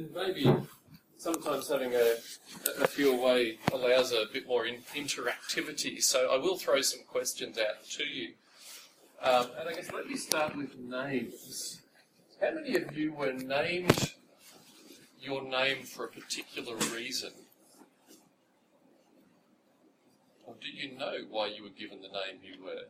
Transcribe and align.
and 0.00 0.14
maybe 0.14 0.52
sometimes 1.18 1.68
having 1.68 1.94
a, 1.94 2.14
a 2.80 2.86
few 2.86 3.12
away 3.12 3.58
allows 3.72 4.12
a 4.12 4.24
bit 4.32 4.46
more 4.46 4.66
in, 4.66 4.76
interactivity. 4.94 6.02
So 6.02 6.32
I 6.32 6.38
will 6.38 6.56
throw 6.56 6.80
some 6.80 7.00
questions 7.06 7.58
out 7.58 7.84
to 7.90 8.04
you. 8.04 8.32
Um, 9.22 9.48
and 9.58 9.68
I 9.68 9.74
guess 9.74 9.92
let 9.92 10.08
me 10.08 10.16
start 10.16 10.56
with 10.56 10.78
names. 10.78 11.82
How 12.40 12.52
many 12.52 12.76
of 12.76 12.96
you 12.96 13.12
were 13.12 13.34
named 13.34 14.14
your 15.20 15.42
name 15.42 15.84
for 15.84 16.06
a 16.06 16.08
particular 16.08 16.74
reason? 16.94 17.32
Or 20.46 20.54
do 20.58 20.68
you 20.68 20.96
know 20.96 21.16
why 21.28 21.48
you 21.48 21.62
were 21.62 21.68
given 21.68 21.98
the 22.00 22.08
name 22.08 22.40
you 22.42 22.64
were? 22.64 22.88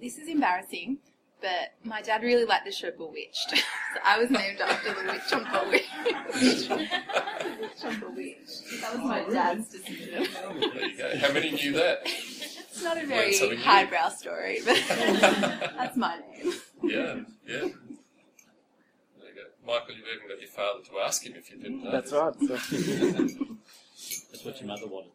This 0.00 0.18
is 0.18 0.28
embarrassing, 0.28 0.98
but 1.40 1.74
my 1.84 2.00
dad 2.02 2.22
really 2.22 2.44
liked 2.44 2.64
the 2.64 2.72
show 2.72 2.90
Bewitched. 2.90 3.50
so 3.50 3.56
I 4.04 4.18
was 4.18 4.30
named 4.30 4.60
after 4.60 4.94
the 4.94 5.02
witch 5.12 5.32
on 5.32 5.44
Bewitched. 5.52 6.70
witch 7.60 7.84
on 7.84 8.00
Bewitched. 8.00 8.80
That 8.80 8.92
was 8.94 9.04
my 9.04 9.24
dad's 9.30 9.68
decision. 9.68 10.26
There 10.32 10.86
you 10.86 10.96
go. 10.98 11.16
How 11.18 11.32
many 11.32 11.50
knew 11.52 11.72
that? 11.74 12.00
It's 12.04 12.82
not 12.82 13.02
a 13.02 13.06
very 13.06 13.32
something 13.32 13.58
new. 13.58 13.64
highbrow 13.64 14.08
story, 14.10 14.60
but 14.64 14.76
that's 14.88 15.96
my 15.96 16.18
name. 16.18 16.52
Yeah, 16.82 17.14
yeah. 17.46 17.58
There 17.58 17.68
you 17.68 19.34
go. 19.34 19.42
Michael, 19.66 19.94
you've 19.96 20.06
even 20.14 20.28
got 20.28 20.40
your 20.40 20.50
father 20.50 20.82
to 20.84 20.98
ask 21.04 21.24
him 21.24 21.34
if 21.36 21.50
you 21.50 21.56
didn't 21.58 21.82
know. 21.84 21.90
That's 21.90 22.12
right. 22.12 22.34
So. 22.40 22.46
That's 24.30 24.44
what 24.44 24.60
your 24.60 24.68
mother 24.68 24.86
wanted. 24.86 25.12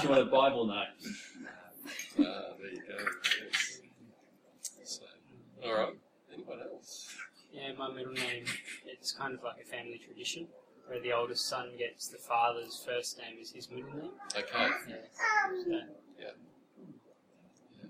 she 0.00 0.06
wanted 0.08 0.30
Bible 0.30 0.66
name. 0.66 0.86
Ah, 2.18 2.54
there 2.60 2.70
you 2.70 2.82
go. 2.88 2.96
All 5.64 5.74
right. 5.74 5.94
Anyone 6.32 6.58
else? 6.60 7.08
Yeah, 7.52 7.72
my 7.78 7.92
middle 7.92 8.12
name, 8.12 8.44
it's 8.86 9.12
kind 9.12 9.34
of 9.34 9.42
like 9.44 9.56
a 9.62 9.68
family 9.68 10.00
tradition 10.04 10.48
where 10.86 11.00
the 11.00 11.12
oldest 11.12 11.46
son 11.46 11.70
gets 11.78 12.08
the 12.08 12.18
father's 12.18 12.82
first 12.84 13.18
name 13.18 13.36
as 13.40 13.50
his 13.50 13.70
middle 13.70 13.94
name. 13.94 14.10
Okay. 14.36 14.70
Yeah. 16.18 16.30
So, 17.80 17.88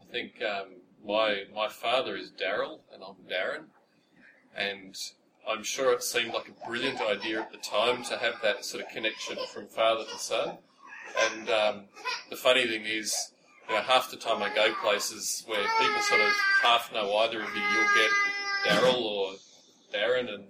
I 0.00 0.12
think 0.12 0.42
um, 0.42 0.66
my 1.06 1.44
my 1.54 1.68
father 1.68 2.16
is 2.16 2.30
Daryl 2.30 2.80
and 2.92 3.02
I'm 3.02 3.14
Darren, 3.30 3.64
and 4.54 4.96
I'm 5.48 5.62
sure 5.62 5.92
it 5.92 6.02
seemed 6.02 6.34
like 6.34 6.48
a 6.48 6.68
brilliant 6.68 7.00
idea 7.00 7.40
at 7.40 7.52
the 7.52 7.58
time 7.58 8.02
to 8.04 8.18
have 8.18 8.34
that 8.42 8.64
sort 8.64 8.84
of 8.84 8.90
connection 8.90 9.36
from 9.52 9.68
father 9.68 10.04
to 10.04 10.18
son. 10.18 10.58
And 11.32 11.50
um, 11.50 11.84
the 12.30 12.36
funny 12.36 12.66
thing 12.66 12.84
is, 12.84 13.32
you 13.68 13.74
know, 13.74 13.80
half 13.82 14.10
the 14.10 14.16
time 14.16 14.42
I 14.42 14.54
go 14.54 14.72
places 14.82 15.44
where 15.46 15.64
people 15.80 16.02
sort 16.02 16.20
of 16.20 16.32
half 16.62 16.92
know 16.92 17.14
either 17.16 17.42
of 17.42 17.48
you, 17.54 17.62
you'll 17.62 17.94
get 17.94 18.10
Daryl 18.66 19.02
or 19.02 19.32
Darren, 19.92 20.32
and 20.32 20.44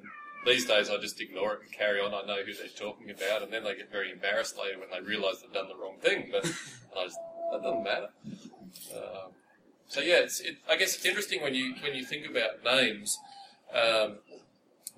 these 0.47 0.67
days 0.67 0.91
I 0.91 0.99
just 0.99 1.21
ignore 1.21 1.55
it 1.55 1.61
and 1.63 1.73
carry 1.73 2.01
on. 2.01 2.13
I 2.15 2.27
know 2.27 2.43
who 2.45 2.55
they're 2.55 2.69
talking 2.69 3.11
about, 3.11 3.43
and 3.43 3.53
then 3.53 3.65
they 3.65 3.77
get 3.77 3.91
very 3.91 4.11
embarrassed 4.11 4.59
later 4.59 4.79
when 4.79 4.89
they 4.91 5.01
realise 5.07 5.41
they've 5.41 5.53
done 5.53 5.69
the 5.69 5.77
wrong 5.77 5.97
thing. 6.01 6.29
But 6.31 6.45
I 6.99 7.05
just, 7.05 7.19
that 7.53 7.63
doesn't 7.63 7.85
matter. 7.85 8.09
Um, 8.95 9.33
so 9.89 10.01
yeah, 10.01 10.17
it's, 10.17 10.41
it, 10.41 10.57
I 10.69 10.77
guess 10.77 10.97
it's 10.97 11.05
interesting 11.05 11.43
when 11.43 11.55
you 11.55 11.75
when 11.83 11.95
you 11.95 12.05
think 12.05 12.27
about 12.29 12.65
names. 12.65 13.19
Um, 13.73 14.17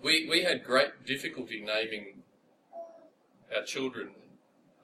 we 0.03 0.29
we 0.29 0.43
had 0.43 0.65
great 0.65 1.05
difficulty 1.07 1.61
naming 1.65 2.23
our 3.55 3.63
children. 3.63 4.11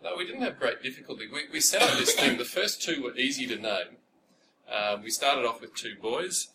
No, 0.02 0.16
we 0.16 0.26
didn't 0.26 0.42
have 0.42 0.58
great 0.58 0.82
difficulty. 0.82 1.28
We, 1.32 1.42
we 1.52 1.60
set 1.60 1.82
up 1.82 1.96
this 1.96 2.14
thing. 2.14 2.38
The 2.38 2.44
first 2.44 2.82
two 2.82 3.02
were 3.02 3.14
easy 3.14 3.46
to 3.46 3.56
name. 3.56 3.98
Um, 4.70 5.02
we 5.02 5.10
started 5.10 5.44
off 5.44 5.60
with 5.60 5.74
two 5.74 5.94
boys, 6.00 6.48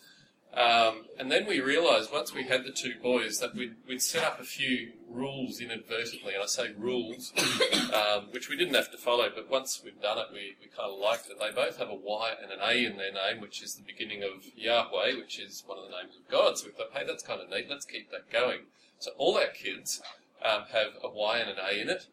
um, 0.54 1.06
and 1.20 1.32
then 1.32 1.46
we 1.46 1.62
realised 1.62 2.12
once 2.12 2.34
we 2.34 2.44
had 2.44 2.64
the 2.66 2.72
two 2.72 2.94
boys 3.02 3.40
that 3.40 3.54
we'd, 3.56 3.76
we'd 3.88 4.02
set 4.02 4.24
up 4.24 4.40
a 4.40 4.44
few 4.44 4.94
rules 5.08 5.62
inadvertently, 5.62 6.34
and 6.34 6.42
I 6.42 6.48
say 6.48 6.72
rules, 6.78 7.32
um, 7.94 8.30
which 8.32 8.50
we 8.50 8.58
didn't 8.58 8.74
have 8.74 8.92
to 8.92 8.98
follow, 8.98 9.30
but 9.34 9.52
once 9.52 9.82
we've 9.84 10.02
done 10.02 10.18
it, 10.18 10.28
we, 10.34 10.56
we 10.60 10.68
kind 10.76 10.92
of 10.92 11.00
liked 11.00 11.30
it. 11.30 11.40
They 11.40 11.52
both 11.52 11.78
have 11.78 11.90
a 11.90 11.96
Y 11.96 12.32
and 12.42 12.52
an 12.52 12.60
A 12.62 12.86
in 12.86 12.98
their 12.98 13.14
name, 13.14 13.40
which 13.40 13.62
is 13.62 13.76
the 13.76 13.84
beginning 13.84 14.24
of 14.24 14.46
Yahweh, 14.56 15.16
which 15.18 15.40
is 15.40 15.64
one 15.66 15.78
of 15.78 15.86
the 15.86 15.92
names 15.92 16.16
of 16.16 16.30
God. 16.30 16.58
So 16.58 16.68
we 16.68 16.72
thought, 16.72 16.92
hey, 16.92 17.06
that's 17.06 17.24
kind 17.24 17.40
of 17.40 17.50
neat, 17.50 17.70
let's 17.70 17.86
keep 17.86 18.10
that 18.12 18.32
going. 18.32 18.62
So 19.00 19.12
all 19.18 19.38
our 19.38 19.48
kids 19.48 20.02
um, 20.44 20.64
have 20.72 20.94
a 21.04 21.10
Y 21.10 21.38
and 21.38 21.52
an 21.52 21.58
A 21.64 21.82
in 21.82 21.90
it. 21.90 22.08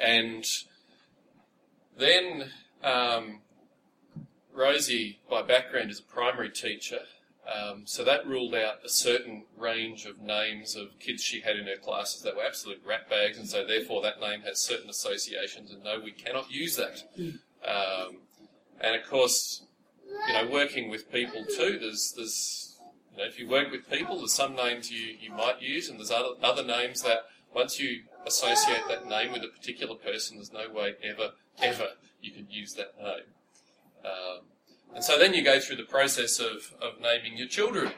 And 0.00 0.46
then 1.96 2.50
um, 2.82 3.40
Rosie, 4.52 5.18
by 5.28 5.42
background, 5.42 5.90
is 5.90 6.00
a 6.00 6.02
primary 6.02 6.50
teacher, 6.50 7.00
um, 7.48 7.82
so 7.86 8.04
that 8.04 8.26
ruled 8.26 8.54
out 8.54 8.84
a 8.84 8.88
certain 8.88 9.44
range 9.56 10.04
of 10.04 10.20
names 10.20 10.76
of 10.76 10.98
kids 11.00 11.22
she 11.22 11.40
had 11.40 11.56
in 11.56 11.66
her 11.66 11.76
classes 11.76 12.22
that 12.22 12.36
were 12.36 12.44
absolute 12.44 12.82
ratbags, 12.86 13.38
and 13.38 13.48
so 13.48 13.66
therefore 13.66 14.02
that 14.02 14.20
name 14.20 14.42
has 14.42 14.60
certain 14.60 14.90
associations, 14.90 15.72
and 15.72 15.82
no, 15.82 15.98
we 15.98 16.12
cannot 16.12 16.50
use 16.50 16.76
that. 16.76 17.04
Um, 17.66 18.18
and 18.80 18.94
of 18.94 19.08
course, 19.08 19.62
you 20.26 20.32
know, 20.34 20.46
working 20.50 20.90
with 20.90 21.10
people 21.10 21.44
too, 21.44 21.78
there's, 21.80 22.12
there's, 22.16 22.78
you 23.12 23.18
know, 23.18 23.24
if 23.24 23.38
you 23.38 23.48
work 23.48 23.70
with 23.70 23.90
people, 23.90 24.18
there's 24.18 24.34
some 24.34 24.54
names 24.54 24.90
you, 24.90 25.16
you 25.18 25.32
might 25.32 25.62
use, 25.62 25.88
and 25.88 25.98
there's 25.98 26.10
other, 26.10 26.34
other 26.42 26.64
names 26.64 27.02
that 27.02 27.20
once 27.54 27.80
you 27.80 28.02
associate 28.28 28.82
that 28.88 29.06
name 29.08 29.32
with 29.32 29.42
a 29.42 29.48
particular 29.48 29.96
person, 29.96 30.36
there's 30.36 30.52
no 30.52 30.70
way 30.72 30.94
ever, 31.02 31.32
ever 31.60 31.88
you 32.20 32.30
can 32.30 32.46
use 32.48 32.74
that 32.74 32.96
name. 32.98 33.34
Um, 34.04 34.40
and 34.94 35.04
so 35.04 35.18
then 35.18 35.34
you 35.34 35.42
go 35.42 35.60
through 35.60 35.76
the 35.76 35.82
process 35.84 36.38
of, 36.38 36.74
of 36.80 37.00
naming 37.00 37.36
your 37.36 37.48
children 37.48 37.92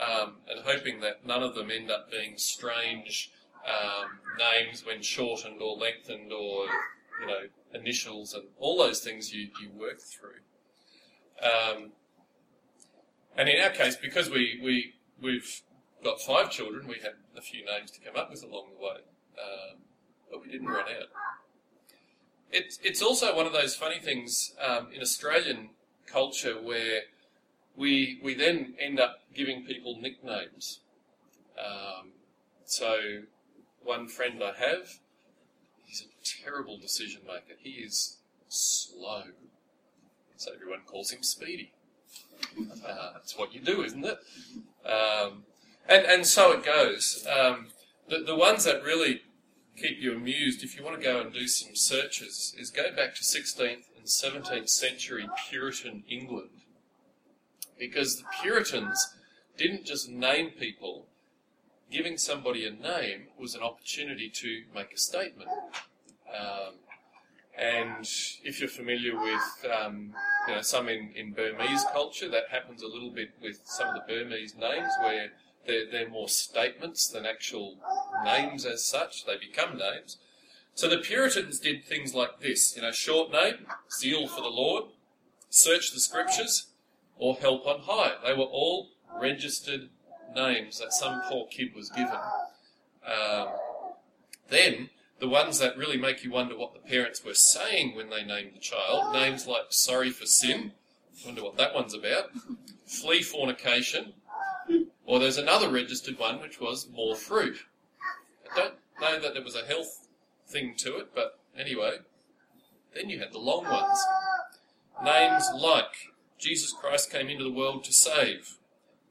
um, 0.00 0.36
and 0.48 0.64
hoping 0.64 1.00
that 1.00 1.26
none 1.26 1.42
of 1.42 1.54
them 1.54 1.70
end 1.70 1.90
up 1.90 2.10
being 2.10 2.34
strange 2.36 3.30
um, 3.66 4.18
names 4.38 4.84
when 4.84 5.02
shortened 5.02 5.60
or 5.60 5.76
lengthened 5.76 6.32
or, 6.32 6.66
you 7.20 7.26
know, 7.26 7.40
initials 7.72 8.34
and 8.34 8.44
all 8.58 8.78
those 8.78 9.00
things 9.00 9.32
you, 9.32 9.48
you 9.60 9.70
work 9.78 10.00
through. 10.00 10.40
Um, 11.42 11.92
and 13.36 13.48
in 13.48 13.62
our 13.62 13.70
case, 13.70 13.96
because 13.96 14.30
we, 14.30 14.60
we, 14.62 14.94
we've 15.20 15.62
got 16.02 16.20
five 16.20 16.50
children, 16.50 16.86
we 16.86 16.96
had 16.96 17.14
a 17.36 17.40
few 17.40 17.64
names 17.64 17.90
to 17.92 18.00
come 18.00 18.16
up 18.16 18.30
with 18.30 18.44
along 18.44 18.66
the 18.76 18.84
way, 18.84 19.00
um, 19.38 19.78
but 20.30 20.42
we 20.42 20.50
didn't 20.50 20.68
run 20.68 20.84
out. 20.84 21.08
It's, 22.50 22.78
it's 22.82 23.02
also 23.02 23.34
one 23.34 23.46
of 23.46 23.52
those 23.52 23.74
funny 23.74 23.98
things 23.98 24.54
um, 24.64 24.88
in 24.94 25.00
Australian 25.00 25.70
culture 26.06 26.54
where 26.60 27.02
we, 27.76 28.20
we 28.22 28.34
then 28.34 28.74
end 28.78 29.00
up 29.00 29.20
giving 29.34 29.64
people 29.64 29.98
nicknames. 30.00 30.80
Um, 31.58 32.10
so, 32.64 33.22
one 33.82 34.08
friend 34.08 34.42
I 34.42 34.52
have, 34.58 34.98
he's 35.84 36.02
a 36.02 36.42
terrible 36.44 36.78
decision 36.78 37.22
maker. 37.26 37.58
He 37.58 37.70
is 37.70 38.18
slow. 38.48 39.22
So 40.36 40.52
everyone 40.54 40.80
calls 40.86 41.10
him 41.10 41.22
Speedy. 41.22 41.72
Uh, 42.86 43.12
that's 43.14 43.36
what 43.36 43.54
you 43.54 43.60
do, 43.60 43.82
isn't 43.82 44.04
it? 44.04 44.18
Um, 44.86 45.44
and, 45.88 46.04
and 46.06 46.26
so 46.26 46.52
it 46.52 46.64
goes. 46.64 47.26
Um, 47.28 47.68
the, 48.08 48.18
the 48.20 48.36
ones 48.36 48.64
that 48.64 48.82
really 48.82 49.22
keep 49.76 50.00
you 50.00 50.14
amused, 50.14 50.62
if 50.62 50.76
you 50.76 50.84
want 50.84 50.96
to 50.98 51.02
go 51.02 51.20
and 51.20 51.32
do 51.32 51.46
some 51.48 51.74
searches, 51.74 52.54
is 52.58 52.70
go 52.70 52.94
back 52.94 53.14
to 53.14 53.22
16th 53.22 53.84
and 53.96 54.06
17th 54.06 54.68
century 54.68 55.28
Puritan 55.48 56.04
England. 56.08 56.50
Because 57.78 58.16
the 58.16 58.24
Puritans 58.42 59.14
didn't 59.56 59.84
just 59.84 60.08
name 60.08 60.50
people, 60.50 61.06
giving 61.90 62.18
somebody 62.18 62.66
a 62.66 62.70
name 62.70 63.28
was 63.38 63.54
an 63.54 63.62
opportunity 63.62 64.30
to 64.30 64.62
make 64.74 64.92
a 64.92 64.98
statement. 64.98 65.50
Um, 66.28 66.74
and 67.56 68.08
if 68.42 68.58
you're 68.58 68.68
familiar 68.68 69.18
with 69.18 69.72
um, 69.72 70.12
you 70.48 70.54
know, 70.54 70.62
some 70.62 70.88
in, 70.88 71.12
in 71.14 71.32
Burmese 71.32 71.84
culture, 71.92 72.28
that 72.28 72.44
happens 72.50 72.82
a 72.82 72.88
little 72.88 73.10
bit 73.10 73.30
with 73.40 73.60
some 73.64 73.88
of 73.88 73.94
the 73.94 74.12
Burmese 74.12 74.56
names 74.56 74.92
where 75.00 75.30
they're, 75.66 75.90
they're 75.90 76.08
more 76.08 76.28
statements 76.28 77.08
than 77.08 77.26
actual 77.26 77.78
names 78.24 78.64
as 78.64 78.84
such. 78.84 79.24
They 79.24 79.36
become 79.36 79.78
names. 79.78 80.18
So 80.74 80.88
the 80.88 80.98
Puritans 80.98 81.60
did 81.60 81.84
things 81.84 82.14
like 82.14 82.40
this, 82.40 82.74
you 82.74 82.82
know, 82.82 82.90
short 82.90 83.30
name, 83.30 83.66
zeal 83.96 84.26
for 84.26 84.40
the 84.40 84.48
Lord, 84.48 84.84
search 85.48 85.92
the 85.92 86.00
scriptures, 86.00 86.66
or 87.16 87.36
help 87.36 87.66
on 87.66 87.80
high. 87.80 88.12
They 88.24 88.34
were 88.34 88.44
all 88.44 88.90
registered 89.20 89.90
names 90.34 90.80
that 90.80 90.92
some 90.92 91.22
poor 91.28 91.46
kid 91.46 91.74
was 91.76 91.90
given. 91.90 92.18
Um, 93.06 93.48
then, 94.48 94.90
the 95.20 95.28
ones 95.28 95.60
that 95.60 95.78
really 95.78 95.96
make 95.96 96.24
you 96.24 96.32
wonder 96.32 96.56
what 96.56 96.74
the 96.74 96.80
parents 96.80 97.24
were 97.24 97.34
saying 97.34 97.94
when 97.94 98.10
they 98.10 98.24
named 98.24 98.52
the 98.54 98.60
child, 98.60 99.12
names 99.12 99.46
like 99.46 99.66
sorry 99.70 100.10
for 100.10 100.26
sin, 100.26 100.72
wonder 101.24 101.42
what 101.44 101.56
that 101.56 101.74
one's 101.74 101.94
about, 101.94 102.30
flee 102.84 103.22
fornication, 103.22 104.14
or 105.06 105.18
there's 105.18 105.38
another 105.38 105.70
registered 105.70 106.18
one 106.18 106.40
which 106.40 106.60
was 106.60 106.88
more 106.88 107.14
fruit. 107.14 107.58
I 108.52 108.56
don't 108.56 108.74
know 109.00 109.20
that 109.20 109.34
there 109.34 109.42
was 109.42 109.56
a 109.56 109.64
health 109.64 110.08
thing 110.46 110.74
to 110.78 110.96
it, 110.96 111.14
but 111.14 111.38
anyway. 111.58 111.98
Then 112.94 113.10
you 113.10 113.18
had 113.18 113.32
the 113.32 113.38
long 113.38 113.64
ones. 113.64 113.98
Names 115.02 115.50
like 115.54 116.12
Jesus 116.38 116.72
Christ 116.72 117.10
came 117.10 117.28
into 117.28 117.44
the 117.44 117.50
world 117.50 117.84
to 117.84 117.92
save, 117.92 118.58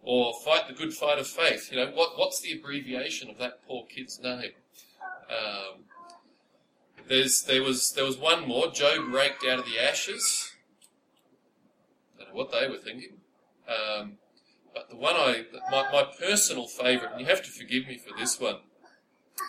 or 0.01 0.33
fight 0.45 0.67
the 0.67 0.73
good 0.73 0.93
fight 0.93 1.19
of 1.19 1.27
faith. 1.27 1.69
You 1.71 1.77
know, 1.77 1.91
what, 1.91 2.17
what's 2.17 2.39
the 2.39 2.53
abbreviation 2.53 3.29
of 3.29 3.37
that 3.39 3.65
poor 3.67 3.85
kid's 3.85 4.19
name? 4.21 4.51
Um, 5.29 5.83
there's, 7.09 7.43
there 7.43 7.61
was 7.61 7.91
there 7.91 8.05
was 8.05 8.17
one 8.17 8.47
more. 8.47 8.71
Job 8.71 9.13
raked 9.13 9.45
out 9.45 9.59
of 9.59 9.65
the 9.65 9.79
ashes. 9.79 10.53
I 12.15 12.23
Don't 12.23 12.29
know 12.29 12.35
what 12.35 12.51
they 12.51 12.69
were 12.69 12.77
thinking. 12.77 13.17
Um, 13.67 14.13
but 14.73 14.89
the 14.89 14.95
one 14.95 15.15
I, 15.15 15.45
my, 15.69 15.91
my 15.91 16.03
personal 16.19 16.67
favourite, 16.67 17.11
and 17.11 17.21
you 17.21 17.27
have 17.27 17.43
to 17.43 17.51
forgive 17.51 17.87
me 17.87 17.97
for 17.97 18.17
this 18.17 18.39
one, 18.39 18.57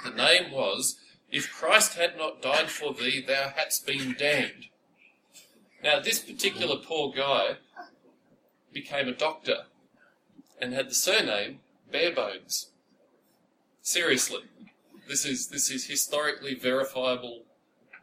the 0.05 0.11
name 0.11 0.51
was, 0.51 0.97
If 1.31 1.53
Christ 1.53 1.95
had 1.95 2.17
not 2.17 2.43
died 2.43 2.71
for 2.71 2.93
thee, 2.93 3.25
thou 3.27 3.51
hadst 3.57 3.87
been 3.87 4.15
damned. 4.19 4.67
Now, 5.83 6.01
this 6.01 6.21
particular 6.21 6.77
poor 6.77 7.13
guy 7.13 7.57
became 8.73 9.09
a 9.09 9.13
doctor 9.13 9.65
and 10.61 10.73
had 10.73 10.91
the 10.91 10.95
surname 10.95 11.61
Barebones. 11.93 12.71
Seriously. 13.83 14.41
This 15.07 15.27
is, 15.27 15.49
this 15.49 15.71
is 15.71 15.87
historically 15.87 16.55
verifiable 16.55 17.43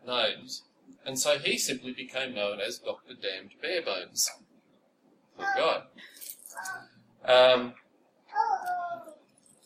names. 0.06 0.63
And 1.06 1.17
so 1.17 1.39
he 1.39 1.57
simply 1.57 1.91
became 1.91 2.35
known 2.35 2.59
as 2.59 2.77
Dr. 2.77 3.15
Damned 3.15 3.53
Barebones. 3.63 4.29
Poor 5.35 5.47
guy. 5.57 5.81
Um, 7.25 7.73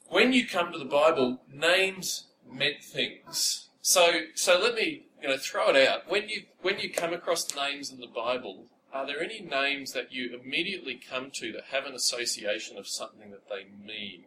when 0.10 0.34
you 0.34 0.48
come 0.48 0.72
to 0.72 0.78
the 0.78 0.86
Bible, 0.86 1.42
names 1.52 2.28
meant 2.52 2.84
things. 2.84 3.70
So, 3.82 4.22
so 4.34 4.60
let 4.60 4.76
me 4.76 5.08
you 5.22 5.28
know 5.28 5.38
throw 5.38 5.70
it 5.70 5.88
out. 5.88 6.10
When 6.10 6.30
you 6.30 6.44
when 6.62 6.80
you 6.80 6.92
come 6.92 7.14
across 7.14 7.56
names 7.56 7.92
in 7.92 8.00
the 8.00 8.08
Bible, 8.08 8.66
are 8.94 9.06
there 9.06 9.22
any 9.22 9.42
names 9.42 9.94
that 9.94 10.12
you 10.12 10.40
immediately 10.40 11.00
come 11.10 11.32
to 11.36 11.52
that 11.52 11.66
have 11.72 11.86
an 11.86 11.94
association 11.94 12.78
of 12.78 12.88
something 12.88 13.32
that 13.32 13.50
they 13.50 13.66
mean? 13.86 14.26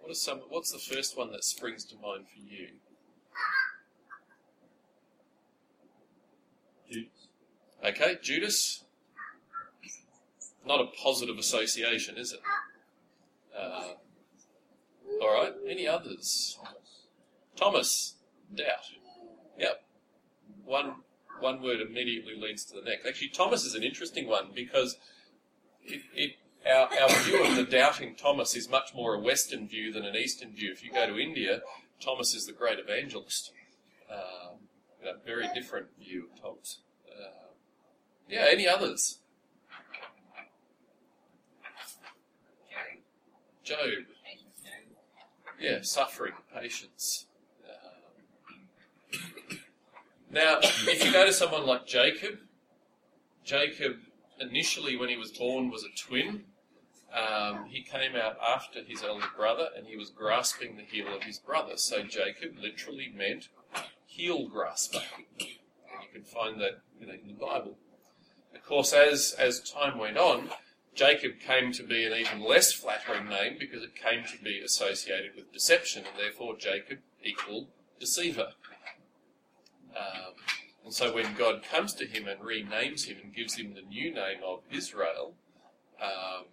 What 0.00 0.16
some? 0.16 0.40
What's 0.48 0.72
the 0.72 0.78
first 0.78 1.16
one 1.16 1.30
that 1.32 1.44
springs 1.44 1.84
to 1.86 1.94
mind 1.96 2.24
for 2.26 2.40
you? 2.40 2.68
Judas. 6.90 7.28
Okay, 7.84 8.18
Judas. 8.22 8.81
Not 10.64 10.80
a 10.80 10.86
positive 11.02 11.38
association, 11.38 12.16
is 12.16 12.32
it? 12.32 12.40
Uh, 13.56 13.94
all 15.20 15.34
right. 15.34 15.52
Any 15.68 15.86
others? 15.86 16.58
Thomas. 17.56 18.16
Doubt. 18.54 18.90
Yep. 19.58 19.84
One 20.64 20.94
one 21.40 21.60
word 21.60 21.80
immediately 21.80 22.34
leads 22.36 22.64
to 22.66 22.74
the 22.74 22.82
next. 22.82 23.06
Actually, 23.06 23.28
Thomas 23.28 23.64
is 23.64 23.74
an 23.74 23.82
interesting 23.82 24.28
one 24.28 24.50
because 24.54 24.96
it, 25.82 26.02
it 26.14 26.36
our, 26.66 26.88
our 27.00 27.08
view 27.24 27.44
of 27.44 27.56
the 27.56 27.64
doubting 27.64 28.14
Thomas 28.14 28.54
is 28.54 28.68
much 28.68 28.94
more 28.94 29.14
a 29.14 29.18
Western 29.18 29.66
view 29.66 29.92
than 29.92 30.04
an 30.04 30.14
Eastern 30.14 30.52
view. 30.52 30.70
If 30.70 30.84
you 30.84 30.92
go 30.92 31.06
to 31.06 31.18
India, 31.18 31.62
Thomas 32.00 32.34
is 32.34 32.46
the 32.46 32.52
great 32.52 32.78
evangelist. 32.78 33.52
Um, 34.10 34.58
a 35.04 35.24
very 35.24 35.48
different 35.54 35.86
view 35.98 36.28
of 36.32 36.40
Thomas. 36.40 36.78
Uh, 37.08 37.52
yeah, 38.28 38.46
any 38.48 38.68
others? 38.68 39.18
Job. 43.64 43.78
Yeah, 45.60 45.78
suffering, 45.82 46.32
patience. 46.52 47.26
Um, 49.12 49.58
now, 50.30 50.58
if 50.60 51.04
you 51.04 51.12
go 51.12 51.24
to 51.24 51.32
someone 51.32 51.66
like 51.66 51.86
Jacob, 51.86 52.38
Jacob 53.44 53.98
initially, 54.40 54.96
when 54.96 55.08
he 55.08 55.16
was 55.16 55.30
born, 55.30 55.70
was 55.70 55.84
a 55.84 56.08
twin. 56.08 56.44
Um, 57.14 57.66
he 57.68 57.82
came 57.82 58.16
out 58.16 58.36
after 58.40 58.82
his 58.82 59.02
elder 59.02 59.26
brother 59.36 59.68
and 59.76 59.86
he 59.86 59.96
was 59.96 60.08
grasping 60.10 60.76
the 60.76 60.82
heel 60.82 61.14
of 61.14 61.22
his 61.24 61.38
brother. 61.38 61.76
So 61.76 62.02
Jacob 62.02 62.56
literally 62.58 63.12
meant 63.14 63.48
heel 64.06 64.48
grasper. 64.48 65.02
You 65.38 65.46
can 66.12 66.22
find 66.22 66.60
that 66.60 66.80
you 66.98 67.06
know, 67.06 67.12
in 67.12 67.28
the 67.28 67.34
Bible. 67.34 67.76
Of 68.54 68.64
course, 68.64 68.92
as, 68.92 69.34
as 69.38 69.60
time 69.60 69.98
went 69.98 70.16
on, 70.16 70.48
Jacob 70.94 71.40
came 71.40 71.72
to 71.72 71.82
be 71.82 72.04
an 72.04 72.12
even 72.12 72.40
less 72.40 72.72
flattering 72.72 73.28
name 73.28 73.56
because 73.58 73.82
it 73.82 73.94
came 73.94 74.24
to 74.24 74.42
be 74.42 74.60
associated 74.60 75.34
with 75.34 75.52
deception, 75.52 76.04
and 76.04 76.18
therefore 76.18 76.56
Jacob 76.56 76.98
equaled 77.24 77.68
deceiver. 77.98 78.48
Um, 79.96 80.34
and 80.84 80.92
so 80.92 81.14
when 81.14 81.34
God 81.34 81.62
comes 81.62 81.94
to 81.94 82.06
him 82.06 82.26
and 82.26 82.40
renames 82.40 83.06
him 83.06 83.18
and 83.22 83.34
gives 83.34 83.54
him 83.54 83.74
the 83.74 83.82
new 83.82 84.12
name 84.12 84.40
of 84.44 84.60
Israel, 84.70 85.34
um, 86.02 86.44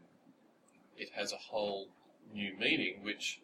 it 0.95 1.09
has 1.15 1.33
a 1.33 1.38
whole 1.38 1.89
new 2.33 2.53
meaning 2.57 3.00
which 3.01 3.42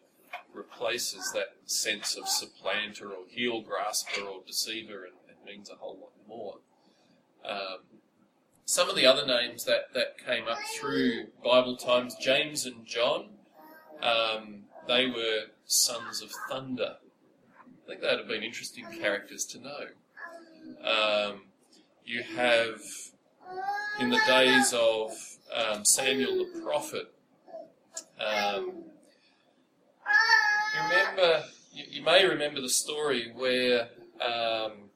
replaces 0.54 1.30
that 1.34 1.56
sense 1.64 2.16
of 2.16 2.28
supplanter 2.28 3.10
or 3.10 3.26
heel 3.28 3.62
grasper 3.62 4.22
or 4.22 4.40
deceiver 4.46 5.04
and, 5.04 5.14
and 5.28 5.44
means 5.44 5.68
a 5.70 5.74
whole 5.74 5.98
lot 6.00 6.12
more. 6.28 6.56
Um, 7.44 7.95
some 8.66 8.90
of 8.90 8.96
the 8.96 9.06
other 9.06 9.24
names 9.24 9.64
that, 9.64 9.94
that 9.94 10.18
came 10.18 10.48
up 10.48 10.58
through 10.78 11.26
Bible 11.42 11.76
times, 11.76 12.16
James 12.20 12.66
and 12.66 12.84
John, 12.84 13.28
um, 14.02 14.64
they 14.88 15.06
were 15.06 15.44
sons 15.64 16.20
of 16.20 16.32
thunder. 16.50 16.96
I 17.64 17.88
think 17.88 18.00
that 18.00 18.10
would 18.10 18.18
have 18.18 18.28
been 18.28 18.42
interesting 18.42 18.84
characters 19.00 19.44
to 19.46 19.60
know. 19.60 19.86
Um, 20.84 21.42
you 22.04 22.24
have, 22.36 22.80
in 24.00 24.10
the 24.10 24.20
days 24.26 24.72
of 24.72 25.12
um, 25.54 25.84
Samuel 25.84 26.38
the 26.38 26.60
prophet, 26.60 27.12
um, 28.18 28.82
you 30.74 30.82
remember, 30.82 31.44
you, 31.72 31.84
you, 31.88 32.02
may 32.02 32.26
remember 32.26 32.60
the 32.60 32.68
story 32.68 33.32
where 33.32 33.90
um, 34.20 34.90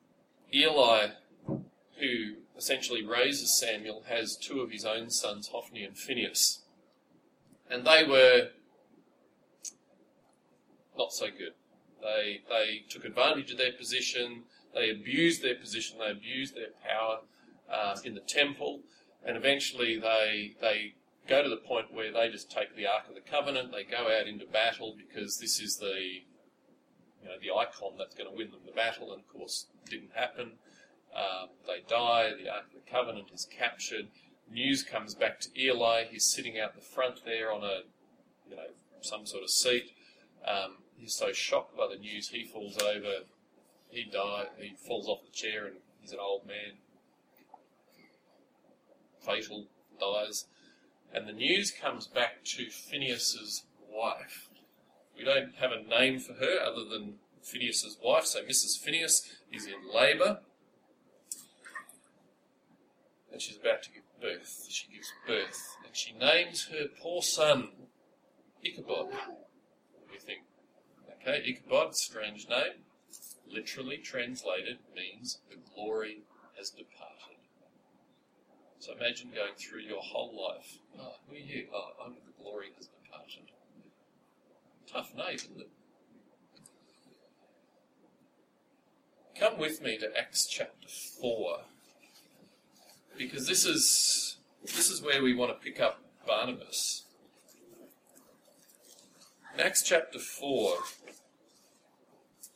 Eli, 0.53 1.07
who 1.47 2.35
essentially 2.61 3.05
raises 3.05 3.59
Samuel, 3.59 4.05
has 4.07 4.37
two 4.37 4.61
of 4.61 4.71
his 4.71 4.85
own 4.85 5.09
sons, 5.09 5.49
Hophni 5.49 5.83
and 5.83 5.97
Phineas. 5.97 6.61
And 7.71 7.87
they 7.87 8.05
were 8.05 8.51
not 10.97 11.13
so 11.13 11.29
good. 11.29 11.55
They, 12.03 12.43
they 12.51 12.83
took 12.91 13.07
advantage 13.07 13.51
of 13.51 13.57
their 13.57 13.73
position, 13.73 14.43
they 14.75 14.91
abused 14.91 15.43
their 15.43 15.55
position, 15.55 15.99
they 15.99 16.11
abused 16.11 16.55
their 16.55 16.73
power 16.87 17.21
uh, 17.73 17.97
in 18.05 18.15
the 18.15 18.21
temple, 18.21 18.81
and 19.25 19.39
eventually 19.39 19.99
they, 19.99 20.55
they 20.61 20.95
go 21.27 21.43
to 21.43 21.49
the 21.49 21.57
point 21.57 21.95
where 21.95 22.13
they 22.13 22.29
just 22.29 22.51
take 22.51 22.77
the 22.77 22.87
Ark 22.87 23.05
of 23.09 23.15
the 23.15 23.23
Covenant, 23.23 23.73
they 23.73 23.85
go 23.85 24.09
out 24.15 24.29
into 24.29 24.45
battle 24.45 24.95
because 24.97 25.39
this 25.39 25.61
is 25.61 25.79
the 25.79 26.25
you 27.23 27.29
know, 27.29 27.37
the 27.41 27.51
icon 27.55 27.93
that's 27.99 28.15
going 28.15 28.31
to 28.31 28.37
win 28.37 28.51
them 28.51 28.61
the 28.67 28.73
battle, 28.73 29.13
and 29.13 29.23
of 29.23 29.29
course, 29.29 29.67
didn't 29.89 30.13
happen. 30.15 30.53
Um, 31.15 31.49
they 31.67 31.83
die, 31.89 32.31
the 32.41 32.51
Ark 32.51 32.67
of 32.69 32.85
the 32.85 32.91
Covenant 32.91 33.29
is 33.33 33.47
captured. 33.47 34.09
News 34.51 34.83
comes 34.83 35.15
back 35.15 35.41
to 35.41 35.49
Eli. 35.61 36.05
He's 36.11 36.25
sitting 36.25 36.59
out 36.59 36.75
the 36.75 36.81
front 36.81 37.25
there 37.25 37.53
on 37.53 37.63
a, 37.63 37.81
you 38.49 38.57
know, 38.57 38.71
some 39.01 39.27
sort 39.27 39.43
of 39.43 39.51
seat. 39.51 39.93
Um, 40.47 40.79
he's 40.97 41.15
so 41.15 41.33
shocked 41.33 41.77
by 41.77 41.87
the 41.89 41.99
news, 41.99 42.29
he 42.29 42.45
falls 42.45 42.79
over. 42.79 43.25
He 43.91 44.05
dies. 44.05 44.47
He 44.59 44.75
falls 44.77 45.09
off 45.09 45.25
the 45.25 45.33
chair, 45.33 45.67
and 45.67 45.77
he's 46.01 46.13
an 46.13 46.19
old 46.21 46.47
man. 46.47 46.79
Fatal, 49.21 49.67
dies, 49.99 50.47
and 51.13 51.29
the 51.29 51.33
news 51.33 51.71
comes 51.71 52.07
back 52.07 52.45
to 52.45 52.71
Phineas's 52.71 53.65
wife. 53.93 54.49
We 55.17 55.25
don't 55.25 55.55
have 55.57 55.73
a 55.73 55.83
name 55.83 56.21
for 56.21 56.35
her 56.35 56.61
other 56.61 56.85
than 56.85 57.15
Phineas's 57.43 57.99
wife. 58.03 58.25
So 58.27 58.43
Mrs. 58.43 58.79
Phineas 58.79 59.29
is 59.53 59.67
in 59.67 59.93
labour 59.95 60.41
and 63.33 63.41
she's 63.41 63.57
about 63.57 63.83
to 63.85 63.91
give 63.91 64.03
birth. 64.21 64.67
She 64.69 64.89
gives 64.93 65.13
birth, 65.27 65.77
and 65.87 65.97
she 65.97 66.13
names 66.13 66.69
her 66.73 66.87
poor 67.01 67.23
son 67.23 67.71
Ichabod. 68.65 69.09
We 70.11 70.19
think, 70.19 70.41
okay, 71.21 71.43
Ichabod, 71.47 71.95
strange 71.97 72.49
name, 72.49 72.85
literally 73.49 73.99
translated 73.99 74.79
means 74.95 75.39
the 75.49 75.57
glory 75.75 76.23
has 76.59 76.71
departed. 76.71 77.39
So 78.79 78.93
imagine 78.93 79.31
going 79.35 79.55
through 79.59 79.81
your 79.81 80.01
whole 80.01 80.33
life. 80.35 80.79
Oh, 80.99 81.15
who 81.29 81.37
are 81.37 81.39
you? 81.39 81.67
Oh, 81.75 81.91
I'm 82.05 82.15
the 82.15 82.43
glory 82.43 82.69
has 82.77 82.87
departed. 82.87 83.51
Tough 84.91 85.15
name, 85.15 85.35
isn't 85.37 85.61
it? 85.61 85.71
Come 89.39 89.59
with 89.59 89.83
me 89.83 89.97
to 89.99 90.11
Acts 90.19 90.47
chapter 90.47 90.89
4 91.21 91.61
because 93.21 93.47
this 93.47 93.67
is 93.67 94.39
this 94.65 94.91
is 94.91 95.03
where 95.03 95.23
we 95.23 95.35
want 95.35 95.51
to 95.51 95.65
pick 95.65 95.79
up 95.79 96.01
Barnabas. 96.27 97.05
In 99.55 99.61
Acts 99.61 99.83
chapter 99.83 100.19
four. 100.19 100.77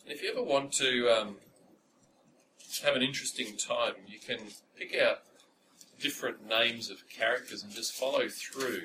If 0.06 0.22
you 0.22 0.30
ever 0.32 0.42
want 0.42 0.72
to 0.74 1.08
um, 1.08 1.36
have 2.82 2.96
an 2.96 3.02
interesting 3.02 3.56
time, 3.56 3.94
you 4.06 4.18
can 4.18 4.38
pick 4.76 4.94
out 4.98 5.20
different 6.00 6.46
names 6.46 6.90
of 6.90 7.08
characters 7.08 7.62
and 7.62 7.72
just 7.72 7.94
follow 7.94 8.28
through 8.28 8.82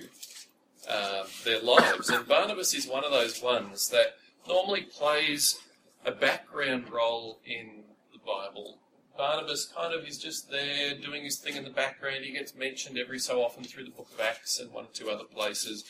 um, 0.89 1.27
their 1.43 1.61
lives. 1.61 2.09
And 2.09 2.25
Barnabas 2.25 2.73
is 2.73 2.87
one 2.87 3.03
of 3.03 3.11
those 3.11 3.41
ones 3.41 3.89
that 3.89 4.15
normally 4.47 4.81
plays 4.81 5.59
a 6.05 6.11
background 6.11 6.89
role 6.89 7.39
in 7.45 7.83
the 8.13 8.19
Bible. 8.19 8.79
Barnabas 9.17 9.65
kind 9.65 9.93
of 9.93 10.07
is 10.07 10.17
just 10.17 10.49
there 10.49 10.95
doing 10.95 11.23
his 11.23 11.37
thing 11.37 11.55
in 11.55 11.63
the 11.63 11.69
background. 11.69 12.23
He 12.23 12.31
gets 12.31 12.55
mentioned 12.55 12.97
every 12.97 13.19
so 13.19 13.43
often 13.43 13.63
through 13.63 13.83
the 13.83 13.91
book 13.91 14.07
of 14.13 14.19
Acts 14.19 14.59
and 14.59 14.71
one 14.71 14.85
or 14.85 14.93
two 14.93 15.09
other 15.09 15.25
places. 15.25 15.83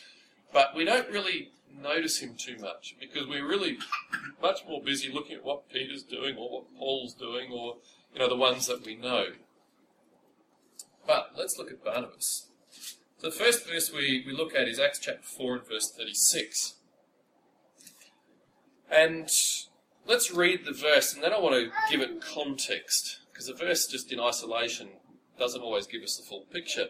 But 0.51 0.75
we 0.75 0.83
don't 0.83 1.09
really 1.09 1.51
notice 1.81 2.19
him 2.19 2.35
too 2.35 2.57
much 2.57 2.95
because 2.99 3.27
we're 3.27 3.47
really 3.47 3.77
much 4.41 4.61
more 4.67 4.81
busy 4.81 5.11
looking 5.11 5.35
at 5.35 5.45
what 5.45 5.69
Peter's 5.69 6.03
doing 6.03 6.35
or 6.37 6.49
what 6.49 6.77
Paul's 6.77 7.13
doing 7.13 7.51
or 7.51 7.77
you 8.13 8.19
know 8.19 8.29
the 8.29 8.35
ones 8.35 8.67
that 8.67 8.85
we 8.85 8.95
know. 8.95 9.27
But 11.05 11.31
let's 11.37 11.57
look 11.57 11.71
at 11.71 11.83
Barnabas. 11.83 12.47
The 13.21 13.31
first 13.31 13.67
verse 13.67 13.91
we, 13.91 14.23
we 14.25 14.33
look 14.33 14.55
at 14.55 14.67
is 14.67 14.79
Acts 14.79 14.99
chapter 14.99 15.23
4 15.23 15.55
and 15.55 15.67
verse 15.67 15.91
36. 15.91 16.75
And 18.89 19.29
let's 20.09 20.31
read 20.31 20.65
the 20.65 20.73
verse 20.73 21.13
and 21.13 21.23
then 21.23 21.31
I 21.31 21.39
want 21.39 21.53
to 21.53 21.71
give 21.91 22.01
it 22.01 22.19
context 22.19 23.19
because 23.31 23.45
the 23.45 23.53
verse 23.53 23.85
just 23.85 24.11
in 24.11 24.19
isolation 24.19 24.89
doesn't 25.37 25.61
always 25.61 25.85
give 25.85 26.01
us 26.01 26.17
the 26.17 26.23
full 26.23 26.45
picture. 26.51 26.87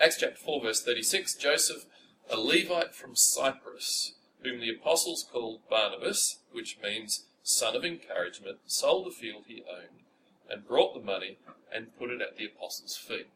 Acts 0.00 0.16
chapter 0.18 0.36
4 0.36 0.62
verse 0.62 0.82
36, 0.82 1.36
Joseph, 1.36 1.86
a 2.28 2.36
Levite 2.36 2.92
from 2.92 3.14
Cyprus, 3.14 4.14
whom 4.42 4.58
the 4.58 4.68
apostles 4.68 5.24
called 5.32 5.60
Barnabas, 5.70 6.40
which 6.50 6.78
means 6.82 7.26
son 7.44 7.76
of 7.76 7.84
encouragement, 7.84 8.58
sold 8.66 9.06
the 9.06 9.10
field 9.12 9.44
he 9.46 9.62
owned 9.70 10.02
and 10.50 10.66
brought 10.66 10.94
the 10.94 11.00
money 11.00 11.38
and 11.72 11.96
put 11.98 12.10
it 12.10 12.20
at 12.20 12.36
the 12.36 12.46
apostles' 12.46 12.96
feet. 12.96 13.28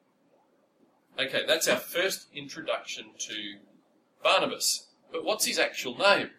Okay, 1.21 1.43
that's 1.47 1.69
our 1.69 1.77
first 1.77 2.27
introduction 2.35 3.11
to 3.19 3.59
Barnabas. 4.25 4.89
But 5.13 5.25
what's 5.25 5.45
his 5.45 5.59
actual 5.59 5.97
name? 5.97 6.31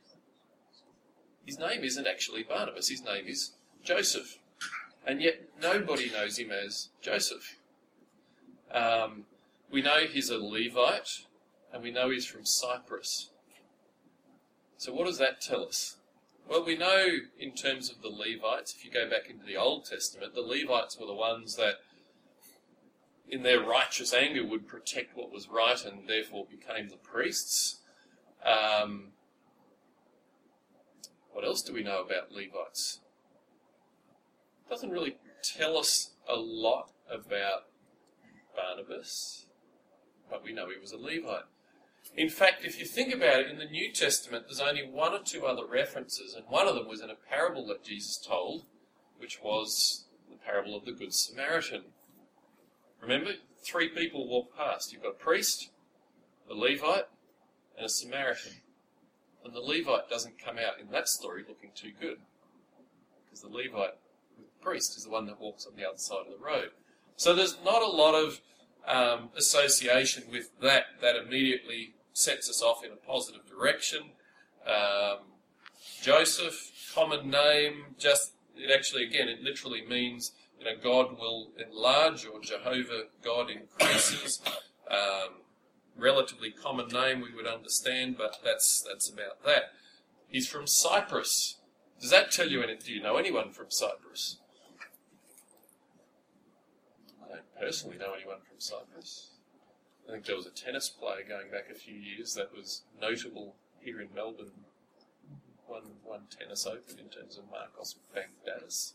His 1.46 1.60
name 1.60 1.84
isn't 1.84 2.08
actually 2.08 2.44
Barnabas, 2.44 2.90
his 2.90 3.04
name 3.04 3.28
is 3.28 3.52
Joseph. 3.84 4.38
And 5.06 5.22
yet 5.22 5.42
nobody 5.62 6.10
knows 6.10 6.38
him 6.38 6.52
as 6.52 6.90
Joseph. 7.02 7.58
Um, 8.72 9.26
we 9.70 9.82
know 9.82 10.02
he's 10.10 10.30
a 10.30 10.38
Levite, 10.38 11.26
and 11.74 11.84
we 11.84 11.92
know 11.92 12.10
he's 12.10 12.26
from 12.26 12.46
Cyprus. 12.46 13.30
So 14.78 14.94
what 14.94 15.06
does 15.06 15.18
that 15.18 15.42
tell 15.42 15.66
us? 15.66 15.98
Well, 16.48 16.66
we 16.66 16.78
know 16.78 17.08
in 17.40 17.54
terms 17.54 17.90
of 17.90 18.02
the 18.02 18.10
Levites, 18.10 18.76
if 18.78 18.84
you 18.84 18.92
go 18.92 19.10
back 19.10 19.30
into 19.30 19.46
the 19.46 19.58
Old 19.58 19.86
Testament, 19.86 20.36
the 20.36 20.42
Levites 20.42 20.98
were 21.00 21.06
the 21.06 21.14
ones 21.14 21.56
that, 21.56 21.76
in 23.30 23.44
their 23.44 23.62
righteous 23.62 24.14
anger, 24.14 24.46
would 24.46 24.68
protect 24.68 25.16
what 25.16 25.32
was 25.32 25.48
right 25.48 25.84
and 25.86 26.08
therefore 26.08 26.46
became 26.50 26.90
the 26.90 26.98
priests. 26.98 27.80
Um, 28.46 29.13
what 31.34 31.44
else 31.44 31.62
do 31.62 31.74
we 31.74 31.84
know 31.84 32.02
about 32.02 32.32
Levites? 32.32 33.02
It 34.66 34.70
doesn't 34.70 34.92
really 34.92 35.18
tell 35.44 35.78
us 35.78 36.12
a 36.28 36.36
lot 36.36 36.92
about 37.12 37.64
Barnabas, 38.56 39.46
but 40.30 40.44
we 40.44 40.54
know 40.54 40.70
he 40.70 40.80
was 40.80 40.92
a 40.92 40.98
Levite. 40.98 41.46
In 42.16 42.30
fact, 42.30 42.64
if 42.64 42.80
you 42.80 42.86
think 42.86 43.14
about 43.14 43.42
it, 43.42 43.50
in 43.50 43.58
the 43.58 43.66
New 43.66 43.92
Testament, 43.92 44.46
there's 44.48 44.60
only 44.60 44.88
one 44.88 45.14
or 45.14 45.22
two 45.24 45.46
other 45.46 45.66
references, 45.66 46.34
and 46.36 46.46
one 46.48 46.68
of 46.68 46.76
them 46.76 46.88
was 46.88 47.02
in 47.02 47.10
a 47.10 47.16
parable 47.16 47.66
that 47.68 47.84
Jesus 47.84 48.18
told, 48.18 48.66
which 49.18 49.40
was 49.44 50.06
the 50.30 50.38
parable 50.38 50.76
of 50.76 50.86
the 50.86 50.92
Good 50.92 51.14
Samaritan. 51.14 51.86
Remember, 53.02 53.32
three 53.66 53.90
people 53.90 54.28
walk 54.28 54.56
past. 54.56 54.94
You've 54.94 55.04
got 55.04 55.10
a 55.10 55.24
priest, 55.24 55.70
a 56.50 56.54
Levite, 56.54 57.08
and 57.76 57.86
a 57.86 57.90
Samaritan. 57.90 58.54
And 59.44 59.54
the 59.54 59.60
Levite 59.60 60.10
doesn't 60.10 60.44
come 60.44 60.58
out 60.58 60.80
in 60.80 60.90
that 60.92 61.08
story 61.08 61.44
looking 61.48 61.72
too 61.76 61.92
good. 62.00 62.18
Because 63.26 63.42
the 63.42 63.50
Levite, 63.50 63.96
the 64.38 64.44
priest, 64.62 64.98
is 64.98 65.04
the 65.04 65.10
one 65.10 65.26
that 65.26 65.40
walks 65.40 65.66
on 65.66 65.76
the 65.76 65.88
other 65.88 65.98
side 65.98 66.26
of 66.26 66.40
the 66.40 66.44
road. 66.44 66.70
So 67.16 67.36
there's 67.36 67.58
not 67.64 67.82
a 67.82 67.88
lot 67.88 68.16
of 68.16 68.42
um, 68.88 69.30
association 69.38 70.24
with 70.32 70.50
that 70.62 70.86
that 71.02 71.16
immediately 71.16 71.94
sets 72.14 72.50
us 72.50 72.62
off 72.62 72.84
in 72.84 72.92
a 72.92 72.96
positive 72.96 73.42
direction. 73.48 74.12
Um, 74.68 75.20
Joseph, 76.02 76.92
common 76.94 77.30
name, 77.30 77.96
just 77.98 78.34
it 78.56 78.72
actually 78.74 79.04
again 79.04 79.28
it 79.30 79.42
literally 79.42 79.84
means 79.88 80.32
you 80.60 80.66
know 80.66 80.72
God 80.82 81.18
will 81.18 81.52
enlarge 81.58 82.26
or 82.26 82.40
Jehovah 82.42 83.06
God 83.24 83.50
increases. 83.50 84.42
Um, 84.90 85.43
relatively 85.98 86.52
common 86.52 86.88
name 86.88 87.22
we 87.22 87.34
would 87.34 87.48
understand, 87.48 88.18
but 88.18 88.38
that's 88.44 88.82
that's 88.82 89.10
about 89.10 89.44
that. 89.46 89.74
He's 90.28 90.48
from 90.48 90.68
Cyprus. 90.68 91.58
Does 92.02 92.10
that 92.10 92.32
tell 92.32 92.50
you 92.50 92.62
anything? 92.62 92.82
Do 92.86 92.94
you 92.94 93.02
know 93.02 93.18
anyone 93.18 93.52
from 93.52 93.68
Cyprus? 93.70 94.38
I 97.24 97.36
don't 97.36 97.60
personally 97.60 97.98
know 97.98 98.14
anyone 98.14 98.40
from 98.40 98.60
Cyprus. 98.60 99.30
I 100.08 100.12
think 100.12 100.26
there 100.26 100.36
was 100.36 100.46
a 100.46 100.52
tennis 100.52 100.90
player 100.90 101.24
going 101.28 101.50
back 101.50 101.70
a 101.72 101.76
few 101.76 101.96
years 101.96 102.34
that 102.34 102.54
was 102.54 102.82
notable 103.00 103.56
here 103.80 104.02
in 104.02 104.10
Melbourne. 104.14 104.52
One 105.66 105.84
one 106.04 106.24
tennis 106.38 106.68
open 106.68 107.00
in 107.00 107.10
terms 107.10 107.38
of 107.38 107.46
Marcos 107.50 107.96
Baghdatis, 108.14 108.94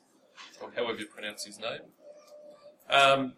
or 0.60 0.70
however 0.76 0.98
you 0.98 1.06
pronounce 1.06 1.44
his 1.44 1.58
name. 1.58 1.80
Um, 2.90 3.34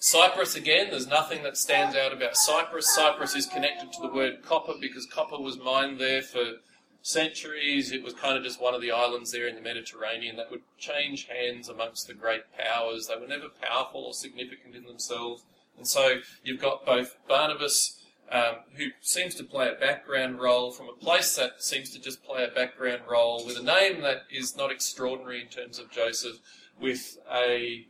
Cyprus 0.00 0.54
again, 0.54 0.88
there's 0.90 1.08
nothing 1.08 1.42
that 1.42 1.56
stands 1.56 1.96
out 1.96 2.12
about 2.12 2.36
Cyprus. 2.36 2.94
Cyprus 2.94 3.34
is 3.34 3.46
connected 3.46 3.92
to 3.92 4.02
the 4.02 4.12
word 4.12 4.42
copper 4.42 4.74
because 4.80 5.06
copper 5.06 5.38
was 5.38 5.58
mined 5.58 5.98
there 5.98 6.22
for 6.22 6.54
centuries. 7.02 7.90
It 7.90 8.02
was 8.02 8.14
kind 8.14 8.36
of 8.36 8.44
just 8.44 8.60
one 8.60 8.74
of 8.74 8.80
the 8.80 8.92
islands 8.92 9.32
there 9.32 9.48
in 9.48 9.54
the 9.54 9.60
Mediterranean 9.60 10.36
that 10.36 10.50
would 10.50 10.62
change 10.78 11.26
hands 11.26 11.68
amongst 11.68 12.06
the 12.06 12.14
great 12.14 12.42
powers. 12.56 13.06
They 13.06 13.20
were 13.20 13.26
never 13.26 13.48
powerful 13.60 14.04
or 14.04 14.14
significant 14.14 14.76
in 14.76 14.84
themselves. 14.84 15.42
And 15.76 15.86
so 15.86 16.18
you've 16.44 16.60
got 16.60 16.84
both 16.84 17.16
Barnabas, 17.28 18.00
um, 18.30 18.56
who 18.76 18.88
seems 19.00 19.34
to 19.36 19.44
play 19.44 19.70
a 19.70 19.80
background 19.80 20.40
role 20.40 20.70
from 20.70 20.88
a 20.88 20.92
place 20.92 21.34
that 21.36 21.62
seems 21.62 21.90
to 21.90 22.00
just 22.00 22.22
play 22.24 22.44
a 22.44 22.54
background 22.54 23.02
role 23.10 23.44
with 23.46 23.58
a 23.58 23.62
name 23.62 24.02
that 24.02 24.22
is 24.30 24.56
not 24.56 24.70
extraordinary 24.70 25.40
in 25.40 25.48
terms 25.48 25.78
of 25.78 25.90
Joseph, 25.90 26.36
with 26.80 27.18
a 27.32 27.86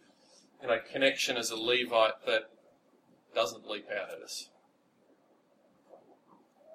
you 0.63 0.69
know 0.69 0.79
connection 0.91 1.37
as 1.37 1.51
a 1.51 1.57
Levite 1.57 2.25
that 2.27 2.51
doesn't 3.35 3.69
leap 3.69 3.87
out 3.91 4.11
at 4.11 4.23
us. 4.23 4.49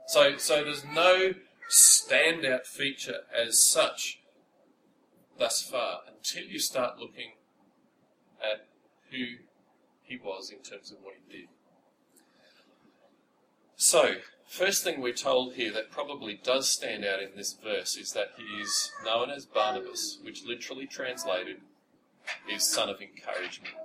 So, 0.07 0.37
so 0.37 0.63
there's 0.63 0.85
no 0.85 1.33
standout 1.69 2.65
feature 2.65 3.21
as 3.33 3.63
such 3.63 4.19
thus 5.39 5.63
far 5.63 6.01
until 6.07 6.43
you 6.43 6.59
start 6.59 6.99
looking 6.99 7.33
at 8.41 8.67
who 9.11 9.37
he 10.03 10.17
was 10.17 10.51
in 10.51 10.59
terms 10.59 10.91
of 10.91 10.97
what 11.01 11.15
he 11.15 11.37
did. 11.39 11.47
So, 13.75 14.15
first 14.47 14.83
thing 14.83 15.01
we're 15.01 15.13
told 15.13 15.55
here 15.55 15.71
that 15.73 15.91
probably 15.91 16.39
does 16.43 16.69
stand 16.69 17.03
out 17.03 17.21
in 17.21 17.31
this 17.35 17.53
verse 17.53 17.97
is 17.97 18.11
that 18.11 18.33
he 18.37 18.61
is 18.61 18.91
known 19.03 19.29
as 19.29 19.45
Barnabas, 19.45 20.19
which 20.23 20.45
literally 20.45 20.85
translated 20.85 21.57
is 22.51 22.63
son 22.63 22.89
of 22.89 23.01
encouragement. 23.01 23.75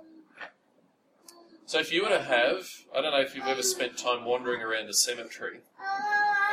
So, 1.65 1.79
if 1.79 1.93
you 1.93 2.03
were 2.03 2.09
to 2.09 2.21
have, 2.23 2.67
I 2.95 3.01
don't 3.01 3.11
know 3.11 3.21
if 3.21 3.35
you've 3.35 3.45
ever 3.45 3.61
spent 3.61 3.97
time 3.97 4.25
wandering 4.25 4.61
around 4.61 4.89
a 4.89 4.93
cemetery, 4.93 5.59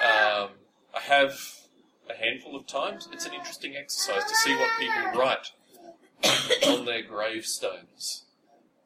um, 0.05 0.51
I 0.95 1.01
have 1.01 1.41
a 2.09 2.15
handful 2.15 2.55
of 2.55 2.67
times. 2.67 3.09
It's 3.13 3.27
an 3.27 3.33
interesting 3.33 3.77
exercise 3.77 4.25
to 4.25 4.35
see 4.35 4.55
what 4.55 4.71
people 4.79 5.19
write 5.19 5.53
on 6.69 6.85
their 6.85 7.03
gravestones. 7.03 8.25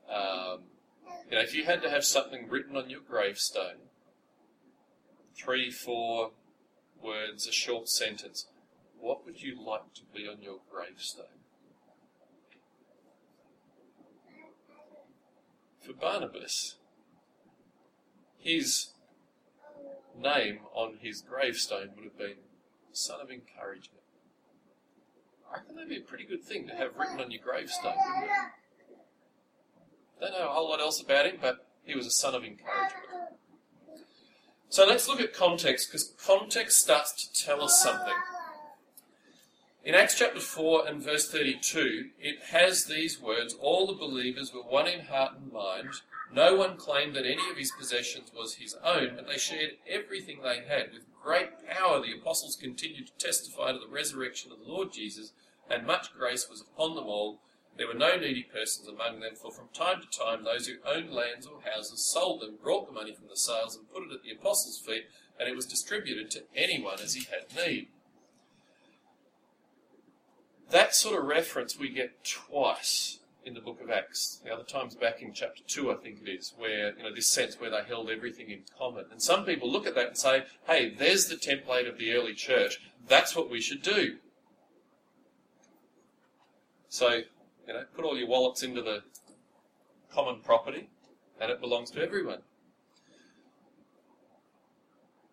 Um, 0.08 0.60
you 1.28 1.36
know, 1.36 1.42
if 1.42 1.54
you 1.54 1.64
had 1.64 1.82
to 1.82 1.90
have 1.90 2.04
something 2.04 2.48
written 2.48 2.76
on 2.76 2.90
your 2.90 3.00
gravestone, 3.00 3.88
three, 5.36 5.70
four 5.70 6.32
words, 7.02 7.46
a 7.46 7.52
short 7.52 7.88
sentence, 7.88 8.46
what 8.98 9.24
would 9.24 9.42
you 9.42 9.60
like 9.60 9.94
to 9.94 10.02
be 10.14 10.28
on 10.28 10.42
your 10.42 10.58
gravestone? 10.70 11.39
For 15.90 15.96
Barnabas, 15.96 16.76
his 18.38 18.90
name 20.16 20.60
on 20.72 20.98
his 21.00 21.20
gravestone 21.20 21.90
would 21.96 22.04
have 22.04 22.16
been 22.16 22.36
Son 22.92 23.20
of 23.20 23.28
Encouragement. 23.28 24.02
I 25.50 25.56
reckon 25.56 25.74
that'd 25.74 25.88
be 25.88 25.96
a 25.96 26.00
pretty 26.00 26.26
good 26.26 26.44
thing 26.44 26.68
to 26.68 26.74
have 26.76 26.96
written 26.96 27.20
on 27.20 27.32
your 27.32 27.42
gravestone, 27.42 27.94
wouldn't 27.96 28.24
it? 28.24 28.30
Don't 30.20 30.32
know 30.32 30.48
a 30.48 30.52
whole 30.52 30.68
lot 30.68 30.80
else 30.80 31.02
about 31.02 31.26
him, 31.26 31.38
but 31.40 31.66
he 31.82 31.96
was 31.96 32.06
a 32.06 32.10
son 32.10 32.36
of 32.36 32.44
encouragement. 32.44 33.34
So 34.68 34.86
let's 34.86 35.08
look 35.08 35.20
at 35.20 35.32
context, 35.32 35.88
because 35.88 36.14
context 36.24 36.78
starts 36.78 37.26
to 37.26 37.44
tell 37.44 37.64
us 37.64 37.82
something. 37.82 38.14
In 39.82 39.94
Acts 39.94 40.14
chapter 40.18 40.40
4 40.40 40.88
and 40.88 41.02
verse 41.02 41.30
32, 41.30 42.10
it 42.20 42.42
has 42.50 42.84
these 42.84 43.18
words 43.18 43.54
All 43.54 43.86
the 43.86 43.94
believers 43.94 44.52
were 44.52 44.60
one 44.60 44.86
in 44.86 45.06
heart 45.06 45.36
and 45.36 45.50
mind, 45.50 45.88
No 46.30 46.54
one 46.54 46.76
claimed 46.76 47.16
that 47.16 47.24
any 47.24 47.50
of 47.50 47.56
his 47.56 47.72
possessions 47.72 48.30
was 48.36 48.56
his 48.56 48.74
own, 48.84 49.16
but 49.16 49.26
they 49.26 49.38
shared 49.38 49.78
everything 49.88 50.42
they 50.42 50.64
had. 50.68 50.92
With 50.92 51.06
great 51.22 51.66
power, 51.66 51.98
the 51.98 52.12
apostles 52.12 52.56
continued 52.56 53.06
to 53.06 53.26
testify 53.26 53.72
to 53.72 53.78
the 53.78 53.88
resurrection 53.88 54.52
of 54.52 54.58
the 54.58 54.70
Lord 54.70 54.92
Jesus, 54.92 55.32
and 55.70 55.86
much 55.86 56.12
grace 56.12 56.46
was 56.50 56.60
upon 56.60 56.94
them 56.94 57.06
all. 57.06 57.40
There 57.78 57.88
were 57.88 57.94
no 57.94 58.16
needy 58.16 58.42
persons 58.42 58.86
among 58.86 59.20
them, 59.20 59.34
for 59.34 59.50
from 59.50 59.68
time 59.72 60.02
to 60.02 60.18
time 60.18 60.44
those 60.44 60.66
who 60.66 60.76
owned 60.84 61.10
lands 61.10 61.46
or 61.46 61.62
houses 61.62 62.04
sold 62.04 62.42
them, 62.42 62.58
brought 62.62 62.86
the 62.86 62.92
money 62.92 63.14
from 63.14 63.28
the 63.28 63.36
sales, 63.36 63.76
and 63.76 63.90
put 63.90 64.02
it 64.02 64.12
at 64.12 64.22
the 64.24 64.32
apostles' 64.32 64.78
feet, 64.78 65.06
and 65.38 65.48
it 65.48 65.56
was 65.56 65.64
distributed 65.64 66.30
to 66.32 66.42
anyone 66.54 67.00
as 67.02 67.14
he 67.14 67.24
had 67.24 67.56
need. 67.56 67.88
That 70.70 70.94
sort 70.94 71.18
of 71.18 71.24
reference 71.24 71.78
we 71.78 71.88
get 71.88 72.24
twice 72.24 73.18
in 73.44 73.54
the 73.54 73.60
book 73.60 73.80
of 73.80 73.90
Acts. 73.90 74.40
The 74.44 74.52
other 74.52 74.62
time's 74.62 74.94
back 74.94 75.20
in 75.20 75.32
chapter 75.32 75.62
2, 75.66 75.90
I 75.90 75.96
think 75.96 76.20
it 76.24 76.30
is, 76.30 76.54
where, 76.56 76.96
you 76.96 77.02
know, 77.02 77.14
this 77.14 77.28
sense 77.28 77.58
where 77.58 77.70
they 77.70 77.82
held 77.88 78.10
everything 78.10 78.50
in 78.50 78.62
common. 78.78 79.06
And 79.10 79.20
some 79.20 79.44
people 79.44 79.70
look 79.70 79.86
at 79.86 79.94
that 79.96 80.08
and 80.08 80.16
say, 80.16 80.44
hey, 80.66 80.94
there's 80.96 81.26
the 81.26 81.34
template 81.34 81.88
of 81.88 81.98
the 81.98 82.12
early 82.12 82.34
church. 82.34 82.80
That's 83.08 83.34
what 83.34 83.50
we 83.50 83.60
should 83.60 83.82
do. 83.82 84.18
So, 86.88 87.22
you 87.66 87.74
know, 87.74 87.84
put 87.94 88.04
all 88.04 88.16
your 88.16 88.28
wallets 88.28 88.62
into 88.62 88.82
the 88.82 89.02
common 90.12 90.40
property 90.40 90.88
and 91.40 91.50
it 91.50 91.60
belongs 91.60 91.90
to 91.92 92.02
everyone. 92.02 92.42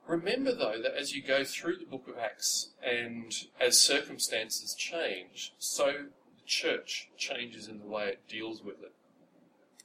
Remember, 0.07 0.53
though, 0.53 0.81
that 0.81 0.95
as 0.97 1.13
you 1.13 1.21
go 1.21 1.43
through 1.43 1.77
the 1.77 1.85
book 1.85 2.07
of 2.07 2.17
Acts 2.17 2.69
and 2.81 3.33
as 3.59 3.81
circumstances 3.81 4.73
change, 4.73 5.53
so 5.57 5.85
the 5.85 6.45
church 6.45 7.09
changes 7.17 7.67
in 7.67 7.79
the 7.79 7.85
way 7.85 8.07
it 8.07 8.27
deals 8.29 8.63
with 8.63 8.81
it. 8.81 8.93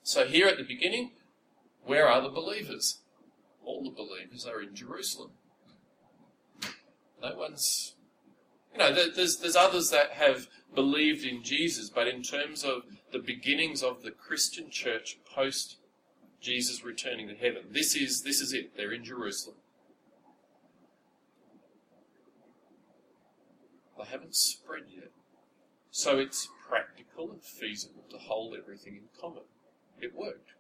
So, 0.05 0.27
here 0.27 0.47
at 0.47 0.59
the 0.59 0.65
beginning, 0.65 1.13
where 1.85 2.09
are 2.09 2.21
the 2.21 2.29
believers? 2.29 3.01
All 3.65 3.83
the 3.83 3.91
believers 3.91 4.47
are 4.47 4.63
in 4.63 4.75
Jerusalem. 4.75 5.33
No 7.21 7.35
one's. 7.37 7.95
You 8.73 8.79
know, 8.79 8.95
there's, 8.95 9.39
there's 9.39 9.57
others 9.57 9.91
that 9.91 10.13
have 10.13 10.47
believed 10.75 11.25
in 11.25 11.43
Jesus, 11.43 11.91
but 11.91 12.09
in 12.09 12.23
terms 12.23 12.65
of 12.65 12.83
the 13.13 13.19
beginnings 13.19 13.83
of 13.83 14.03
the 14.03 14.11
Christian 14.11 14.71
church 14.71 15.19
post 15.35 15.77
Jesus 16.41 16.85
returning 16.85 17.29
to 17.29 17.35
heaven, 17.35 17.65
this 17.71 17.95
is, 17.95 18.23
this 18.23 18.41
is 18.41 18.53
it. 18.53 18.77
They're 18.77 18.93
in 18.93 19.05
Jerusalem. 19.05 19.57
They 24.03 24.11
haven't 24.11 24.35
spread 24.35 24.85
yet. 24.95 25.11
So 25.91 26.19
it's 26.19 26.49
practical 26.69 27.31
and 27.31 27.43
feasible 27.43 28.05
to 28.11 28.19
hold 28.19 28.55
everything 28.57 28.97
in 28.97 29.21
common. 29.21 29.45
It 30.01 30.15
worked. 30.15 30.51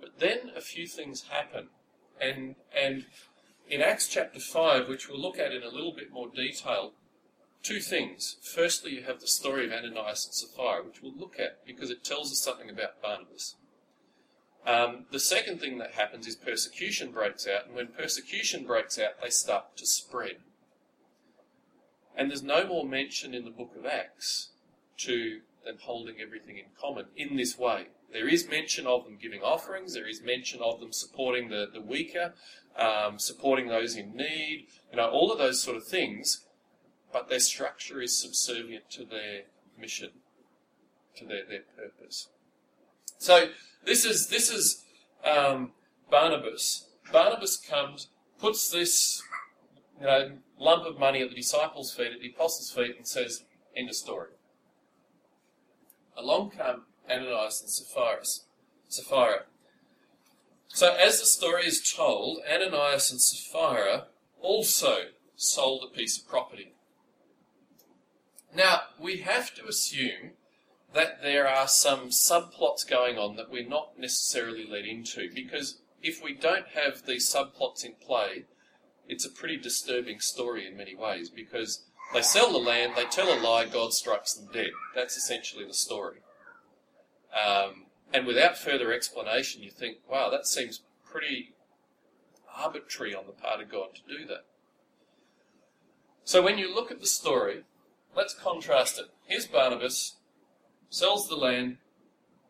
But 0.00 0.18
then 0.18 0.50
a 0.56 0.60
few 0.60 0.86
things 0.86 1.28
happen. 1.30 1.68
And, 2.20 2.56
and 2.76 3.06
in 3.68 3.80
Acts 3.80 4.08
chapter 4.08 4.40
5, 4.40 4.88
which 4.88 5.08
we'll 5.08 5.20
look 5.20 5.38
at 5.38 5.52
in 5.52 5.62
a 5.62 5.68
little 5.68 5.92
bit 5.92 6.12
more 6.12 6.28
detail, 6.28 6.92
two 7.62 7.80
things. 7.80 8.36
Firstly, 8.42 8.96
you 8.96 9.04
have 9.04 9.20
the 9.20 9.28
story 9.28 9.66
of 9.66 9.72
Ananias 9.72 10.26
and 10.26 10.34
Sapphira, 10.34 10.84
which 10.84 11.00
we'll 11.00 11.16
look 11.16 11.36
at 11.38 11.64
because 11.64 11.90
it 11.90 12.04
tells 12.04 12.32
us 12.32 12.42
something 12.42 12.68
about 12.68 13.00
Barnabas. 13.00 13.54
Um, 14.66 15.06
the 15.10 15.20
second 15.20 15.60
thing 15.60 15.78
that 15.78 15.92
happens 15.92 16.26
is 16.26 16.36
persecution 16.36 17.10
breaks 17.10 17.46
out, 17.48 17.66
and 17.66 17.74
when 17.74 17.88
persecution 17.88 18.64
breaks 18.64 18.98
out, 18.98 19.20
they 19.22 19.30
start 19.30 19.76
to 19.76 19.86
spread. 19.86 20.36
And 22.16 22.30
there's 22.30 22.42
no 22.42 22.66
more 22.66 22.86
mention 22.86 23.34
in 23.34 23.44
the 23.44 23.50
book 23.50 23.74
of 23.78 23.86
Acts 23.86 24.50
to 24.98 25.40
them 25.64 25.76
holding 25.80 26.16
everything 26.20 26.58
in 26.58 26.64
common 26.78 27.06
in 27.16 27.36
this 27.36 27.58
way. 27.58 27.86
There 28.12 28.28
is 28.28 28.48
mention 28.48 28.86
of 28.86 29.04
them 29.04 29.16
giving 29.20 29.40
offerings, 29.40 29.94
there 29.94 30.08
is 30.08 30.22
mention 30.22 30.60
of 30.60 30.80
them 30.80 30.92
supporting 30.92 31.48
the, 31.48 31.66
the 31.72 31.80
weaker, 31.80 32.34
um, 32.76 33.18
supporting 33.18 33.68
those 33.68 33.96
in 33.96 34.14
need, 34.14 34.66
you 34.90 34.98
know, 34.98 35.08
all 35.08 35.32
of 35.32 35.38
those 35.38 35.62
sort 35.62 35.76
of 35.76 35.84
things, 35.84 36.44
but 37.12 37.28
their 37.28 37.40
structure 37.40 38.02
is 38.02 38.20
subservient 38.20 38.90
to 38.90 39.04
their 39.04 39.42
mission, 39.78 40.10
to 41.16 41.24
their, 41.24 41.46
their 41.48 41.62
purpose. 41.76 42.28
So 43.18 43.48
this 43.84 44.04
is 44.04 44.28
this 44.28 44.50
is 44.50 44.84
um, 45.24 45.72
Barnabas. 46.10 46.88
Barnabas 47.12 47.56
comes, 47.56 48.08
puts 48.38 48.70
this 48.70 49.22
you 50.02 50.08
know 50.08 50.32
lump 50.58 50.84
of 50.84 50.98
money 50.98 51.22
at 51.22 51.30
the 51.30 51.36
disciples' 51.36 51.94
feet, 51.94 52.12
at 52.12 52.20
the 52.20 52.32
apostles' 52.34 52.72
feet, 52.72 52.96
and 52.96 53.06
says, 53.06 53.44
"End 53.76 53.88
of 53.88 53.94
story." 53.94 54.32
Along 56.16 56.50
come 56.50 56.86
Ananias 57.08 57.60
and 57.60 57.70
Sapphira. 57.70 58.24
Sapphira. 58.88 59.46
So 60.68 60.92
as 60.94 61.20
the 61.20 61.26
story 61.26 61.66
is 61.66 61.92
told, 61.92 62.40
Ananias 62.50 63.12
and 63.12 63.20
Sapphira 63.20 64.08
also 64.40 65.12
sold 65.36 65.84
a 65.84 65.96
piece 65.96 66.18
of 66.18 66.26
property. 66.26 66.74
Now, 68.52 68.82
we 68.98 69.18
have 69.18 69.54
to 69.54 69.66
assume 69.66 70.32
that 70.92 71.22
there 71.22 71.48
are 71.48 71.68
some 71.68 72.08
subplots 72.08 72.86
going 72.86 73.18
on 73.18 73.36
that 73.36 73.50
we're 73.50 73.68
not 73.68 73.98
necessarily 73.98 74.66
led 74.66 74.84
into, 74.84 75.30
because 75.32 75.80
if 76.02 76.22
we 76.22 76.34
don't 76.34 76.68
have 76.68 77.06
these 77.06 77.32
subplots 77.32 77.84
in 77.84 77.94
play, 77.94 78.44
it's 79.08 79.24
a 79.24 79.30
pretty 79.30 79.56
disturbing 79.56 80.20
story 80.20 80.66
in 80.66 80.76
many 80.76 80.94
ways, 80.94 81.30
because 81.30 81.84
they 82.14 82.22
sell 82.22 82.52
the 82.52 82.58
land, 82.58 82.92
they 82.96 83.04
tell 83.04 83.32
a 83.32 83.38
lie, 83.40 83.66
God 83.66 83.92
strikes 83.92 84.34
them 84.34 84.48
dead. 84.52 84.70
That's 84.94 85.16
essentially 85.16 85.64
the 85.64 85.74
story. 85.74 86.18
Um, 87.32 87.86
and 88.12 88.26
without 88.26 88.58
further 88.58 88.92
explanation, 88.92 89.62
you 89.62 89.70
think, 89.70 89.98
wow, 90.08 90.30
that 90.30 90.46
seems 90.46 90.82
pretty 91.10 91.52
arbitrary 92.54 93.14
on 93.14 93.26
the 93.26 93.32
part 93.32 93.60
of 93.60 93.70
God 93.70 93.94
to 93.94 94.18
do 94.18 94.26
that. 94.26 94.44
So 96.24 96.42
when 96.42 96.58
you 96.58 96.72
look 96.72 96.90
at 96.90 97.00
the 97.00 97.06
story, 97.06 97.64
Let's 98.14 98.34
contrast 98.34 98.98
it. 98.98 99.06
Here's 99.26 99.46
Barnabas, 99.46 100.16
sells 100.90 101.28
the 101.28 101.34
land, 101.36 101.78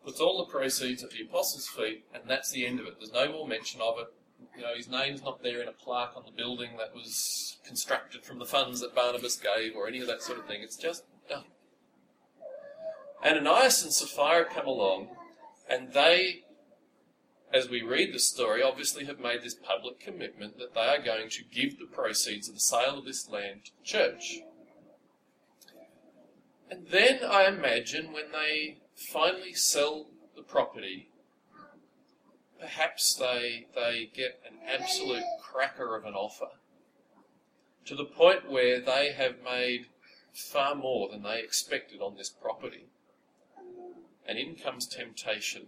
puts 0.05 0.21
all 0.21 0.39
the 0.39 0.51
proceeds 0.51 1.05
at 1.05 1.11
the 1.11 1.23
apostles' 1.23 1.69
feet, 1.69 2.05
and 2.13 2.25
that's 2.27 2.51
the 2.51 2.67
end 2.67 2.81
of 2.81 2.87
it. 2.87 2.95
There's 2.99 3.13
no 3.13 3.31
more 3.31 3.47
mention 3.47 3.81
of 3.81 3.99
it. 3.99 4.07
You 4.57 4.63
know, 4.63 4.75
his 4.77 4.89
name's 4.89 5.23
not 5.23 5.43
there 5.43 5.63
in 5.63 5.69
a 5.69 5.73
plaque 5.73 6.13
on 6.17 6.25
the 6.27 6.33
building 6.33 6.77
that 6.79 6.95
was 6.95 7.57
constructed 7.65 8.23
from 8.23 8.39
the 8.39 8.45
funds 8.45 8.81
that 8.81 8.95
Barnabas 8.95 9.37
gave 9.37 9.75
or 9.75 9.89
any 9.89 10.01
of 10.01 10.07
that 10.07 10.23
sort 10.23 10.39
of 10.39 10.47
thing. 10.47 10.61
It's 10.63 10.77
just 10.77 11.05
done. 11.29 11.45
Ananias 13.25 13.83
and 13.83 13.93
Sapphira 13.93 14.45
come 14.45 14.67
along, 14.67 15.09
and 15.71 15.93
they, 15.93 16.43
as 17.53 17.69
we 17.69 17.83
read 17.83 18.13
the 18.13 18.19
story, 18.19 18.63
obviously 18.63 19.05
have 19.07 19.21
made 19.21 19.43
this 19.43 19.55
public 19.55 20.01
commitment 20.01 20.59
that 20.59 20.75
they 20.75 20.81
are 20.81 21.03
going 21.03 21.31
to 21.31 21.45
give 21.45 21.79
the 21.79 21.87
proceeds 21.87 22.49
of 22.49 22.55
the 22.55 22.61
sale 22.61 22.99
of 22.99 23.05
this 23.05 23.29
land 23.29 23.67
to 23.67 23.71
the 23.79 23.85
church. 23.85 24.41
And 26.71 26.89
then 26.89 27.21
I 27.25 27.47
imagine 27.47 28.13
when 28.13 28.33
they 28.33 28.79
finally 28.95 29.55
sell 29.55 30.07
the 30.35 30.43
property, 30.43 31.09
perhaps 32.63 33.15
they, 33.15 33.67
they 33.75 34.09
get 34.15 34.41
an 34.47 34.59
absolute 34.73 35.25
cracker 35.43 35.97
of 35.97 36.05
an 36.05 36.15
offer 36.15 36.51
to 37.85 37.97
the 37.97 38.05
point 38.05 38.49
where 38.49 38.81
they 38.81 39.11
have 39.11 39.43
made 39.45 39.87
far 40.33 40.77
more 40.77 41.09
than 41.09 41.25
they 41.25 41.41
expected 41.41 42.01
on 42.01 42.17
this 42.17 42.31
property. 42.31 42.87
And 44.27 44.39
in 44.39 44.55
comes 44.55 44.87
temptation. 44.87 45.67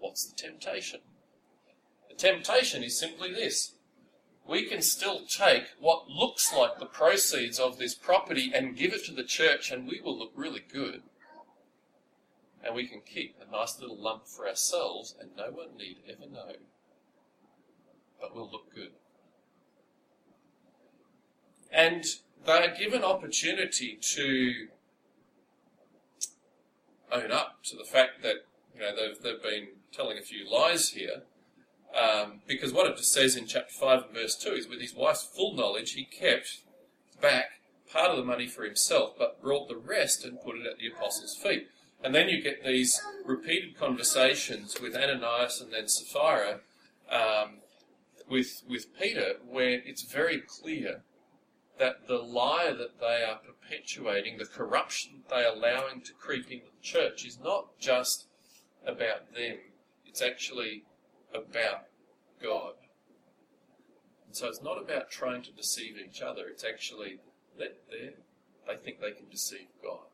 What's 0.00 0.26
the 0.26 0.36
temptation? 0.36 1.00
The 2.10 2.16
temptation 2.16 2.82
is 2.82 2.98
simply 2.98 3.32
this 3.32 3.74
we 4.44 4.64
can 4.64 4.82
still 4.82 5.20
take 5.26 5.68
what 5.78 6.08
looks 6.08 6.52
like 6.52 6.80
the 6.80 6.86
proceeds 6.86 7.60
of 7.60 7.78
this 7.78 7.94
property 7.94 8.50
and 8.52 8.76
give 8.76 8.92
it 8.92 9.04
to 9.04 9.12
the 9.12 9.22
church, 9.22 9.70
and 9.70 9.86
we 9.86 10.00
will 10.00 10.18
look 10.18 10.32
really 10.34 10.64
good. 10.72 11.02
And 12.64 12.74
we 12.74 12.86
can 12.86 13.00
keep 13.00 13.36
a 13.40 13.50
nice 13.50 13.78
little 13.80 14.00
lump 14.00 14.26
for 14.26 14.48
ourselves, 14.48 15.14
and 15.20 15.30
no 15.36 15.50
one 15.50 15.76
need 15.76 15.98
ever 16.08 16.30
know. 16.30 16.52
But 18.20 18.34
we'll 18.34 18.50
look 18.50 18.72
good. 18.72 18.92
And 21.72 22.04
they 22.44 22.52
are 22.52 22.76
given 22.76 23.02
opportunity 23.02 23.98
to 24.00 24.68
own 27.10 27.32
up 27.32 27.62
to 27.64 27.76
the 27.76 27.84
fact 27.84 28.22
that 28.22 28.36
you 28.74 28.80
know 28.80 28.94
they've, 28.94 29.20
they've 29.22 29.42
been 29.42 29.68
telling 29.92 30.18
a 30.18 30.22
few 30.22 30.50
lies 30.50 30.90
here 30.90 31.22
um, 31.94 32.40
because 32.46 32.72
what 32.72 32.86
it 32.86 32.96
just 32.96 33.12
says 33.12 33.36
in 33.36 33.46
chapter 33.46 33.72
5 33.72 34.04
and 34.04 34.14
verse 34.14 34.34
2 34.36 34.50
is 34.52 34.68
with 34.68 34.80
his 34.80 34.94
wife's 34.94 35.24
full 35.24 35.54
knowledge, 35.54 35.92
he 35.92 36.04
kept 36.04 36.60
back 37.20 37.60
part 37.90 38.10
of 38.10 38.16
the 38.16 38.24
money 38.24 38.46
for 38.46 38.64
himself, 38.64 39.12
but 39.18 39.42
brought 39.42 39.68
the 39.68 39.76
rest 39.76 40.24
and 40.24 40.40
put 40.40 40.56
it 40.56 40.66
at 40.66 40.78
the 40.78 40.86
apostles' 40.86 41.36
feet. 41.36 41.68
And 42.04 42.14
then 42.14 42.28
you 42.28 42.42
get 42.42 42.64
these 42.64 43.00
repeated 43.24 43.78
conversations 43.78 44.80
with 44.80 44.96
Ananias 44.96 45.60
and 45.60 45.72
then 45.72 45.88
Sapphira 45.88 46.60
um, 47.10 47.58
with, 48.28 48.62
with 48.68 48.86
Peter, 48.98 49.34
where 49.46 49.80
it's 49.84 50.02
very 50.02 50.40
clear 50.40 51.02
that 51.78 52.08
the 52.08 52.18
lie 52.18 52.72
that 52.76 53.00
they 53.00 53.24
are 53.24 53.38
perpetuating, 53.38 54.38
the 54.38 54.44
corruption 54.44 55.22
they 55.30 55.44
are 55.44 55.54
allowing 55.54 56.00
to 56.02 56.12
creep 56.12 56.50
into 56.50 56.66
the 56.66 56.82
church, 56.82 57.24
is 57.24 57.38
not 57.38 57.78
just 57.78 58.26
about 58.86 59.32
them 59.34 59.58
It's 60.06 60.22
actually 60.22 60.84
about 61.32 61.86
God. 62.42 62.74
And 64.26 64.36
so 64.36 64.48
it's 64.48 64.62
not 64.62 64.80
about 64.80 65.10
trying 65.10 65.42
to 65.42 65.52
deceive 65.52 65.96
each 65.96 66.20
other. 66.20 66.42
It's 66.48 66.64
actually 66.64 67.18
that 67.58 67.78
they 67.90 68.10
they 68.66 68.76
think 68.76 69.00
they 69.00 69.10
can 69.10 69.28
deceive 69.30 69.66
God. 69.82 70.11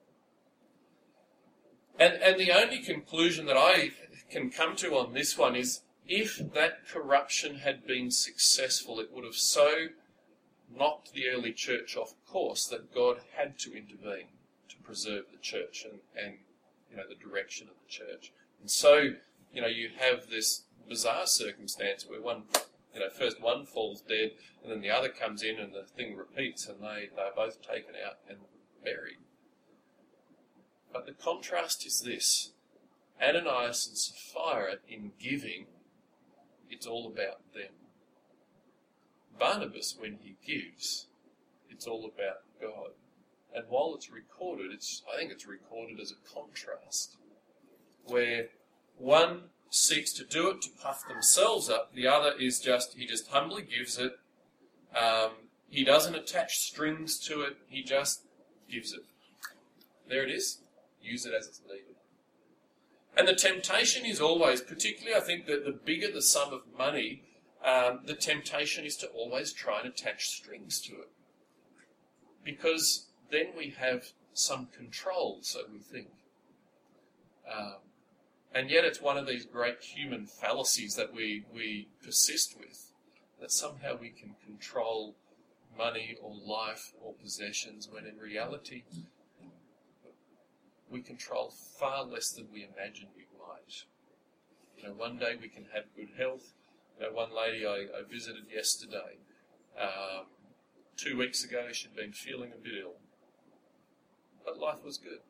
And 1.98 2.14
and 2.14 2.38
the 2.38 2.52
only 2.52 2.78
conclusion 2.78 3.46
that 3.46 3.56
I 3.56 3.92
can 4.30 4.50
come 4.50 4.76
to 4.76 4.96
on 4.96 5.14
this 5.14 5.36
one 5.36 5.56
is 5.56 5.80
if 6.06 6.38
that 6.54 6.86
corruption 6.88 7.56
had 7.56 7.86
been 7.86 8.10
successful, 8.10 9.00
it 9.00 9.12
would 9.12 9.24
have 9.24 9.34
so 9.34 9.88
knocked 10.74 11.12
the 11.12 11.28
early 11.28 11.52
church 11.52 11.96
off 11.96 12.14
course 12.26 12.66
that 12.66 12.94
God 12.94 13.20
had 13.36 13.58
to 13.60 13.76
intervene 13.76 14.28
to 14.68 14.76
preserve 14.76 15.24
the 15.32 15.38
church 15.38 15.84
and, 15.90 16.00
and 16.14 16.38
you 16.90 16.96
know 16.96 17.04
the 17.08 17.14
direction 17.14 17.68
of 17.68 17.74
the 17.82 17.90
church. 17.90 18.32
And 18.60 18.70
so, 18.70 19.10
you 19.52 19.60
know, 19.60 19.68
you 19.68 19.90
have 19.98 20.28
this 20.28 20.64
bizarre 20.88 21.26
circumstance 21.26 22.06
where 22.08 22.20
one 22.20 22.44
you 22.94 23.00
know, 23.00 23.10
first 23.10 23.40
one 23.40 23.64
falls 23.64 24.00
dead 24.00 24.32
and 24.62 24.72
then 24.72 24.80
the 24.80 24.90
other 24.90 25.08
comes 25.08 25.42
in 25.42 25.58
and 25.58 25.72
the 25.72 25.84
thing 25.84 26.16
repeats 26.16 26.66
and 26.66 26.80
they, 26.80 27.08
they're 27.14 27.32
both 27.36 27.60
taken 27.62 27.94
out 28.04 28.18
and 28.28 28.38
buried. 28.82 29.18
But 30.92 31.06
the 31.06 31.12
contrast 31.12 31.86
is 31.86 32.02
this 32.02 32.52
Ananias 33.20 33.86
and 33.86 33.98
Sapphira 33.98 34.76
in 34.88 35.12
giving, 35.18 35.66
it's 36.70 36.86
all 36.86 37.06
about 37.06 37.52
them. 37.54 37.72
Barnabas, 39.38 39.96
when 39.98 40.18
he 40.22 40.36
gives, 40.44 41.06
it's 41.70 41.86
all 41.86 42.04
about 42.04 42.38
God. 42.60 42.90
And 43.54 43.64
while 43.68 43.94
it's 43.94 44.10
recorded, 44.10 44.72
it's 44.72 45.02
I 45.12 45.18
think 45.18 45.32
it's 45.32 45.46
recorded 45.46 46.00
as 46.00 46.12
a 46.12 46.34
contrast, 46.34 47.16
where 48.04 48.48
one 48.96 49.44
seeks 49.70 50.12
to 50.14 50.24
do 50.24 50.50
it 50.50 50.62
to 50.62 50.70
puff 50.82 51.06
themselves 51.06 51.68
up, 51.68 51.94
the 51.94 52.06
other 52.06 52.32
is 52.38 52.60
just 52.60 52.94
he 52.94 53.06
just 53.06 53.28
humbly 53.28 53.62
gives 53.62 53.98
it. 53.98 54.12
Um, 54.96 55.30
he 55.68 55.84
doesn't 55.84 56.14
attach 56.14 56.58
strings 56.58 57.18
to 57.26 57.42
it. 57.42 57.56
He 57.68 57.82
just 57.82 58.22
gives 58.70 58.92
it. 58.92 59.04
There 60.08 60.24
it 60.24 60.30
is. 60.30 60.58
Use 61.08 61.26
it 61.26 61.34
as 61.34 61.46
it's 61.46 61.60
needed. 61.66 61.96
And 63.16 63.26
the 63.26 63.34
temptation 63.34 64.04
is 64.04 64.20
always, 64.20 64.60
particularly 64.60 65.16
I 65.16 65.20
think 65.20 65.46
that 65.46 65.64
the 65.64 65.72
bigger 65.72 66.10
the 66.12 66.22
sum 66.22 66.52
of 66.52 66.60
money, 66.76 67.22
um, 67.64 68.00
the 68.04 68.14
temptation 68.14 68.84
is 68.84 68.96
to 68.98 69.08
always 69.08 69.52
try 69.52 69.80
and 69.80 69.88
attach 69.88 70.28
strings 70.28 70.80
to 70.82 70.92
it. 70.92 71.10
Because 72.44 73.06
then 73.30 73.48
we 73.56 73.74
have 73.78 74.12
some 74.32 74.66
control, 74.66 75.38
so 75.42 75.60
we 75.72 75.80
think. 75.80 76.08
Um, 77.52 77.76
and 78.54 78.70
yet 78.70 78.84
it's 78.84 79.02
one 79.02 79.18
of 79.18 79.26
these 79.26 79.44
great 79.44 79.82
human 79.82 80.26
fallacies 80.26 80.94
that 80.94 81.12
we, 81.12 81.44
we 81.52 81.88
persist 82.04 82.56
with, 82.58 82.92
that 83.40 83.50
somehow 83.50 83.96
we 84.00 84.10
can 84.10 84.36
control 84.46 85.16
money 85.76 86.16
or 86.22 86.34
life 86.34 86.92
or 87.02 87.14
possessions, 87.14 87.88
when 87.90 88.06
in 88.06 88.16
reality 88.18 88.84
we 90.90 91.02
control 91.02 91.50
far 91.50 92.04
less 92.04 92.30
than 92.30 92.46
we 92.52 92.64
imagine 92.64 93.08
we 93.16 93.26
might. 93.38 93.84
You 94.76 94.84
know, 94.84 94.94
one 94.94 95.18
day 95.18 95.36
we 95.40 95.48
can 95.48 95.66
have 95.74 95.84
good 95.96 96.10
health. 96.18 96.52
You 96.98 97.06
know, 97.06 97.12
one 97.12 97.34
lady 97.34 97.66
I, 97.66 97.86
I 97.98 98.02
visited 98.10 98.44
yesterday, 98.52 99.18
um, 99.80 100.26
two 100.96 101.16
weeks 101.16 101.44
ago, 101.44 101.68
she'd 101.72 101.94
been 101.94 102.12
feeling 102.12 102.50
a 102.52 102.60
bit 102.60 102.74
ill, 102.82 102.96
but 104.44 104.58
life 104.58 104.84
was 104.84 104.98
good. 104.98 105.20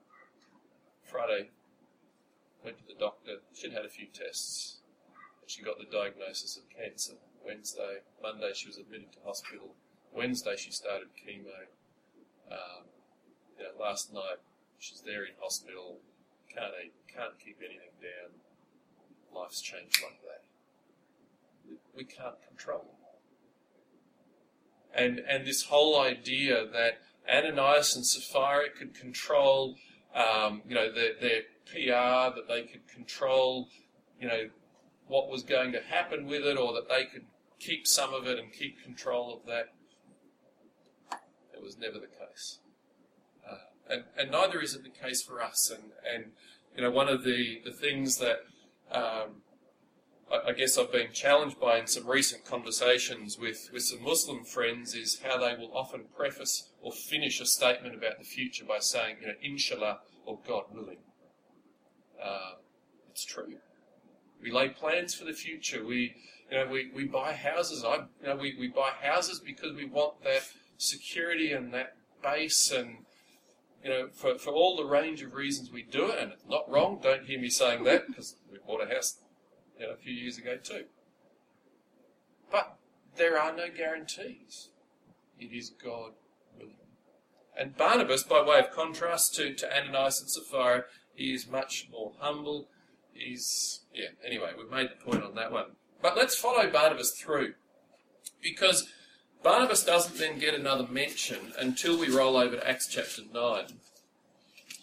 Friday, 1.04 1.50
went 2.64 2.78
to 2.78 2.86
the 2.86 2.98
doctor. 2.98 3.36
She'd 3.52 3.72
had 3.72 3.84
a 3.84 3.88
few 3.88 4.06
tests. 4.06 4.78
And 5.40 5.50
she 5.50 5.62
got 5.62 5.78
the 5.78 5.84
diagnosis 5.84 6.56
of 6.56 6.64
cancer. 6.68 7.14
Wednesday, 7.44 7.98
Monday, 8.22 8.52
she 8.54 8.66
was 8.66 8.78
admitted 8.78 9.12
to 9.12 9.18
hospital. 9.24 9.74
Wednesday, 10.12 10.56
she 10.56 10.70
started 10.70 11.08
chemo. 11.16 11.68
Um, 12.50 12.84
you 13.58 13.64
know, 13.64 13.70
last 13.80 14.12
night, 14.12 14.40
she's 14.78 15.02
there 15.02 15.24
in 15.24 15.32
hospital. 15.40 15.98
Can't 16.52 16.72
eat, 16.84 16.92
can't 17.12 17.38
keep 17.38 17.58
anything 17.60 17.94
down. 18.00 18.30
Life's 19.34 19.60
changed 19.60 20.02
like 20.02 20.20
that. 20.22 20.44
We 21.94 22.04
can't 22.04 22.36
control 22.46 22.84
it. 22.84 22.94
And 24.94 25.20
and 25.20 25.46
this 25.46 25.64
whole 25.64 26.00
idea 26.00 26.66
that 26.66 26.98
Ananias 27.30 27.94
and 27.94 28.06
Sapphira 28.06 28.70
could 28.76 28.94
control, 28.94 29.76
um, 30.14 30.62
you 30.66 30.74
know, 30.74 30.90
their, 30.92 31.12
their 31.20 31.42
PR, 31.66 32.34
that 32.34 32.48
they 32.48 32.62
could 32.62 32.88
control, 32.88 33.68
you 34.18 34.26
know, 34.26 34.48
what 35.06 35.28
was 35.28 35.42
going 35.42 35.72
to 35.72 35.80
happen 35.80 36.26
with 36.26 36.46
it, 36.46 36.56
or 36.56 36.72
that 36.72 36.88
they 36.88 37.04
could 37.04 37.26
keep 37.58 37.86
some 37.86 38.14
of 38.14 38.26
it 38.26 38.38
and 38.38 38.52
keep 38.52 38.82
control 38.82 39.34
of 39.34 39.46
that. 39.46 39.74
It 41.54 41.62
was 41.62 41.76
never 41.76 41.98
the 41.98 42.06
case. 42.06 42.60
And, 43.90 44.04
and 44.18 44.30
neither 44.30 44.60
is 44.60 44.74
it 44.74 44.82
the 44.82 44.90
case 44.90 45.22
for 45.22 45.42
us. 45.42 45.70
And, 45.70 45.92
and 46.12 46.32
you 46.76 46.82
know, 46.82 46.90
one 46.90 47.08
of 47.08 47.24
the, 47.24 47.60
the 47.64 47.72
things 47.72 48.18
that 48.18 48.38
um, 48.90 49.42
I, 50.30 50.50
I 50.50 50.52
guess 50.52 50.78
I've 50.78 50.92
been 50.92 51.12
challenged 51.12 51.60
by 51.60 51.78
in 51.78 51.86
some 51.86 52.06
recent 52.06 52.44
conversations 52.44 53.38
with, 53.38 53.70
with 53.72 53.82
some 53.82 54.02
Muslim 54.02 54.44
friends 54.44 54.94
is 54.94 55.20
how 55.24 55.38
they 55.38 55.54
will 55.56 55.76
often 55.76 56.04
preface 56.16 56.70
or 56.80 56.92
finish 56.92 57.40
a 57.40 57.46
statement 57.46 57.94
about 57.94 58.18
the 58.18 58.24
future 58.24 58.64
by 58.64 58.78
saying, 58.78 59.16
you 59.20 59.28
know, 59.28 59.34
inshallah 59.42 59.98
or 60.26 60.38
God 60.46 60.64
willing. 60.72 60.98
Uh, 62.22 62.52
it's 63.10 63.24
true. 63.24 63.54
We 64.42 64.52
lay 64.52 64.68
plans 64.68 65.14
for 65.14 65.24
the 65.24 65.32
future. 65.32 65.84
We, 65.84 66.14
you 66.50 66.58
know, 66.58 66.68
we, 66.70 66.90
we 66.94 67.04
buy 67.04 67.32
houses. 67.32 67.84
I, 67.84 67.96
you 68.20 68.28
know, 68.28 68.36
we, 68.36 68.56
we 68.58 68.68
buy 68.68 68.90
houses 69.02 69.40
because 69.40 69.74
we 69.74 69.86
want 69.86 70.22
that 70.22 70.42
security 70.76 71.52
and 71.52 71.74
that 71.74 71.96
base 72.22 72.70
and, 72.70 72.98
you 73.82 73.90
know, 73.90 74.08
for, 74.12 74.38
for 74.38 74.52
all 74.52 74.76
the 74.76 74.84
range 74.84 75.22
of 75.22 75.34
reasons 75.34 75.70
we 75.70 75.82
do 75.82 76.10
it. 76.10 76.18
And 76.18 76.32
it's 76.32 76.44
not 76.48 76.70
wrong. 76.70 77.00
Don't 77.02 77.26
hear 77.26 77.40
me 77.40 77.50
saying 77.50 77.84
that 77.84 78.06
because 78.06 78.36
we 78.50 78.58
bought 78.66 78.82
a 78.82 78.92
house, 78.92 79.18
you 79.78 79.86
know, 79.86 79.92
a 79.92 79.96
few 79.96 80.12
years 80.12 80.38
ago 80.38 80.56
too. 80.56 80.84
But 82.50 82.78
there 83.16 83.40
are 83.40 83.54
no 83.54 83.66
guarantees. 83.74 84.68
It 85.38 85.52
is 85.52 85.70
God 85.70 86.12
willing. 86.56 86.74
And 87.58 87.76
Barnabas, 87.76 88.22
by 88.22 88.42
way 88.42 88.58
of 88.58 88.70
contrast 88.70 89.34
to, 89.36 89.54
to 89.54 89.76
Ananias 89.76 90.20
and 90.20 90.30
Sapphira, 90.30 90.84
he 91.14 91.32
is 91.32 91.48
much 91.48 91.88
more 91.90 92.12
humble. 92.18 92.68
He's, 93.12 93.80
yeah, 93.92 94.08
anyway, 94.24 94.52
we've 94.56 94.70
made 94.70 94.90
the 94.90 95.04
point 95.04 95.24
on 95.24 95.34
that 95.34 95.52
one. 95.52 95.72
But 96.00 96.16
let's 96.16 96.36
follow 96.36 96.70
Barnabas 96.70 97.12
through. 97.20 97.54
Because 98.40 98.88
Barnabas 99.42 99.84
doesn't 99.84 100.18
then 100.18 100.38
get 100.38 100.54
another 100.54 100.86
mention 100.86 101.52
until 101.58 101.98
we 101.98 102.08
roll 102.08 102.36
over 102.36 102.56
to 102.56 102.68
Acts 102.68 102.88
chapter 102.88 103.22
9. 103.32 103.64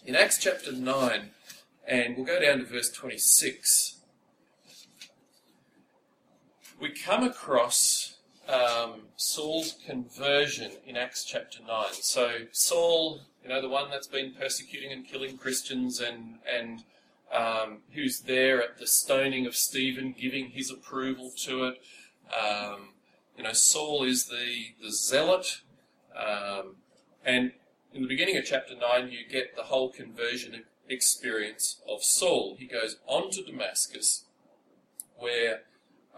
In 0.04 0.16
Acts 0.16 0.38
chapter 0.38 0.72
9, 0.72 1.30
and 1.86 2.16
we'll 2.16 2.26
go 2.26 2.40
down 2.40 2.58
to 2.58 2.64
verse 2.64 2.90
26, 2.90 4.00
we 6.80 6.90
come 6.90 7.22
across 7.22 8.16
um, 8.48 9.02
Saul's 9.16 9.76
conversion 9.86 10.72
in 10.86 10.96
Acts 10.96 11.24
chapter 11.24 11.58
9. 11.66 11.86
So, 11.92 12.32
Saul 12.52 13.20
you 13.46 13.52
know, 13.54 13.60
the 13.60 13.68
one 13.68 13.88
that's 13.90 14.08
been 14.08 14.32
persecuting 14.32 14.90
and 14.90 15.06
killing 15.06 15.38
Christians 15.38 16.00
and, 16.00 16.40
and 16.52 16.82
um, 17.32 17.78
who's 17.92 18.18
there 18.18 18.60
at 18.60 18.78
the 18.78 18.88
stoning 18.88 19.46
of 19.46 19.54
Stephen, 19.54 20.16
giving 20.18 20.50
his 20.50 20.68
approval 20.68 21.30
to 21.44 21.66
it. 21.66 21.80
Um, 22.34 22.88
you 23.36 23.44
know, 23.44 23.52
Saul 23.52 24.04
is 24.04 24.26
the, 24.26 24.74
the 24.82 24.92
zealot. 24.92 25.62
Um, 26.16 26.76
and 27.24 27.52
in 27.92 28.02
the 28.02 28.08
beginning 28.08 28.36
of 28.36 28.44
chapter 28.44 28.74
9, 28.74 29.10
you 29.10 29.26
get 29.28 29.56
the 29.56 29.64
whole 29.64 29.90
conversion 29.90 30.64
experience 30.88 31.80
of 31.88 32.02
Saul. 32.02 32.56
He 32.58 32.66
goes 32.66 32.96
on 33.06 33.30
to 33.32 33.42
Damascus, 33.42 34.24
where, 35.18 35.62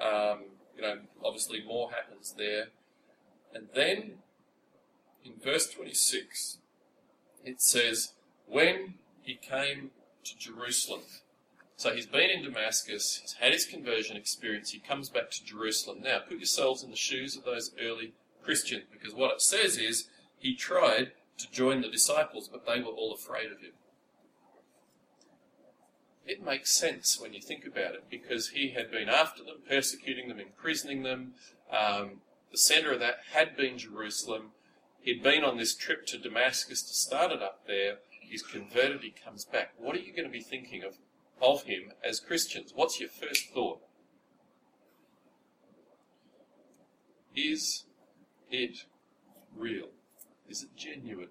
um, 0.01 0.45
you 0.77 0.83
know, 0.83 0.99
obviously 1.25 1.63
more 1.65 1.91
happens 1.91 2.35
there. 2.37 2.69
And 3.55 3.69
then 3.75 4.19
in 5.25 5.35
verse 5.43 5.69
26, 5.71 6.59
it 7.45 7.61
says, 7.61 8.13
when 8.47 8.95
he 9.23 9.35
came 9.35 9.91
to 10.25 10.39
Jerusalem. 10.39 11.03
So 11.79 11.95
he's 11.95 12.07
been 12.07 12.29
in 12.29 12.43
Damascus, 12.43 13.21
he's 13.23 13.35
had 13.35 13.53
his 13.53 13.65
conversion 13.65 14.17
experience, 14.17 14.71
he 14.71 14.81
comes 14.81 15.11
back 15.11 15.31
to 15.31 15.45
Jerusalem. 15.45 16.01
Now, 16.03 16.19
put 16.19 16.39
yourselves 16.39 16.83
in 16.83 16.91
the 16.91 16.97
shoes 16.97 17.37
of 17.37 17.45
those 17.45 17.71
early 17.81 18.15
Christians, 18.43 18.83
because 18.91 19.15
what 19.15 19.31
it 19.31 19.41
says 19.41 19.77
is 19.77 20.09
he 20.37 20.57
tried 20.57 21.13
to 21.39 21.51
join 21.53 21.81
the 21.81 21.89
disciples, 21.89 22.49
but 22.49 22.67
they 22.67 22.81
were 22.81 22.91
all 22.91 23.15
afraid 23.15 23.53
of 23.53 23.61
him. 23.61 23.75
It 26.27 26.45
makes 26.45 26.77
sense 26.77 27.17
when 27.21 27.33
you 27.33 27.41
think 27.41 27.65
about 27.65 27.95
it, 27.95 28.11
because 28.11 28.49
he 28.49 28.71
had 28.71 28.91
been 28.91 29.09
after 29.09 29.45
them, 29.45 29.59
persecuting 29.69 30.29
them, 30.29 30.41
imprisoning 30.41 31.05
them. 31.05 31.35
Um, 31.71 32.23
the 32.51 32.59
centre 32.59 32.91
of 32.91 32.99
that 32.99 33.19
had 33.35 33.57
been 33.57 33.79
Jerusalem. 33.79 34.51
He'd 35.01 35.23
been 35.23 35.45
on 35.45 35.59
this 35.59 35.77
trip 35.77 36.07
to 36.07 36.19
Damascus 36.19 36.83
to 36.83 36.93
start 36.93 37.31
it 37.31 37.41
up 37.41 37.69
there. 37.69 37.99
He's 38.21 38.43
converted, 38.43 39.03
he 39.03 39.15
comes 39.25 39.45
back. 39.45 39.75
What 39.79 39.95
are 39.95 40.01
you 40.01 40.11
going 40.11 40.27
to 40.27 40.33
be 40.33 40.43
thinking 40.43 40.83
of 40.83 40.97
of 41.41 41.65
him 41.65 41.93
as 42.05 42.21
Christians, 42.21 42.73
what's 42.75 43.01
your 43.01 43.09
first 43.09 43.51
thought? 43.53 43.81
Is 47.35 47.85
it 48.51 48.85
real? 49.57 49.89
Is 50.49 50.63
it 50.63 50.77
genuine? 50.77 51.29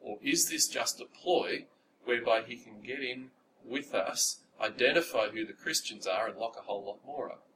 Or 0.00 0.18
is 0.22 0.48
this 0.48 0.68
just 0.68 1.00
a 1.00 1.04
ploy 1.04 1.66
whereby 2.04 2.42
he 2.42 2.56
can 2.56 2.80
get 2.80 3.00
in 3.00 3.30
with 3.64 3.94
us, 3.94 4.40
identify 4.60 5.28
who 5.28 5.44
the 5.44 5.52
Christians 5.52 6.06
are, 6.06 6.28
and 6.28 6.38
lock 6.38 6.56
a 6.58 6.62
whole 6.62 6.84
lot 6.84 6.98
more 7.04 7.30
up? 7.30 7.46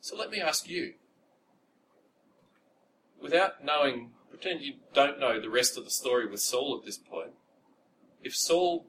So 0.00 0.16
let 0.16 0.30
me 0.30 0.40
ask 0.40 0.68
you, 0.68 0.94
without 3.20 3.64
knowing, 3.64 4.10
pretend 4.30 4.62
you 4.62 4.74
don't 4.92 5.20
know 5.20 5.40
the 5.40 5.50
rest 5.50 5.78
of 5.78 5.84
the 5.84 5.90
story 5.90 6.26
with 6.26 6.40
Saul 6.40 6.78
at 6.78 6.84
this 6.84 6.98
point, 6.98 7.32
if 8.22 8.34
Saul 8.34 8.86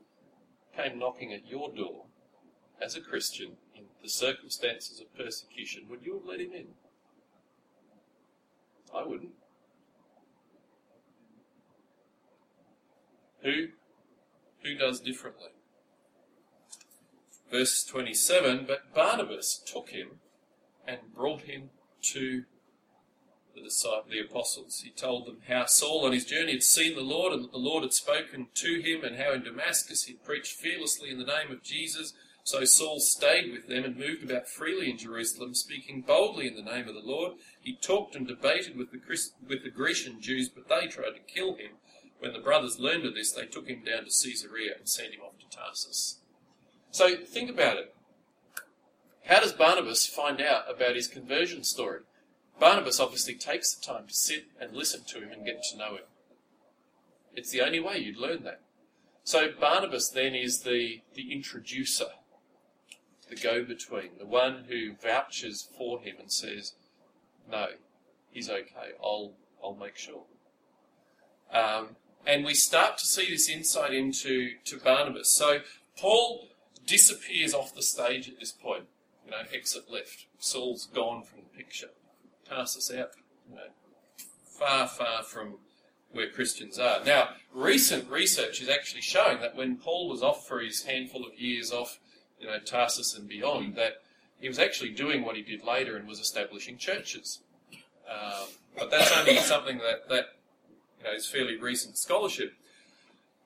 came 0.76 1.00
knocking 1.00 1.34
at 1.34 1.48
your 1.48 1.70
door 1.74 2.06
as 2.82 2.96
a 2.96 3.02
Christian 3.02 3.54
in 3.76 3.86
the 4.02 4.10
circumstances 4.10 5.00
of 5.00 5.16
persecution, 5.16 5.84
would 5.90 6.06
you 6.06 6.16
have 6.16 6.26
let 6.26 6.42
him 6.42 6.52
in? 6.54 6.68
I 8.94 9.04
wouldn't. 9.04 9.34
Who? 13.44 13.68
Who 14.64 14.76
does 14.76 15.00
differently? 15.00 15.50
Verse 17.52 17.84
27 17.84 18.66
But 18.68 18.94
Barnabas 18.94 19.62
took 19.66 19.90
him 19.90 20.20
and 20.88 21.14
brought 21.14 21.42
him 21.42 21.70
to 22.14 22.46
the 23.56 23.62
disciples, 23.62 24.12
the 24.12 24.20
apostles. 24.20 24.82
He 24.84 24.92
told 24.92 25.26
them 25.26 25.38
how 25.48 25.66
Saul 25.66 26.06
on 26.06 26.12
his 26.12 26.26
journey 26.26 26.52
had 26.52 26.64
seen 26.64 26.96
the 26.96 27.02
Lord 27.02 27.34
and 27.34 27.44
that 27.44 27.52
the 27.52 27.58
Lord 27.58 27.84
had 27.84 27.94
spoken 27.94 28.48
to 28.54 28.82
him, 28.82 29.04
and 29.04 29.18
how 29.18 29.34
in 29.34 29.44
Damascus 29.44 30.04
he 30.04 30.14
preached 30.14 30.54
fearlessly 30.54 31.10
in 31.10 31.18
the 31.18 31.26
name 31.26 31.52
of 31.52 31.64
Jesus. 31.64 32.14
So 32.44 32.64
Saul 32.64 33.00
stayed 33.00 33.52
with 33.52 33.68
them 33.68 33.84
and 33.84 33.98
moved 33.98 34.24
about 34.24 34.48
freely 34.48 34.92
in 34.92 35.00
Jerusalem, 35.00 35.56
speaking 35.56 36.02
boldly 36.02 36.48
in 36.48 36.56
the 36.56 36.62
name 36.62 36.88
of 36.88 36.94
the 36.94 37.02
Lord. 37.02 37.34
He 37.60 37.76
talked 37.76 38.16
and 38.16 38.28
debated 38.28 38.78
with 38.78 38.92
the, 38.92 39.00
Christ- 39.00 39.34
with 39.48 39.64
the 39.64 39.72
Grecian 39.72 40.22
Jews, 40.22 40.50
but 40.50 40.70
they 40.70 40.86
tried 40.88 41.16
to 41.16 41.34
kill 41.34 41.56
him. 41.56 41.72
When 42.20 42.34
the 42.34 42.40
brothers 42.40 42.80
learned 42.80 43.06
of 43.06 43.16
this, 43.16 43.32
they 43.32 43.46
took 43.46 43.68
him 43.68 43.84
down 43.84 44.06
to 44.06 44.12
Caesarea 44.12 44.74
and 44.78 44.88
sent 44.88 45.14
him 45.14 45.22
off 45.22 45.40
to 45.40 45.58
Tarsus. 45.58 46.20
So 46.92 47.16
think 47.18 47.50
about 47.50 47.78
it. 47.78 47.96
How 49.26 49.40
does 49.40 49.54
Barnabas 49.54 50.06
find 50.06 50.40
out 50.40 50.64
about 50.70 50.96
his 50.96 51.08
conversion 51.08 51.64
story? 51.64 52.02
Barnabas 52.60 53.00
obviously 53.00 53.36
takes 53.36 53.74
the 53.74 53.86
time 53.86 54.08
to 54.08 54.14
sit 54.14 54.46
and 54.60 54.74
listen 54.74 55.02
to 55.08 55.20
him 55.20 55.32
and 55.32 55.46
get 55.46 55.62
to 55.72 55.78
know 55.78 55.96
him. 55.96 56.06
It's 57.36 57.52
the 57.52 57.62
only 57.62 57.80
way 57.80 57.98
you'd 57.98 58.18
learn 58.18 58.44
that. 58.44 58.62
So 59.24 59.50
Barnabas 59.60 60.10
then 60.10 60.36
is 60.36 60.62
the, 60.62 61.02
the 61.16 61.34
introducer, 61.34 62.06
the 63.30 63.36
go-between, 63.36 64.12
the 64.20 64.26
one 64.26 64.66
who 64.70 64.94
vouches 64.94 65.68
for 65.78 66.00
him 66.00 66.16
and 66.20 66.32
says, 66.32 66.74
no, 67.50 67.68
he's 68.32 68.50
okay, 68.50 68.94
I'll, 69.04 69.34
I'll 69.64 69.76
make 69.76 69.98
sure. 69.98 70.24
Um, 71.52 71.96
and 72.26 72.46
we 72.46 72.54
start 72.54 72.98
to 73.00 73.06
see 73.06 73.30
this 73.30 73.50
insight 73.50 73.94
into 73.94 74.52
to 74.66 74.78
Barnabas. 74.78 75.32
So 75.32 75.60
Paul 75.98 76.48
disappears 76.86 77.54
off 77.54 77.76
the 77.76 77.84
stage 77.84 78.30
at 78.30 78.40
this 78.40 78.52
point. 78.52 78.86
You 79.26 79.32
know, 79.32 79.38
exit 79.54 79.92
left. 79.92 80.26
Saul's 80.40 80.88
gone 80.94 81.24
from 81.24 81.40
the 81.40 81.58
picture. 81.58 81.90
Tarsus 82.48 82.92
out. 82.92 83.12
You 83.50 83.56
know, 83.56 83.62
far, 84.46 84.88
far 84.88 85.24
from 85.24 85.56
where 86.12 86.30
Christians 86.30 86.80
are. 86.80 87.04
Now, 87.06 87.30
recent 87.54 88.10
research 88.10 88.62
is 88.62 88.70
actually 88.70 89.02
showing 89.02 89.42
that 89.42 89.56
when 89.56 89.76
Paul 89.76 90.08
was 90.10 90.24
off 90.24 90.48
for 90.48 90.60
his 90.62 90.84
handful 90.84 91.26
of 91.26 91.38
years 91.38 91.72
off, 91.72 92.00
you 92.40 92.48
know, 92.48 92.58
Tarsus 92.60 93.18
and 93.18 93.28
beyond, 93.28 93.76
that 93.76 94.02
he 94.40 94.48
was 94.48 94.60
actually 94.60 94.92
doing 94.92 95.24
what 95.24 95.36
he 95.36 95.42
did 95.42 95.64
later 95.64 95.98
and 95.98 96.08
was 96.08 96.20
establishing 96.20 96.78
churches. 96.78 97.40
Um, 98.10 98.48
but 98.78 98.92
that's 98.92 99.12
only 99.18 99.38
something 99.40 99.80
that, 99.80 100.08
that 100.10 100.26
you 101.00 101.06
know, 101.06 101.14
is 101.14 101.28
fairly 101.28 101.58
recent 101.58 101.98
scholarship. 101.98 102.54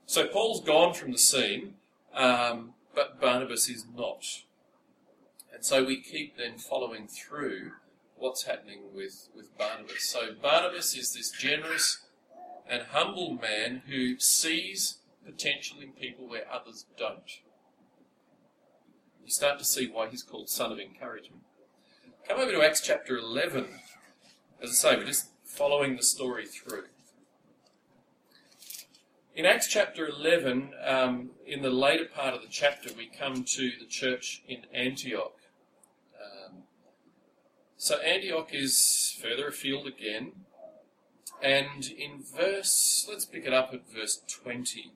So 0.06 0.28
Paul's 0.28 0.64
gone 0.64 0.94
from 0.94 1.12
the 1.12 1.18
scene, 1.18 1.76
um, 2.16 2.74
but 2.96 3.20
Barnabas 3.20 3.70
is 3.70 3.86
not. 3.96 4.24
And 5.54 5.66
so 5.66 5.84
we 5.84 6.02
keep 6.02 6.38
then 6.38 6.58
following 6.58 7.08
through 7.08 7.74
what's 8.20 8.44
happening 8.44 8.82
with, 8.94 9.30
with 9.36 9.58
Barnabas. 9.58 10.04
So 10.04 10.34
Barnabas 10.42 10.96
is 10.96 11.14
this 11.14 11.32
generous 11.32 12.00
and 12.70 12.84
humble 12.92 13.40
man 13.42 13.82
who 13.88 14.20
sees 14.20 15.00
potential 15.26 15.78
in 15.82 15.92
people 15.92 16.28
where 16.28 16.46
others 16.52 16.86
don't. 16.98 17.40
You 19.24 19.32
start 19.32 19.60
to 19.60 19.66
see 19.66 19.88
why 19.88 20.10
he's 20.10 20.24
called 20.24 20.50
son 20.50 20.72
of 20.72 20.80
encouragement. 20.80 21.44
Come 22.28 22.40
over 22.40 22.52
to 22.52 22.62
Acts 22.62 22.82
chapter 22.82 23.18
11. 23.18 23.66
As 24.62 24.70
I 24.70 24.74
say, 24.74 24.98
we're 24.98 25.06
just 25.06 25.30
following 25.44 25.96
the 25.96 26.04
story 26.04 26.46
through. 26.46 26.84
In 29.36 29.46
Acts 29.46 29.68
chapter 29.68 30.08
11, 30.08 30.74
um, 30.86 31.30
in 31.48 31.62
the 31.62 31.70
later 31.70 32.06
part 32.06 32.34
of 32.34 32.42
the 32.42 32.48
chapter, 32.50 32.90
we 32.98 33.08
come 33.08 33.44
to 33.46 33.72
the 33.80 33.86
church 33.86 34.44
in 34.48 34.66
Antioch. 34.74 35.39
So 37.82 37.98
Antioch 38.00 38.50
is 38.52 39.18
further 39.22 39.48
afield 39.48 39.88
again. 39.88 40.34
And 41.42 41.90
in 41.90 42.22
verse, 42.22 43.08
let's 43.10 43.24
pick 43.24 43.46
it 43.46 43.54
up 43.54 43.74
at 43.74 43.90
verse 43.90 44.22
20. 44.28 44.92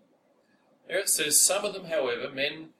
There 0.89 0.99
it 0.99 1.07
says, 1.07 1.41
Some 1.41 1.63
of 1.63 1.73
them, 1.73 1.85
however, 1.85 2.29
men 2.29 2.71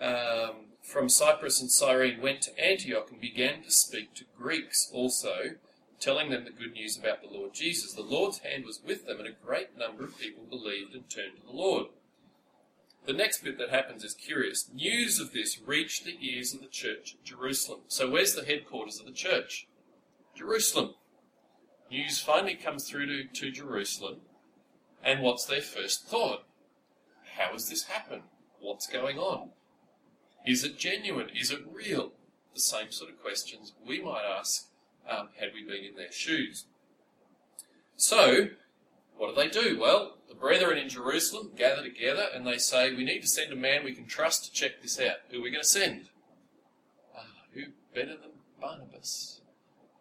um, 0.00 0.72
from 0.82 1.08
Cyprus 1.08 1.60
and 1.60 1.70
Cyrene, 1.70 2.20
went 2.20 2.42
to 2.42 2.60
Antioch 2.60 3.12
and 3.12 3.20
began 3.20 3.62
to 3.62 3.70
speak 3.70 4.12
to 4.14 4.24
Greeks 4.36 4.90
also, 4.92 5.54
telling 6.00 6.30
them 6.30 6.44
the 6.44 6.50
good 6.50 6.72
news 6.72 6.98
about 6.98 7.22
the 7.22 7.32
Lord 7.32 7.54
Jesus. 7.54 7.92
The 7.92 8.02
Lord's 8.02 8.38
hand 8.38 8.64
was 8.64 8.80
with 8.84 9.06
them, 9.06 9.20
and 9.20 9.28
a 9.28 9.46
great 9.46 9.78
number 9.78 10.02
of 10.02 10.18
people 10.18 10.42
believed 10.50 10.94
and 10.94 11.08
turned 11.08 11.36
to 11.36 11.46
the 11.46 11.56
Lord. 11.56 11.86
The 13.06 13.12
next 13.12 13.44
bit 13.44 13.58
that 13.58 13.70
happens 13.70 14.02
is 14.02 14.14
curious. 14.14 14.70
News 14.72 15.20
of 15.20 15.32
this 15.32 15.60
reached 15.60 16.04
the 16.04 16.16
ears 16.20 16.54
of 16.54 16.60
the 16.60 16.66
church 16.66 17.16
at 17.18 17.24
Jerusalem. 17.24 17.80
So, 17.86 18.10
where's 18.10 18.34
the 18.34 18.44
headquarters 18.44 18.98
of 18.98 19.06
the 19.06 19.12
church? 19.12 19.66
Jerusalem. 20.34 20.94
News 21.90 22.18
finally 22.20 22.54
comes 22.54 22.88
through 22.88 23.06
to, 23.06 23.24
to 23.24 23.50
Jerusalem, 23.50 24.22
and 25.04 25.20
what's 25.20 25.44
their 25.44 25.60
first 25.60 26.08
thought? 26.08 26.44
How 27.36 27.52
has 27.52 27.68
this 27.68 27.84
happened? 27.84 28.22
What's 28.58 28.86
going 28.86 29.18
on? 29.18 29.50
Is 30.46 30.64
it 30.64 30.78
genuine? 30.78 31.28
Is 31.28 31.50
it 31.50 31.60
real? 31.70 32.12
The 32.54 32.60
same 32.60 32.90
sort 32.90 33.10
of 33.10 33.20
questions 33.20 33.72
we 33.86 34.00
might 34.02 34.24
ask 34.24 34.68
um, 35.08 35.28
had 35.38 35.50
we 35.52 35.62
been 35.62 35.84
in 35.84 35.96
their 35.96 36.12
shoes. 36.12 36.64
So, 37.96 38.48
what 39.16 39.34
do 39.34 39.40
they 39.40 39.48
do? 39.48 39.78
Well, 39.78 40.13
the 40.34 40.40
brethren 40.40 40.78
in 40.78 40.88
Jerusalem 40.88 41.50
gather 41.56 41.82
together 41.82 42.26
and 42.34 42.46
they 42.46 42.58
say, 42.58 42.94
We 42.94 43.04
need 43.04 43.20
to 43.20 43.28
send 43.28 43.52
a 43.52 43.56
man 43.56 43.84
we 43.84 43.94
can 43.94 44.06
trust 44.06 44.44
to 44.44 44.52
check 44.52 44.82
this 44.82 45.00
out. 45.00 45.16
Who 45.30 45.38
are 45.38 45.42
we 45.42 45.50
going 45.50 45.62
to 45.62 45.68
send? 45.68 46.08
Ah, 47.16 47.24
who 47.52 47.62
better 47.94 48.16
than 48.16 48.32
Barnabas? 48.60 49.40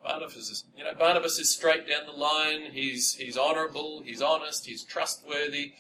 Barnabas 0.04 0.50
is, 0.50 0.66
you 0.78 0.84
know, 0.84 0.94
Barnabas 0.98 1.40
is 1.40 1.50
straight 1.50 1.88
down 1.88 2.06
the 2.06 2.12
line. 2.12 2.72
He's 2.72 3.16
he's 3.16 3.38
honourable. 3.38 4.02
He's 4.04 4.22
honest. 4.22 4.66
He's 4.66 4.84
trustworthy. 4.84 5.74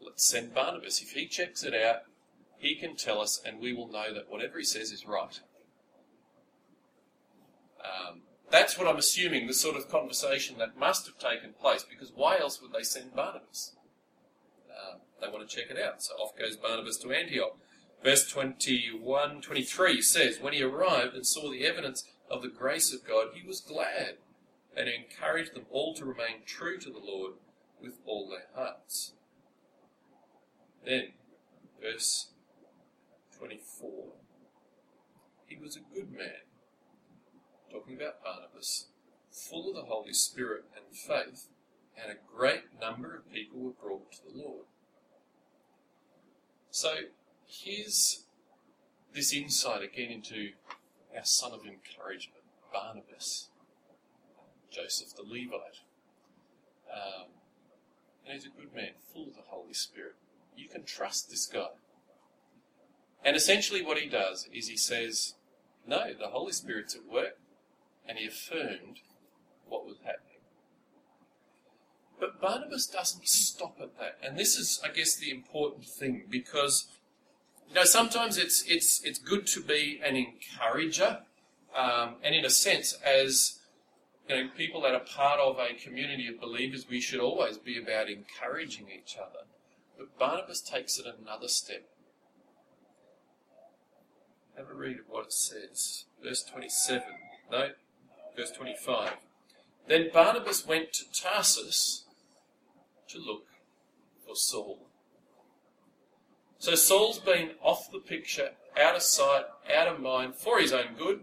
Let's 0.00 0.26
send 0.26 0.54
Barnabas. 0.54 1.00
If 1.00 1.12
he 1.12 1.26
checks 1.26 1.64
it 1.64 1.74
out, 1.74 2.02
he 2.58 2.76
can 2.76 2.96
tell 2.96 3.20
us, 3.20 3.40
and 3.44 3.60
we 3.60 3.72
will 3.72 3.88
know 3.88 4.12
that 4.12 4.30
whatever 4.30 4.58
he 4.58 4.64
says 4.64 4.92
is 4.92 5.06
right. 5.06 5.40
Um, 7.82 8.22
that's 8.50 8.78
what 8.78 8.86
I'm 8.86 8.96
assuming, 8.96 9.46
the 9.46 9.54
sort 9.54 9.76
of 9.76 9.90
conversation 9.90 10.56
that 10.58 10.78
must 10.78 11.06
have 11.06 11.18
taken 11.18 11.54
place, 11.60 11.84
because 11.88 12.12
why 12.14 12.38
else 12.38 12.62
would 12.62 12.72
they 12.72 12.82
send 12.82 13.14
Barnabas? 13.14 13.74
Uh, 14.74 14.98
they 15.20 15.28
want 15.28 15.48
to 15.48 15.56
check 15.56 15.70
it 15.70 15.80
out. 15.80 16.02
So 16.02 16.14
off 16.14 16.36
goes 16.36 16.56
Barnabas 16.56 16.98
to 16.98 17.12
Antioch. 17.12 17.56
Verse 18.02 18.28
21 18.28 19.40
23 19.40 20.02
says, 20.02 20.40
When 20.40 20.52
he 20.52 20.62
arrived 20.62 21.14
and 21.14 21.26
saw 21.26 21.50
the 21.50 21.64
evidence 21.64 22.04
of 22.30 22.42
the 22.42 22.48
grace 22.48 22.92
of 22.92 23.06
God, 23.06 23.28
he 23.34 23.46
was 23.46 23.60
glad 23.60 24.16
and 24.76 24.88
encouraged 24.88 25.54
them 25.54 25.66
all 25.70 25.94
to 25.94 26.04
remain 26.04 26.42
true 26.44 26.78
to 26.78 26.90
the 26.90 26.98
Lord 26.98 27.34
with 27.80 27.98
all 28.04 28.28
their 28.28 28.46
hearts. 28.54 29.12
Then, 30.84 31.12
verse 31.80 32.28
24. 33.38 33.90
He 35.46 35.56
was 35.56 35.76
a 35.76 35.94
good 35.94 36.10
man, 36.10 36.44
talking 37.70 37.96
about 37.96 38.22
Barnabas, 38.24 38.88
full 39.30 39.70
of 39.70 39.76
the 39.76 39.82
Holy 39.82 40.12
Spirit 40.12 40.64
and 40.74 40.96
faith, 40.96 41.48
and 42.00 42.12
a 42.12 42.36
great 42.36 42.64
number 42.80 43.16
of 43.16 43.32
people 43.32 43.60
were 43.60 43.70
brought 43.70 44.12
to 44.12 44.18
the 44.26 44.42
Lord. 44.42 44.66
So, 46.70 46.94
here's 47.46 48.24
this 49.12 49.32
insight 49.32 49.82
again 49.82 50.10
into 50.10 50.50
our 51.16 51.24
son 51.24 51.52
of 51.52 51.60
encouragement, 51.60 52.42
Barnabas, 52.72 53.48
Joseph 54.70 55.14
the 55.14 55.22
Levite. 55.22 55.82
Um, 56.92 57.26
and 58.26 58.34
he's 58.34 58.46
a 58.46 58.48
good 58.48 58.74
man, 58.74 58.90
full 59.12 59.28
of 59.28 59.34
the 59.34 59.42
Holy 59.46 59.74
Spirit. 59.74 60.16
You 60.56 60.68
can 60.68 60.84
trust 60.84 61.30
this 61.30 61.46
guy. 61.46 61.68
And 63.24 63.36
essentially, 63.36 63.82
what 63.82 63.98
he 63.98 64.08
does 64.08 64.48
is 64.52 64.68
he 64.68 64.76
says, 64.76 65.34
No, 65.86 66.12
the 66.12 66.28
Holy 66.28 66.52
Spirit's 66.52 66.94
at 66.94 67.06
work, 67.06 67.38
and 68.06 68.18
he 68.18 68.26
affirmed 68.26 69.00
what 69.66 69.86
was 69.86 69.96
happening. 70.04 70.23
But 72.24 72.40
Barnabas 72.40 72.86
doesn't 72.86 73.28
stop 73.28 73.76
at 73.82 73.98
that, 73.98 74.16
and 74.22 74.38
this 74.38 74.56
is, 74.56 74.80
I 74.82 74.88
guess, 74.88 75.14
the 75.14 75.30
important 75.30 75.84
thing 75.84 76.24
because 76.30 76.86
you 77.68 77.74
know 77.74 77.84
sometimes 77.84 78.38
it's 78.38 78.64
it's 78.66 79.04
it's 79.04 79.18
good 79.18 79.46
to 79.48 79.60
be 79.60 80.00
an 80.02 80.16
encourager, 80.16 81.18
um, 81.76 82.14
and 82.22 82.34
in 82.34 82.46
a 82.46 82.48
sense, 82.48 82.94
as 83.04 83.58
you 84.26 84.36
know, 84.36 84.48
people 84.56 84.80
that 84.80 84.94
are 84.94 85.00
part 85.00 85.38
of 85.38 85.58
a 85.58 85.74
community 85.74 86.26
of 86.26 86.40
believers, 86.40 86.86
we 86.88 86.98
should 86.98 87.20
always 87.20 87.58
be 87.58 87.76
about 87.76 88.08
encouraging 88.08 88.86
each 88.88 89.18
other. 89.18 89.44
But 89.98 90.18
Barnabas 90.18 90.62
takes 90.62 90.98
it 90.98 91.04
another 91.04 91.48
step. 91.48 91.84
Have 94.56 94.70
a 94.70 94.74
read 94.74 95.00
of 95.00 95.10
what 95.10 95.26
it 95.26 95.32
says. 95.34 96.06
Verse 96.22 96.42
27. 96.42 97.02
No, 97.52 97.68
verse 98.34 98.50
25. 98.52 99.10
Then 99.88 100.08
Barnabas 100.10 100.66
went 100.66 100.94
to 100.94 101.04
Tarsus 101.12 102.04
to 103.08 103.18
look 103.18 103.46
for 104.26 104.34
Saul. 104.34 104.86
So 106.58 106.74
Saul's 106.74 107.18
been 107.18 107.50
off 107.62 107.90
the 107.92 107.98
picture, 107.98 108.50
out 108.80 108.96
of 108.96 109.02
sight, 109.02 109.44
out 109.72 109.88
of 109.88 110.00
mind, 110.00 110.34
for 110.34 110.60
his 110.60 110.72
own 110.72 110.94
good. 110.96 111.20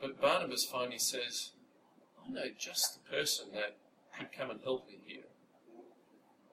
But 0.00 0.20
Barnabas 0.20 0.64
finally 0.64 0.98
says, 0.98 1.52
I 2.24 2.30
know 2.30 2.46
just 2.58 2.94
the 2.94 3.16
person 3.16 3.46
that 3.54 3.76
could 4.16 4.32
come 4.32 4.50
and 4.50 4.60
help 4.62 4.88
me 4.88 4.98
here. 5.06 5.22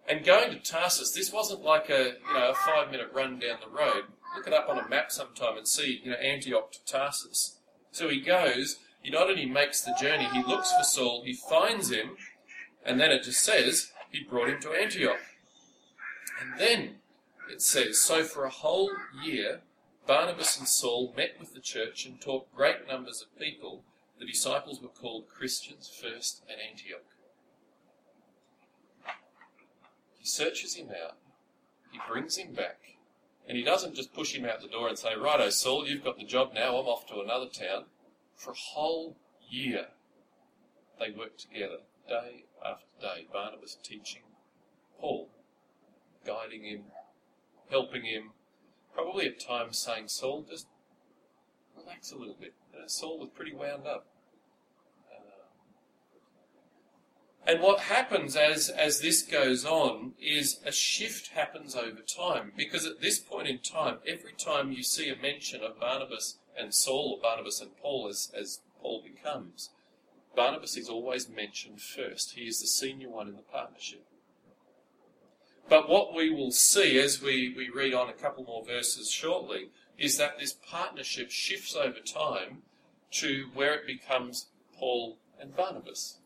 And 0.08 0.24
going 0.24 0.52
to 0.52 0.60
Tarsus, 0.60 1.12
this 1.12 1.34
wasn't 1.34 1.64
like 1.64 1.90
a 1.90 2.14
you 2.28 2.34
know 2.34 2.52
a 2.52 2.54
five 2.54 2.92
minute 2.92 3.10
run 3.14 3.40
down 3.40 3.58
the 3.60 3.76
road. 3.76 4.04
Look 4.36 4.46
it 4.46 4.54
up 4.54 4.70
on 4.70 4.78
a 4.78 4.88
map 4.88 5.12
sometime 5.12 5.58
and 5.58 5.68
see 5.68 6.02
you 6.04 6.12
know 6.12 6.18
Antioch 6.18 6.72
to 6.74 6.86
Tarsus. 6.86 7.60
So 7.92 8.10
he 8.10 8.22
goes. 8.22 8.78
He 9.02 9.12
not 9.12 9.30
only 9.30 9.46
makes 9.46 9.82
the 9.82 9.96
journey, 10.02 10.28
he 10.34 10.42
looks 10.42 10.74
for 10.74 10.84
Saul, 10.84 11.22
he 11.24 11.36
finds 11.36 11.92
him, 11.92 12.18
and 12.86 13.00
then 13.00 13.12
it 13.12 13.24
just 13.24 13.40
says 13.40 13.92
he 14.12 14.24
brought 14.24 14.50
him 14.50 14.62
to 14.62 14.72
Antioch. 14.72 15.20
And 16.40 16.60
then 16.60 16.96
it 17.50 17.62
says, 17.62 18.00
so 18.00 18.24
for 18.24 18.46
a 18.46 18.50
whole 18.50 18.92
year, 19.24 19.62
Barnabas 20.06 20.58
and 20.58 20.68
Saul 20.68 21.14
met 21.18 21.36
with 21.40 21.54
the 21.54 21.60
church 21.60 22.06
and 22.06 22.22
taught 22.22 22.54
great 22.56 22.88
numbers 22.88 23.22
of 23.22 23.40
people. 23.40 23.84
The 24.20 24.26
disciples 24.26 24.80
were 24.82 24.90
called 24.90 25.28
Christians 25.28 25.90
first 25.90 26.44
at 26.48 26.58
Antioch. 26.60 27.04
He 30.20 30.26
searches 30.26 30.76
him 30.76 30.90
out, 30.90 31.18
he 31.92 32.00
brings 32.10 32.38
him 32.38 32.54
back, 32.54 32.80
and 33.48 33.58
he 33.58 33.64
doesn't 33.64 33.96
just 33.96 34.14
push 34.14 34.34
him 34.34 34.46
out 34.46 34.62
the 34.62 34.68
door 34.68 34.88
and 34.88 34.98
say, 34.98 35.16
Righto, 35.16 35.50
Saul, 35.50 35.88
you've 35.88 36.04
got 36.04 36.18
the 36.18 36.26
job 36.26 36.52
now, 36.54 36.78
I'm 36.78 36.88
off 36.88 37.08
to 37.08 37.20
another 37.20 37.48
town. 37.48 37.86
For 38.36 38.52
a 38.52 38.56
whole 38.56 39.18
year, 39.50 39.88
they 41.00 41.12
worked 41.12 41.42
together, 41.42 41.78
day 42.08 42.45
after 42.66 42.86
day. 43.00 43.28
Barnabas 43.32 43.78
teaching 43.84 44.24
Paul, 45.00 45.30
guiding 46.26 46.64
him, 46.64 46.84
helping 47.70 48.06
him, 48.06 48.32
probably 48.94 49.28
at 49.28 49.40
times 49.40 49.78
saying, 49.78 50.08
Saul, 50.08 50.46
just 50.50 50.68
relax 51.78 52.12
a 52.12 52.18
little 52.18 52.38
bit. 52.40 52.54
You 52.74 52.80
know, 52.80 52.88
Saul 52.88 53.20
was 53.20 53.30
pretty 53.30 53.54
wound 53.54 53.86
up. 53.86 54.08
Uh, 55.12 55.46
and 57.46 57.62
what 57.62 57.82
happens 57.82 58.36
as, 58.36 58.70
as 58.70 59.02
this 59.02 59.22
goes 59.22 59.66
on 59.66 60.14
is 60.20 60.60
a 60.66 60.72
shift 60.72 61.30
happens 61.30 61.76
over 61.76 62.02
time. 62.02 62.54
Because 62.56 62.86
at 62.86 63.02
this 63.02 63.20
point 63.20 63.48
in 63.48 63.60
time, 63.60 63.98
every 64.08 64.34
time 64.34 64.72
you 64.72 64.84
see 64.84 65.10
a 65.10 65.16
mention 65.22 65.62
of 65.62 65.80
Barnabas 65.80 66.40
and 66.58 66.74
Saul, 66.74 67.18
or 67.18 67.22
Barnabas 67.22 67.62
and 67.62 67.76
Paul, 67.78 68.08
as, 68.08 68.32
as 68.36 68.62
Paul 68.82 69.04
becomes, 69.04 69.72
Barnabas 70.36 70.78
is 70.78 70.90
always 70.90 71.30
mentioned 71.30 71.82
first. 71.82 72.32
He 72.32 72.48
is 72.48 72.60
the 72.60 72.68
senior 72.68 73.10
one 73.10 73.28
in 73.28 73.36
the 73.36 73.42
partnership. 73.42 74.06
But 75.68 75.90
what 75.90 76.14
we 76.14 76.30
will 76.30 76.52
see 76.52 77.00
as 77.00 77.22
we, 77.22 77.54
we 77.56 77.70
read 77.70 77.94
on 77.94 78.10
a 78.10 78.14
couple 78.14 78.44
more 78.44 78.64
verses 78.64 79.10
shortly 79.10 79.70
is 79.98 80.18
that 80.18 80.40
this 80.40 80.54
partnership 80.54 81.32
shifts 81.32 81.76
over 81.76 82.00
time 82.00 82.64
to 83.12 83.50
where 83.54 83.74
it 83.74 83.88
becomes 83.88 84.48
Paul 84.78 85.18
and 85.40 85.56
Barnabas. 85.56 86.20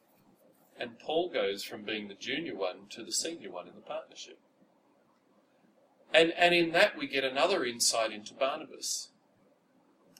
And 0.78 1.00
Paul 1.00 1.30
goes 1.30 1.64
from 1.64 1.84
being 1.84 2.08
the 2.08 2.16
junior 2.16 2.56
one 2.56 2.88
to 2.92 3.04
the 3.04 3.12
senior 3.12 3.52
one 3.52 3.68
in 3.68 3.76
the 3.76 3.82
partnership. 3.82 4.40
And, 6.14 6.32
and 6.32 6.56
in 6.56 6.72
that 6.72 6.98
we 6.98 7.08
get 7.08 7.24
another 7.24 7.64
insight 7.64 8.12
into 8.12 8.34
Barnabas. 8.34 9.10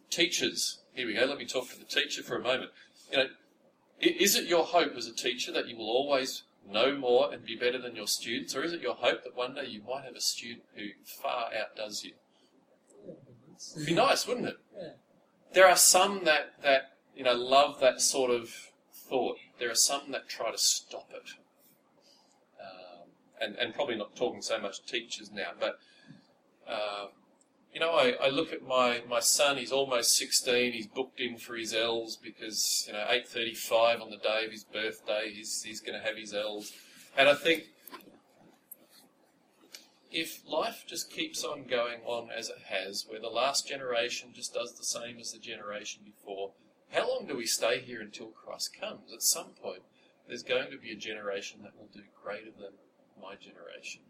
Teachers, 0.10 0.80
here 0.94 1.08
we 1.08 1.16
go, 1.16 1.26
let 1.26 1.38
me 1.38 1.46
talk 1.46 1.70
to 1.70 1.80
the 1.80 1.86
teacher 1.86 2.22
for 2.24 2.36
a 2.36 2.42
moment. 2.42 2.72
You 3.12 3.18
know, 3.18 3.26
is 4.02 4.36
it 4.36 4.46
your 4.46 4.66
hope 4.66 4.96
as 4.96 5.08
a 5.08 5.14
teacher 5.14 5.52
that 5.52 5.68
you 5.68 5.78
will 5.78 5.90
always 5.90 6.44
know 6.68 6.96
more 6.96 7.34
and 7.34 7.46
be 7.46 7.56
better 7.56 7.80
than 7.80 7.96
your 7.96 8.08
students, 8.08 8.56
or 8.56 8.64
is 8.64 8.74
it 8.74 8.82
your 8.82 8.96
hope 8.96 9.24
that 9.24 9.36
one 9.36 9.56
day 9.56 9.66
you 9.66 9.82
might 9.88 10.04
have 10.04 10.16
a 10.16 10.22
student 10.22 10.64
who 10.76 10.88
far 11.04 11.50
outdoes 11.54 12.04
you? 12.04 12.14
It'd 13.76 13.88
be 13.88 13.94
nice, 13.94 14.28
wouldn't 14.28 14.48
it? 14.48 14.58
Yeah. 14.76 14.90
There 15.54 15.68
are 15.68 15.76
some 15.76 16.24
that, 16.26 16.54
that 16.64 16.94
you 17.16 17.24
know 17.24 17.34
love 17.34 17.80
that 17.82 18.02
sort 18.02 18.32
of 18.32 18.54
thought. 18.94 19.38
There 19.60 19.70
are 19.70 19.76
some 19.76 20.12
that 20.12 20.30
try 20.30 20.52
to 20.52 20.58
stop 20.58 21.10
it. 21.14 21.32
Um, 22.62 23.10
and, 23.42 23.56
and 23.58 23.74
probably 23.74 23.96
not 23.96 24.16
talking 24.16 24.42
so 24.42 24.60
much 24.60 24.86
teachers 24.86 25.32
now, 25.32 25.52
but 25.60 25.80
uh, 26.68 27.08
you 27.74 27.80
know, 27.80 27.92
I, 27.92 28.16
I 28.22 28.30
look 28.30 28.52
at 28.52 28.68
my, 28.68 29.02
my 29.08 29.20
son, 29.20 29.58
he's 29.58 29.72
almost 29.72 30.18
16, 30.18 30.74
he's 30.74 30.88
booked 30.88 31.20
in 31.20 31.38
for 31.38 31.56
his 31.56 31.74
L's 31.74 32.18
because, 32.18 32.86
you 32.88 32.94
know, 32.94 33.06
8.35 33.10 34.02
on 34.02 34.10
the 34.10 34.18
day 34.18 34.46
of 34.46 34.52
his 34.52 34.64
birthday, 34.64 35.32
he's, 35.34 35.62
he's 35.64 35.80
going 35.80 36.00
to 36.00 36.06
have 36.06 36.18
his 36.18 36.34
L's. 36.34 36.72
And 37.18 37.30
I 37.30 37.36
think 37.36 37.66
if 40.12 40.42
life 40.48 40.84
just 40.88 41.12
keeps 41.12 41.44
on 41.44 41.66
going 41.66 42.00
on 42.06 42.30
as 42.36 42.50
it 42.50 42.64
has, 42.70 43.06
where 43.08 43.20
the 43.20 43.28
last 43.28 43.68
generation 43.68 44.30
just 44.34 44.54
does 44.54 44.74
the 44.74 44.84
same 44.84 45.20
as 45.20 45.32
the 45.32 45.40
generation 45.40 46.02
before, 46.04 46.54
how 46.92 47.08
long 47.08 47.28
do 47.28 47.38
we 47.38 47.46
stay 47.46 47.80
here 47.80 48.02
until 48.02 48.28
Christ 48.28 48.72
comes? 48.80 49.14
At 49.14 49.22
some 49.22 49.50
point, 49.62 49.84
there's 50.28 50.44
going 50.44 50.72
to 50.72 50.78
be 50.78 50.92
a 50.92 50.96
generation 50.96 51.62
that 51.64 51.78
will 51.78 51.90
do 51.94 52.02
greater 52.24 52.52
than 52.52 52.74
my 53.22 53.36
generation. 53.36 54.02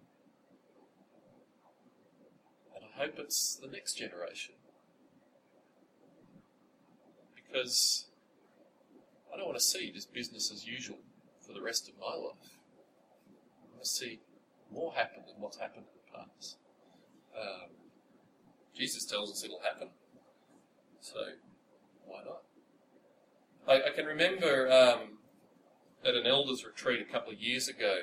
And 2.76 2.86
I 2.86 2.89
hope 3.00 3.18
it's 3.18 3.56
the 3.56 3.68
next 3.68 3.94
generation. 3.94 4.56
Because 7.36 8.08
I 9.34 9.38
don't 9.38 9.46
want 9.46 9.58
to 9.58 9.64
see 9.64 9.92
just 9.92 10.14
business 10.14 10.52
as 10.52 10.68
usual 10.68 10.98
for 11.46 11.54
the 11.54 11.62
rest 11.62 11.88
of 11.88 11.96
my 11.98 12.14
life. 12.14 12.58
I 13.64 13.72
want 13.72 13.84
to 13.84 13.90
see 13.90 14.20
more 14.72 14.94
happen 14.94 15.24
than 15.26 15.42
what's 15.42 15.58
happened 15.58 15.86
in 15.86 16.14
the 16.14 16.18
past. 16.18 16.58
Um, 17.36 17.70
Jesus 18.76 19.06
tells 19.06 19.32
us 19.32 19.44
it'll 19.44 19.62
happen. 19.62 19.90
So, 21.00 21.20
why 22.06 22.20
not? 22.26 22.42
I, 23.68 23.90
I 23.90 23.96
can 23.96 24.06
remember 24.06 24.70
um, 24.70 25.20
at 26.04 26.16
an 26.16 26.26
elders 26.26 26.66
retreat 26.66 27.02
a 27.02 27.12
couple 27.12 27.32
of 27.32 27.40
years 27.40 27.70
ago 27.70 28.02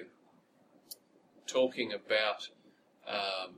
talking 1.47 1.93
about 1.93 2.49
um, 3.07 3.57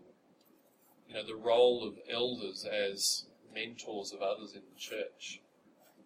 you 1.09 1.14
know 1.14 1.27
the 1.27 1.35
role 1.35 1.87
of 1.87 1.94
elders 2.12 2.64
as 2.64 3.25
mentors 3.55 4.12
of 4.12 4.21
others 4.21 4.55
in 4.55 4.62
the 4.73 4.79
church. 4.79 5.40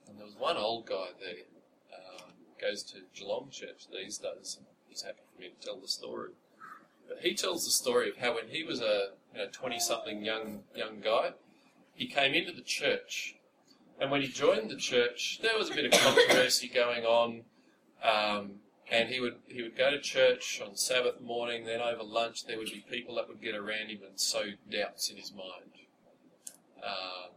And 0.09 0.19
there 0.19 0.27
was 0.27 0.37
one 0.37 0.57
old 0.57 0.87
guy 0.87 1.09
there, 1.21 1.45
um, 1.97 2.33
goes 2.61 2.83
to 2.85 2.99
Geelong 3.15 3.49
Church 3.51 3.87
these 3.93 4.19
days. 4.19 4.57
And 4.59 4.67
he's 4.89 5.03
happy 5.03 5.23
for 5.35 5.41
me 5.41 5.49
to 5.49 5.67
tell 5.67 5.81
the 5.81 5.89
story. 5.89 6.31
But 7.09 7.19
he 7.21 7.35
tells 7.35 7.65
the 7.65 7.71
story 7.71 8.09
of 8.09 8.19
how 8.19 8.35
when 8.35 8.49
he 8.49 8.63
was 8.63 8.81
a 8.81 9.11
twenty-something 9.53 10.25
young 10.25 10.63
young 10.75 11.01
guy, 11.01 11.33
he 11.95 12.07
came 12.07 12.35
into 12.35 12.53
the 12.53 12.63
church, 12.63 13.37
and 14.01 14.11
when 14.11 14.23
he 14.23 14.29
joined 14.29 14.71
the 14.71 14.77
church, 14.77 15.41
there 15.43 15.59
was 15.59 15.71
a 15.71 15.75
bit 15.75 15.87
of 15.87 15.93
controversy 16.01 16.69
going 16.69 17.05
on. 17.05 17.43
Um, 18.03 18.61
and 18.93 19.09
he 19.09 19.21
would 19.21 19.37
he 19.47 19.63
would 19.63 19.77
go 19.77 19.91
to 19.91 19.99
church 19.99 20.61
on 20.65 20.77
Sabbath 20.77 21.21
morning. 21.21 21.65
Then 21.65 21.81
over 21.81 22.03
lunch, 22.03 22.45
there 22.45 22.59
would 22.59 22.71
be 22.71 22.85
people 22.89 23.15
that 23.15 23.27
would 23.27 23.41
get 23.41 23.55
around 23.55 23.89
him 23.89 24.01
and 24.07 24.21
sow 24.21 24.45
doubts 24.71 25.11
in 25.11 25.17
his 25.17 25.33
mind. 25.33 25.73
Um, 26.85 27.31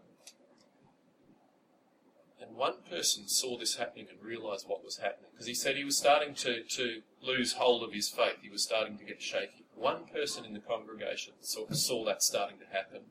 and 2.41 2.57
one 2.57 2.75
person 2.89 3.29
saw 3.29 3.57
this 3.57 3.77
happening 3.77 4.07
and 4.09 4.21
realised 4.21 4.67
what 4.67 4.83
was 4.83 4.97
happening 4.97 5.29
because 5.31 5.47
he 5.47 5.53
said 5.53 5.77
he 5.77 5.85
was 5.85 5.97
starting 5.97 6.35
to, 6.35 6.63
to 6.63 7.01
lose 7.21 7.53
hold 7.53 7.83
of 7.83 7.93
his 7.93 8.09
faith. 8.09 8.39
He 8.41 8.49
was 8.49 8.63
starting 8.63 8.97
to 8.97 9.05
get 9.05 9.21
shaky. 9.21 9.65
One 9.75 10.05
person 10.13 10.43
in 10.43 10.53
the 10.53 10.59
congregation 10.59 11.33
saw, 11.39 11.69
saw 11.71 12.03
that 12.05 12.21
starting 12.21 12.59
to 12.59 12.65
happen. 12.65 13.01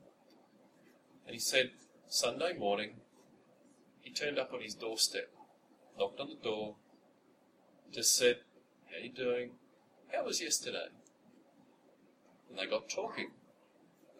And 1.26 1.34
he 1.34 1.40
said, 1.40 1.70
Sunday 2.08 2.52
morning, 2.52 2.96
he 4.02 4.12
turned 4.12 4.38
up 4.38 4.52
on 4.52 4.60
his 4.60 4.74
doorstep, 4.74 5.30
knocked 5.98 6.20
on 6.20 6.28
the 6.28 6.36
door, 6.36 6.76
just 7.94 8.16
said, 8.16 8.38
How 8.90 9.00
you 9.00 9.12
doing? 9.12 9.50
How 10.12 10.24
was 10.24 10.42
yesterday? 10.42 10.88
And 12.50 12.58
they 12.58 12.66
got 12.66 12.88
talking. 12.88 13.30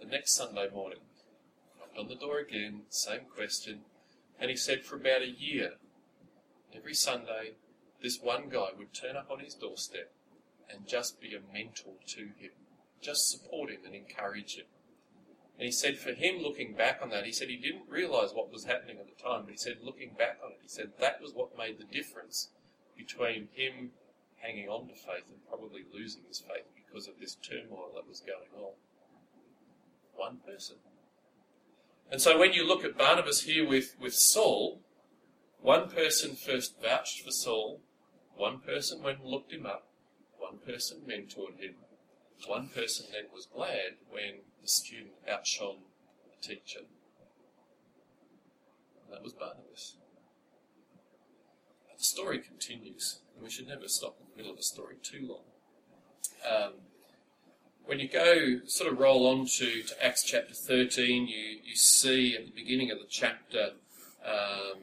The 0.00 0.06
next 0.06 0.36
Sunday 0.36 0.68
morning, 0.72 1.00
knocked 1.80 1.98
on 1.98 2.06
the 2.06 2.14
door 2.14 2.38
again, 2.38 2.82
same 2.88 3.22
question, 3.34 3.80
and 4.38 4.48
he 4.48 4.56
said 4.56 4.84
for 4.84 4.94
about 4.94 5.22
a 5.22 5.28
year, 5.28 5.72
every 6.72 6.94
Sunday, 6.94 7.54
this 8.00 8.20
one 8.20 8.48
guy 8.48 8.68
would 8.78 8.94
turn 8.94 9.16
up 9.16 9.28
on 9.28 9.40
his 9.40 9.54
doorstep 9.54 10.12
and 10.70 10.86
just 10.86 11.20
be 11.20 11.34
a 11.34 11.52
mentor 11.52 11.94
to 12.06 12.20
him, 12.20 12.52
just 13.00 13.28
support 13.28 13.70
him 13.70 13.80
and 13.84 13.94
encourage 13.94 14.54
him. 14.56 14.66
And 15.58 15.66
he 15.66 15.72
said 15.72 15.98
for 15.98 16.12
him 16.12 16.38
looking 16.40 16.74
back 16.74 17.00
on 17.02 17.10
that, 17.10 17.26
he 17.26 17.32
said 17.32 17.48
he 17.48 17.56
didn't 17.56 17.88
realise 17.88 18.30
what 18.32 18.52
was 18.52 18.64
happening 18.64 18.98
at 19.00 19.06
the 19.06 19.20
time, 19.20 19.42
but 19.42 19.52
he 19.52 19.56
said 19.56 19.78
looking 19.82 20.14
back 20.16 20.38
on 20.44 20.52
it, 20.52 20.58
he 20.62 20.68
said 20.68 20.92
that 21.00 21.20
was 21.20 21.32
what 21.32 21.58
made 21.58 21.78
the 21.78 21.92
difference 21.92 22.50
between 22.96 23.48
him 23.52 23.90
hanging 24.36 24.68
on 24.68 24.88
to 24.88 24.94
faith 24.94 25.24
and 25.30 25.46
probably 25.48 25.82
losing 25.92 26.22
his 26.28 26.38
faith 26.38 26.66
because 26.74 27.08
of 27.08 27.14
this 27.20 27.36
turmoil 27.36 27.90
that 27.94 28.08
was 28.08 28.20
going 28.20 28.64
on. 28.64 28.72
One 30.16 30.38
person. 30.46 30.76
And 32.10 32.20
so 32.20 32.38
when 32.38 32.52
you 32.52 32.66
look 32.66 32.84
at 32.84 32.98
Barnabas 32.98 33.42
here 33.42 33.66
with, 33.66 33.96
with 34.00 34.14
Saul, 34.14 34.80
one 35.60 35.88
person 35.88 36.36
first 36.36 36.80
vouched 36.82 37.24
for 37.24 37.30
Saul, 37.30 37.80
one 38.36 38.60
person 38.60 39.02
went 39.02 39.20
and 39.20 39.28
looked 39.28 39.52
him 39.52 39.66
up, 39.66 39.86
one 40.38 40.58
person 40.58 40.98
mentored 41.08 41.58
him, 41.58 41.76
one 42.46 42.68
person 42.68 43.06
then 43.12 43.24
was 43.32 43.46
glad 43.46 43.96
when 44.10 44.40
the 44.60 44.68
student 44.68 45.14
outshone 45.28 45.78
the 46.30 46.46
teacher. 46.46 46.80
And 49.04 49.14
that 49.14 49.22
was 49.22 49.32
Barnabas. 49.32 49.96
The 52.04 52.08
story 52.08 52.38
continues, 52.38 53.20
and 53.34 53.42
we 53.42 53.48
should 53.48 53.66
never 53.66 53.88
stop 53.88 54.18
in 54.20 54.26
the 54.30 54.36
middle 54.36 54.52
of 54.52 54.58
a 54.58 54.62
story 54.62 54.96
too 55.02 55.26
long. 55.26 55.44
Um, 56.46 56.72
when 57.86 57.98
you 57.98 58.10
go 58.10 58.60
sort 58.66 58.92
of 58.92 58.98
roll 58.98 59.26
on 59.26 59.46
to, 59.46 59.82
to 59.82 60.04
Acts 60.04 60.22
chapter 60.22 60.52
13, 60.52 61.26
you, 61.26 61.60
you 61.64 61.74
see 61.74 62.36
at 62.36 62.44
the 62.44 62.50
beginning 62.50 62.90
of 62.90 62.98
the 62.98 63.06
chapter, 63.08 63.70
um, 64.22 64.80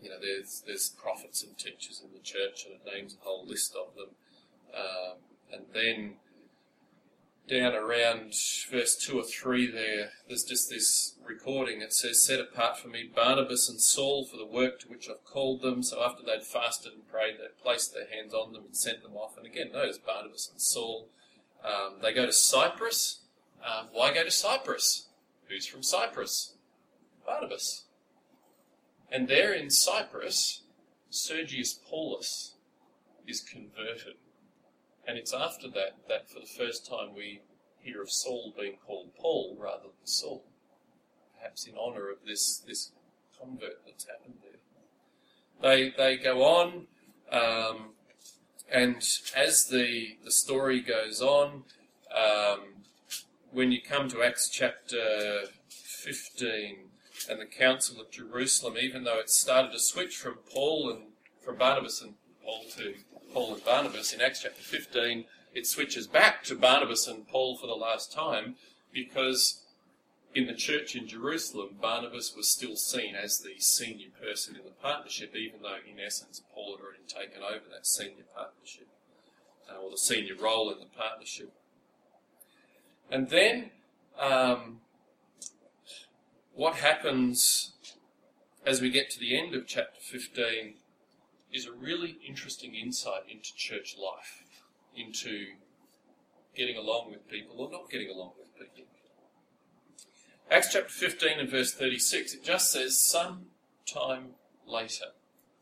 you 0.00 0.10
know, 0.10 0.20
there's, 0.22 0.62
there's 0.64 0.90
prophets 0.90 1.42
and 1.42 1.58
teachers 1.58 2.00
in 2.04 2.12
the 2.12 2.22
church, 2.22 2.66
and 2.66 2.74
it 2.74 2.94
names 2.94 3.16
a 3.20 3.24
whole 3.24 3.44
list 3.44 3.74
of 3.74 3.96
them. 3.96 4.10
Um, 4.72 5.16
and 5.52 5.64
then 5.74 6.18
down 7.48 7.74
around 7.74 8.34
verse 8.70 8.96
2 8.96 9.18
or 9.18 9.22
3 9.22 9.70
there, 9.70 10.10
there's 10.26 10.44
just 10.44 10.70
this 10.70 11.16
recording. 11.24 11.82
It 11.82 11.92
says, 11.92 12.24
Set 12.24 12.40
apart 12.40 12.78
for 12.78 12.88
me 12.88 13.10
Barnabas 13.14 13.68
and 13.68 13.80
Saul 13.80 14.24
for 14.24 14.36
the 14.36 14.46
work 14.46 14.80
to 14.80 14.88
which 14.88 15.08
I've 15.08 15.24
called 15.24 15.62
them. 15.62 15.82
So 15.82 16.02
after 16.02 16.22
they'd 16.24 16.44
fasted 16.44 16.92
and 16.92 17.08
prayed, 17.08 17.34
they 17.38 17.62
placed 17.62 17.92
their 17.92 18.06
hands 18.08 18.32
on 18.32 18.52
them 18.52 18.64
and 18.64 18.76
sent 18.76 19.02
them 19.02 19.14
off. 19.14 19.36
And 19.36 19.46
again, 19.46 19.72
notice 19.72 19.98
Barnabas 19.98 20.48
and 20.50 20.60
Saul. 20.60 21.08
Um, 21.64 21.96
they 22.02 22.12
go 22.12 22.26
to 22.26 22.32
Cyprus. 22.32 23.20
Um, 23.64 23.88
why 23.92 24.12
go 24.12 24.24
to 24.24 24.30
Cyprus? 24.30 25.08
Who's 25.48 25.66
from 25.66 25.82
Cyprus? 25.82 26.54
Barnabas. 27.26 27.84
And 29.10 29.28
there 29.28 29.52
in 29.52 29.70
Cyprus, 29.70 30.62
Sergius 31.10 31.74
Paulus 31.74 32.54
is 33.26 33.40
converted. 33.40 34.14
And 35.06 35.18
it's 35.18 35.34
after 35.34 35.68
that 35.68 35.96
that 36.08 36.30
for 36.30 36.40
the 36.40 36.46
first 36.46 36.86
time 36.86 37.14
we 37.14 37.42
hear 37.84 38.00
of 38.02 38.10
Saul 38.10 38.54
being 38.58 38.78
called 38.84 39.14
Paul 39.18 39.56
rather 39.60 39.82
than 39.82 40.06
Saul. 40.06 40.44
Perhaps 41.36 41.66
in 41.66 41.76
honour 41.76 42.10
of 42.10 42.18
this, 42.26 42.62
this 42.66 42.92
convert 43.38 43.84
that's 43.84 44.06
happened 44.06 44.36
there. 44.42 44.60
They, 45.60 45.92
they 45.96 46.16
go 46.16 46.42
on, 46.42 46.86
um, 47.30 47.90
and 48.72 48.96
as 49.36 49.66
the, 49.66 50.16
the 50.24 50.30
story 50.30 50.80
goes 50.80 51.20
on, 51.20 51.64
um, 52.14 52.60
when 53.52 53.70
you 53.70 53.80
come 53.82 54.08
to 54.08 54.22
Acts 54.22 54.48
chapter 54.48 55.42
15 55.68 56.76
and 57.30 57.40
the 57.40 57.46
Council 57.46 58.00
of 58.00 58.10
Jerusalem, 58.10 58.74
even 58.80 59.04
though 59.04 59.18
it 59.18 59.30
started 59.30 59.72
to 59.72 59.78
switch 59.78 60.16
from 60.16 60.38
Paul 60.52 60.90
and 60.90 61.02
from 61.42 61.56
Barnabas 61.56 62.02
and 62.02 62.14
Paul 62.42 62.64
to 62.76 62.94
Paul 63.34 63.54
and 63.54 63.64
Barnabas, 63.64 64.12
in 64.12 64.20
Acts 64.20 64.42
chapter 64.42 64.62
15, 64.62 65.24
it 65.54 65.66
switches 65.66 66.06
back 66.06 66.44
to 66.44 66.54
Barnabas 66.54 67.08
and 67.08 67.26
Paul 67.26 67.56
for 67.56 67.66
the 67.66 67.74
last 67.74 68.12
time 68.12 68.54
because 68.92 69.64
in 70.36 70.46
the 70.46 70.54
church 70.54 70.94
in 70.94 71.08
Jerusalem, 71.08 71.70
Barnabas 71.82 72.34
was 72.36 72.48
still 72.48 72.76
seen 72.76 73.16
as 73.16 73.38
the 73.38 73.58
senior 73.58 74.10
person 74.22 74.54
in 74.54 74.62
the 74.64 74.70
partnership, 74.70 75.34
even 75.34 75.62
though 75.62 75.78
in 75.84 75.98
essence 75.98 76.42
Paul 76.54 76.76
had 76.76 76.84
already 76.84 77.02
taken 77.08 77.42
over 77.42 77.64
that 77.72 77.88
senior 77.88 78.22
partnership, 78.36 78.86
uh, 79.68 79.82
or 79.82 79.90
the 79.90 79.98
senior 79.98 80.36
role 80.40 80.70
in 80.70 80.78
the 80.78 80.86
partnership. 80.86 81.52
And 83.10 83.30
then, 83.30 83.70
um, 84.16 84.78
what 86.54 86.76
happens 86.76 87.72
as 88.64 88.80
we 88.80 88.90
get 88.90 89.10
to 89.10 89.18
the 89.18 89.36
end 89.36 89.56
of 89.56 89.66
chapter 89.66 90.00
15 90.00 90.74
is 91.54 91.66
a 91.66 91.72
really 91.72 92.18
interesting 92.26 92.74
insight 92.74 93.22
into 93.30 93.54
church 93.54 93.96
life, 93.96 94.42
into 94.96 95.46
getting 96.56 96.76
along 96.76 97.12
with 97.12 97.28
people 97.28 97.60
or 97.60 97.70
not 97.70 97.88
getting 97.88 98.10
along 98.10 98.32
with 98.36 98.58
people. 98.58 98.84
Acts 100.50 100.72
chapter 100.72 100.88
15 100.88 101.38
and 101.38 101.48
verse 101.48 101.72
36, 101.72 102.34
it 102.34 102.44
just 102.44 102.72
says 102.72 103.00
some 103.00 103.46
time 103.86 104.30
later. 104.66 105.06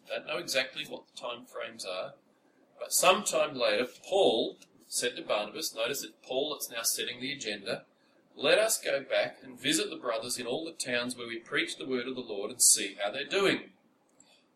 Don't 0.08 0.26
know 0.26 0.38
exactly 0.38 0.84
what 0.88 1.04
the 1.06 1.20
time 1.20 1.44
frames 1.44 1.84
are, 1.84 2.14
but 2.80 2.92
some 2.92 3.22
time 3.22 3.54
later, 3.54 3.86
Paul 4.08 4.56
said 4.88 5.14
to 5.16 5.22
Barnabas, 5.22 5.74
notice 5.74 6.00
that 6.00 6.22
Paul 6.22 6.56
is 6.58 6.70
now 6.70 6.82
setting 6.82 7.20
the 7.20 7.32
agenda, 7.32 7.84
let 8.34 8.58
us 8.58 8.80
go 8.80 9.02
back 9.02 9.36
and 9.42 9.60
visit 9.60 9.90
the 9.90 9.96
brothers 9.96 10.38
in 10.38 10.46
all 10.46 10.64
the 10.64 10.72
towns 10.72 11.16
where 11.16 11.28
we 11.28 11.38
preach 11.38 11.76
the 11.76 11.86
word 11.86 12.08
of 12.08 12.14
the 12.14 12.22
Lord 12.22 12.50
and 12.50 12.62
see 12.62 12.96
how 13.02 13.10
they're 13.10 13.24
doing. 13.24 13.70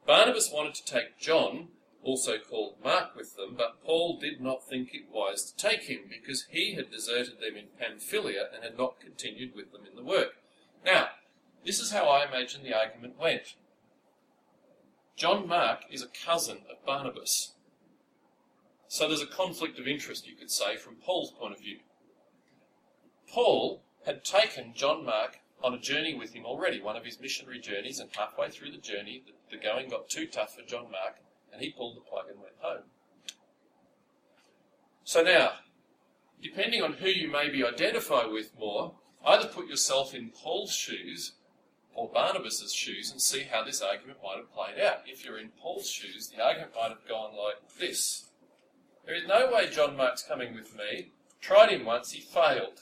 Barnabas 0.07 0.53
wanted 0.53 0.75
to 0.77 0.85
take 0.85 1.19
John, 1.19 1.69
also 2.03 2.39
called 2.39 2.77
Mark, 2.83 3.17
with 3.17 3.37
them, 3.37 3.55
but 3.57 3.83
Paul 3.85 4.19
did 4.19 4.41
not 4.41 4.67
think 4.67 4.95
it 4.95 5.11
wise 5.13 5.43
to 5.51 5.57
take 5.57 5.85
him, 5.85 6.03
because 6.09 6.47
he 6.51 6.75
had 6.75 6.91
deserted 6.91 7.41
them 7.41 7.57
in 7.57 7.67
Pamphylia 7.79 8.49
and 8.55 8.63
had 8.63 8.79
not 8.79 9.01
continued 9.01 9.55
with 9.55 9.73
them 9.73 9.83
in 9.89 9.97
the 9.97 10.05
work. 10.05 10.35
Now, 10.85 11.09
this 11.65 11.81
is 11.81 11.91
how 11.91 12.05
I 12.05 12.27
imagine 12.27 12.63
the 12.63 12.75
argument 12.75 13.19
went. 13.19 13.57
John 15.17 15.49
Mark 15.49 15.81
is 15.91 16.03
a 16.03 16.25
cousin 16.25 16.59
of 16.71 16.85
Barnabas. 16.87 17.55
So 18.87 19.09
there's 19.09 19.23
a 19.23 19.27
conflict 19.27 19.81
of 19.81 19.89
interest, 19.89 20.29
you 20.29 20.37
could 20.37 20.51
say, 20.51 20.77
from 20.77 20.97
Paul's 20.97 21.33
point 21.33 21.55
of 21.55 21.61
view. 21.61 21.79
Paul 23.29 23.83
had 24.05 24.25
taken 24.25 24.73
John 24.75 25.05
Mark 25.05 25.41
on 25.63 25.75
a 25.75 25.79
journey 25.79 26.15
with 26.15 26.35
him 26.35 26.45
already, 26.45 26.81
one 26.81 26.97
of 26.97 27.05
his 27.05 27.21
missionary 27.21 27.59
journeys, 27.59 27.99
and 27.99 28.11
halfway 28.17 28.51
through 28.51 28.71
the 28.71 28.79
journey, 28.79 29.23
the, 29.27 29.57
the 29.57 29.63
going 29.63 29.89
got 29.89 30.09
too 30.09 30.27
tough 30.27 30.55
for 30.55 30.63
John 30.63 30.91
Mark, 30.91 31.17
and 31.53 31.63
he 31.63 31.71
pulled 31.71 31.97
the 31.97 32.01
plug 32.01 32.27
and 32.29 32.39
went 32.39 32.55
home. 32.59 32.85
So 35.05 35.23
now, 35.23 35.53
depending 36.43 36.83
on 36.83 36.95
who 36.95 37.09
you 37.09 37.31
maybe 37.31 37.65
identify 37.65 38.27
with 38.27 38.59
more, 38.59 38.95
either 39.25 39.49
put 39.49 39.69
yourself 39.69 40.15
in 40.15 40.31
Paul's 40.31 40.75
shoes 40.75 41.33
or 41.95 42.11
Barnabas's 42.13 42.75
shoes 42.75 43.11
and 43.11 43.21
see 43.21 43.45
how 43.51 43.65
this 43.65 43.81
argument 43.81 44.19
might 44.23 44.37
have 44.37 44.53
played 44.53 44.79
out. 44.85 44.99
If 45.07 45.25
you're 45.25 45.39
in 45.39 45.49
Paul's 45.61 45.89
shoes, 45.89 46.29
the 46.29 46.45
argument 46.45 46.73
might 46.77 46.91
have 46.91 47.09
gone 47.09 47.31
like 47.35 47.57
this. 47.81 48.27
There 49.07 49.15
is 49.15 49.27
no 49.27 49.51
way 49.51 49.71
John 49.71 49.97
Mark's 49.97 50.23
coming 50.23 50.55
with 50.55 50.77
me. 50.77 51.13
Tried 51.41 51.71
him 51.71 51.87
once, 51.87 52.11
he 52.13 52.21
failed. 52.21 52.81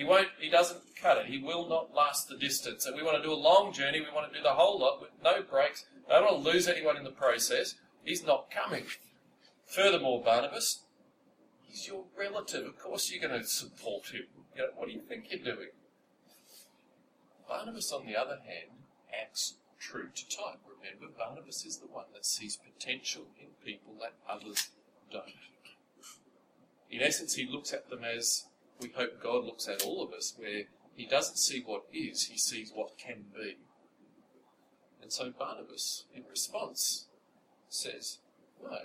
He 0.00 0.06
won't. 0.06 0.28
He 0.38 0.48
doesn't 0.48 0.80
cut 0.96 1.18
it. 1.18 1.26
He 1.26 1.36
will 1.36 1.68
not 1.68 1.94
last 1.94 2.26
the 2.26 2.38
distance. 2.38 2.86
And 2.86 2.96
we 2.96 3.02
want 3.02 3.18
to 3.18 3.22
do 3.22 3.34
a 3.34 3.36
long 3.36 3.70
journey. 3.70 4.00
We 4.00 4.06
want 4.14 4.32
to 4.32 4.38
do 4.38 4.42
the 4.42 4.54
whole 4.54 4.80
lot 4.80 4.98
with 4.98 5.10
no 5.22 5.42
breaks. 5.42 5.84
I 6.08 6.14
don't 6.14 6.24
want 6.24 6.42
to 6.42 6.50
lose 6.50 6.66
anyone 6.66 6.96
in 6.96 7.04
the 7.04 7.10
process. 7.10 7.74
He's 8.02 8.24
not 8.24 8.50
coming. 8.50 8.84
Furthermore, 9.66 10.22
Barnabas, 10.24 10.84
he's 11.68 11.86
your 11.86 12.04
relative. 12.18 12.64
Of 12.64 12.78
course, 12.78 13.12
you're 13.12 13.28
going 13.28 13.42
to 13.42 13.46
support 13.46 14.06
him. 14.06 14.22
You 14.56 14.62
know, 14.62 14.68
what 14.74 14.88
do 14.88 14.94
you 14.94 15.02
think 15.02 15.26
you're 15.28 15.54
doing? 15.54 15.68
Barnabas, 17.46 17.92
on 17.92 18.06
the 18.06 18.16
other 18.16 18.38
hand, 18.46 18.80
acts 19.12 19.56
true 19.78 20.08
to 20.14 20.28
type. 20.34 20.60
Remember, 20.64 21.14
Barnabas 21.14 21.66
is 21.66 21.76
the 21.76 21.88
one 21.88 22.06
that 22.14 22.24
sees 22.24 22.56
potential 22.56 23.26
in 23.38 23.48
people 23.62 23.96
that 24.00 24.14
others 24.26 24.70
don't. 25.12 25.24
In 26.90 27.02
essence, 27.02 27.34
he 27.34 27.46
looks 27.46 27.74
at 27.74 27.90
them 27.90 28.00
as 28.02 28.46
we 28.80 28.92
hope 28.96 29.22
God 29.22 29.44
looks 29.44 29.68
at 29.68 29.82
all 29.82 30.02
of 30.02 30.12
us, 30.12 30.34
where 30.36 30.64
he 30.94 31.06
doesn't 31.06 31.36
see 31.36 31.62
what 31.64 31.84
is, 31.92 32.24
he 32.24 32.38
sees 32.38 32.72
what 32.74 32.98
can 32.98 33.24
be. 33.34 33.56
And 35.02 35.12
so 35.12 35.32
Barnabas, 35.36 36.04
in 36.14 36.24
response, 36.28 37.06
says, 37.68 38.18
No, 38.62 38.78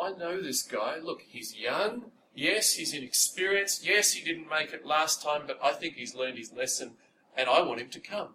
I 0.00 0.12
know 0.12 0.40
this 0.40 0.62
guy. 0.62 0.98
Look, 0.98 1.22
he's 1.22 1.56
young. 1.56 2.12
Yes, 2.34 2.74
he's 2.74 2.94
inexperienced. 2.94 3.86
Yes, 3.86 4.12
he 4.12 4.24
didn't 4.24 4.48
make 4.48 4.72
it 4.72 4.86
last 4.86 5.22
time, 5.22 5.42
but 5.46 5.58
I 5.62 5.72
think 5.72 5.94
he's 5.94 6.14
learned 6.14 6.38
his 6.38 6.52
lesson, 6.52 6.92
and 7.36 7.48
I 7.48 7.60
want 7.62 7.80
him 7.80 7.90
to 7.90 8.00
come. 8.00 8.34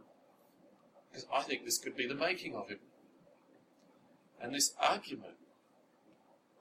Because 1.10 1.26
I 1.34 1.41
think 1.41 1.66
this 1.66 1.80
could 1.80 1.95
be 1.95 2.08
the 2.08 2.14
making 2.14 2.55
of 2.55 2.70
him. 2.70 2.80
And 4.39 4.53
this 4.53 4.74
argument 4.80 5.34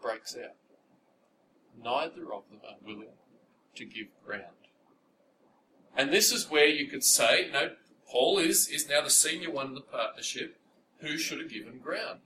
breaks 0.00 0.34
out. 0.34 0.54
Neither 1.82 2.32
of 2.32 2.48
them 2.48 2.60
are 2.66 2.76
willing 2.82 3.10
to 3.76 3.84
give 3.84 4.06
ground. 4.24 4.42
And 5.96 6.12
this 6.12 6.32
is 6.32 6.50
where 6.50 6.68
you 6.68 6.88
could 6.88 7.04
say, 7.04 7.48
no, 7.52 7.70
Paul 8.10 8.38
is, 8.38 8.68
is 8.68 8.88
now 8.88 9.02
the 9.02 9.10
senior 9.10 9.50
one 9.50 9.68
in 9.68 9.74
the 9.74 9.80
partnership. 9.80 10.56
Who 11.00 11.18
should 11.18 11.40
have 11.40 11.50
given 11.50 11.78
ground? 11.78 12.20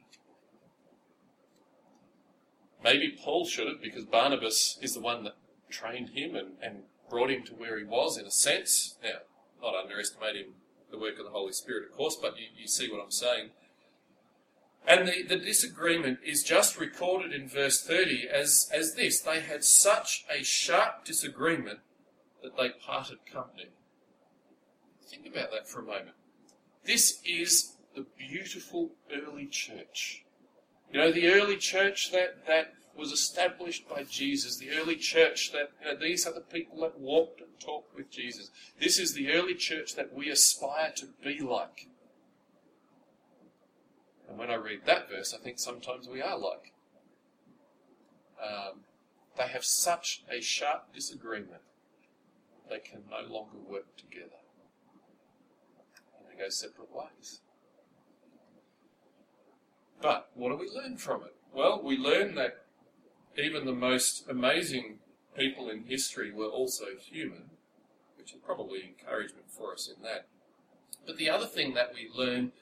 Maybe 2.82 3.16
Paul 3.22 3.46
should 3.46 3.68
have, 3.68 3.82
because 3.82 4.04
Barnabas 4.04 4.78
is 4.80 4.94
the 4.94 5.00
one 5.00 5.24
that 5.24 5.36
trained 5.68 6.10
him 6.10 6.34
and, 6.34 6.52
and 6.62 6.82
brought 7.08 7.30
him 7.30 7.44
to 7.44 7.52
where 7.52 7.78
he 7.78 7.84
was 7.84 8.16
in 8.16 8.26
a 8.26 8.30
sense. 8.30 8.96
Now, 9.02 9.18
not 9.62 9.74
underestimating 9.74 10.54
the 10.90 10.98
work 10.98 11.18
of 11.18 11.24
the 11.24 11.30
Holy 11.30 11.52
Spirit, 11.52 11.90
of 11.90 11.96
course, 11.96 12.16
but 12.20 12.38
you, 12.38 12.46
you 12.56 12.66
see 12.66 12.90
what 12.90 13.02
I'm 13.02 13.10
saying. 13.10 13.50
And 14.86 15.06
the, 15.06 15.22
the 15.22 15.36
disagreement 15.36 16.18
is 16.24 16.42
just 16.42 16.78
recorded 16.78 17.32
in 17.32 17.48
verse 17.48 17.82
30 17.82 18.28
as, 18.28 18.70
as 18.74 18.94
this 18.94 19.20
they 19.20 19.40
had 19.40 19.62
such 19.62 20.24
a 20.30 20.42
sharp 20.42 21.04
disagreement 21.04 21.80
that 22.42 22.56
they 22.56 22.70
parted 22.70 23.18
company. 23.30 23.68
Think 25.06 25.26
about 25.26 25.50
that 25.52 25.68
for 25.68 25.80
a 25.80 25.84
moment. 25.84 26.16
This 26.84 27.20
is 27.24 27.76
the 27.94 28.06
beautiful 28.16 28.92
early 29.12 29.46
church. 29.46 30.24
You 30.92 31.00
know, 31.00 31.12
the 31.12 31.28
early 31.28 31.56
church 31.56 32.10
that, 32.12 32.46
that 32.46 32.74
was 32.96 33.12
established 33.12 33.88
by 33.88 34.04
Jesus, 34.04 34.56
the 34.56 34.70
early 34.70 34.96
church 34.96 35.52
that, 35.52 35.70
you 35.80 35.92
know, 35.92 35.98
these 35.98 36.26
are 36.26 36.32
the 36.32 36.40
people 36.40 36.80
that 36.80 36.98
walked 36.98 37.40
and 37.40 37.48
talked 37.60 37.94
with 37.94 38.10
Jesus. 38.10 38.50
This 38.80 38.98
is 38.98 39.14
the 39.14 39.32
early 39.32 39.54
church 39.54 39.94
that 39.94 40.12
we 40.12 40.30
aspire 40.30 40.92
to 40.96 41.06
be 41.22 41.40
like. 41.40 41.88
And 44.30 44.38
when 44.38 44.48
I 44.48 44.54
read 44.54 44.82
that 44.86 45.10
verse, 45.10 45.34
I 45.34 45.42
think 45.42 45.58
sometimes 45.58 46.08
we 46.08 46.22
are 46.22 46.38
like. 46.38 46.72
Um, 48.40 48.82
they 49.36 49.48
have 49.48 49.64
such 49.64 50.22
a 50.30 50.40
sharp 50.40 50.94
disagreement, 50.94 51.62
they 52.70 52.78
can 52.78 53.02
no 53.10 53.32
longer 53.32 53.58
work 53.58 53.96
together. 53.96 54.38
And 56.16 56.28
they 56.28 56.42
go 56.42 56.48
separate 56.48 56.94
ways. 56.94 57.40
But 60.00 60.30
what 60.34 60.50
do 60.50 60.56
we 60.56 60.70
learn 60.70 60.96
from 60.96 61.22
it? 61.24 61.34
Well, 61.52 61.82
we 61.82 61.98
learn 61.98 62.36
that 62.36 62.64
even 63.36 63.66
the 63.66 63.72
most 63.72 64.28
amazing 64.28 65.00
people 65.36 65.68
in 65.68 65.84
history 65.84 66.30
were 66.30 66.46
also 66.46 66.84
human, 66.98 67.50
which 68.16 68.32
is 68.32 68.38
probably 68.44 68.82
encouragement 68.84 69.50
for 69.50 69.72
us 69.72 69.90
in 69.94 70.02
that. 70.04 70.28
But 71.04 71.16
the 71.16 71.28
other 71.28 71.46
thing 71.46 71.74
that 71.74 71.92
we 71.92 72.08
learn 72.14 72.52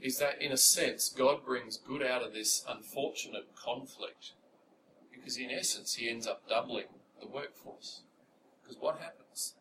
is 0.00 0.18
that, 0.18 0.40
in 0.40 0.52
a 0.52 0.56
sense, 0.56 1.08
God 1.08 1.44
brings 1.44 1.76
good 1.76 2.02
out 2.02 2.22
of 2.22 2.32
this 2.32 2.64
unfortunate 2.68 3.54
conflict. 3.56 4.32
Because, 5.12 5.36
in 5.36 5.50
essence, 5.50 5.94
He 5.94 6.08
ends 6.08 6.26
up 6.26 6.48
doubling 6.48 6.86
the 7.20 7.26
workforce. 7.26 8.02
Because 8.62 8.80
what 8.80 8.98
happens? 8.98 9.54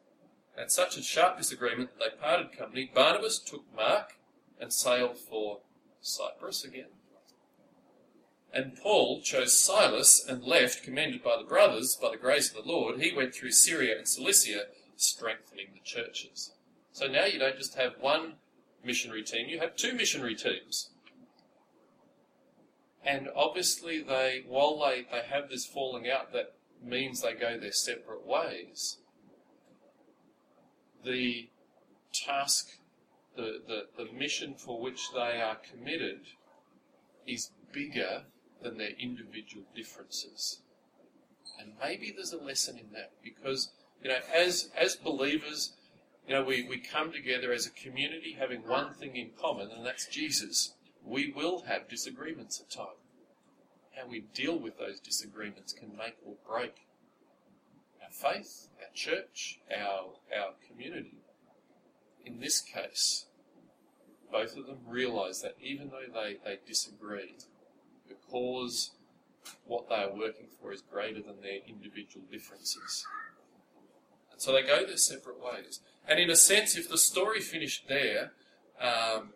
At 0.57 0.71
such 0.71 0.97
a 0.97 1.03
sharp 1.03 1.37
disagreement 1.37 1.91
that 1.97 2.11
they 2.11 2.21
parted 2.21 2.57
company, 2.57 2.89
Barnabas 2.93 3.39
took 3.39 3.63
Mark 3.75 4.17
and 4.59 4.71
sailed 4.71 5.17
for 5.17 5.59
Cyprus 6.01 6.63
again. 6.63 6.89
And 8.53 8.77
Paul 8.81 9.21
chose 9.21 9.59
Silas 9.59 10.25
and 10.25 10.41
left, 10.41 10.83
commended 10.83 11.21
by 11.21 11.35
the 11.37 11.43
brothers, 11.47 11.97
by 12.01 12.11
the 12.11 12.17
grace 12.17 12.49
of 12.49 12.63
the 12.63 12.71
Lord. 12.71 13.01
He 13.01 13.13
went 13.13 13.35
through 13.35 13.51
Syria 13.51 13.97
and 13.97 14.07
Cilicia, 14.07 14.67
strengthening 14.95 15.67
the 15.73 15.81
churches. 15.83 16.53
So 16.93 17.07
now 17.07 17.25
you 17.25 17.37
don't 17.37 17.57
just 17.57 17.75
have 17.75 17.95
one 17.99 18.35
missionary 18.85 19.23
team, 19.23 19.47
you 19.49 19.59
have 19.59 19.75
two 19.75 19.93
missionary 19.93 20.35
teams. 20.35 20.89
And 23.05 23.29
obviously, 23.35 24.01
they, 24.01 24.43
while 24.47 24.79
they, 24.79 25.05
they 25.11 25.27
have 25.29 25.49
this 25.49 25.65
falling 25.65 26.09
out 26.09 26.33
that 26.33 26.53
means 26.83 27.21
they 27.21 27.33
go 27.33 27.57
their 27.57 27.71
separate 27.71 28.25
ways, 28.25 28.97
the 31.03 31.49
task, 32.13 32.69
the, 33.35 33.61
the, 33.67 33.83
the 33.97 34.11
mission 34.11 34.55
for 34.55 34.81
which 34.81 35.11
they 35.13 35.41
are 35.41 35.57
committed 35.57 36.21
is 37.27 37.51
bigger 37.71 38.23
than 38.63 38.77
their 38.77 38.93
individual 38.99 39.65
differences. 39.75 40.61
And 41.59 41.73
maybe 41.79 42.11
there's 42.15 42.33
a 42.33 42.43
lesson 42.43 42.77
in 42.77 42.91
that 42.93 43.11
because, 43.23 43.71
you 44.01 44.09
know, 44.09 44.17
as, 44.33 44.69
as 44.75 44.95
believers, 44.95 45.73
you 46.27 46.33
know, 46.33 46.43
we, 46.43 46.63
we 46.67 46.77
come 46.77 47.11
together 47.11 47.51
as 47.53 47.67
a 47.67 47.71
community 47.71 48.35
having 48.39 48.67
one 48.67 48.93
thing 48.93 49.15
in 49.15 49.31
common, 49.39 49.69
and 49.71 49.85
that's 49.85 50.07
Jesus. 50.07 50.73
We 51.03 51.31
will 51.35 51.63
have 51.67 51.87
disagreements 51.87 52.59
at 52.59 52.71
times. 52.71 52.97
How 53.95 54.07
we 54.07 54.25
deal 54.33 54.57
with 54.57 54.77
those 54.77 54.99
disagreements 54.99 55.71
can 55.71 55.95
make 55.95 56.15
or 56.25 56.35
break 56.49 56.87
our 58.03 58.09
faith, 58.11 58.67
our 58.79 58.93
church, 58.93 59.59
our, 59.71 60.13
our 60.35 60.53
community. 60.67 61.19
In 62.25 62.39
this 62.39 62.59
case, 62.59 63.27
both 64.31 64.57
of 64.57 64.65
them 64.65 64.79
realize 64.87 65.41
that 65.43 65.55
even 65.61 65.89
though 65.89 66.11
they, 66.13 66.37
they 66.43 66.59
disagree, 66.67 67.35
the 68.09 68.15
cause, 68.29 68.91
what 69.65 69.87
they 69.89 69.95
are 69.95 70.13
working 70.13 70.47
for, 70.59 70.73
is 70.73 70.81
greater 70.81 71.21
than 71.21 71.41
their 71.41 71.59
individual 71.67 72.25
differences. 72.31 73.05
So 74.45 74.51
they 74.51 74.61
go 74.61 74.85
their 74.85 74.95
separate 74.95 75.43
ways. 75.43 75.79
And 76.07 76.19
in 76.19 76.29
a 76.29 76.35
sense, 76.35 76.77
if 76.77 76.87
the 76.87 76.99
story 76.99 77.41
finished 77.41 77.87
there, 77.89 78.33
um, 78.79 79.29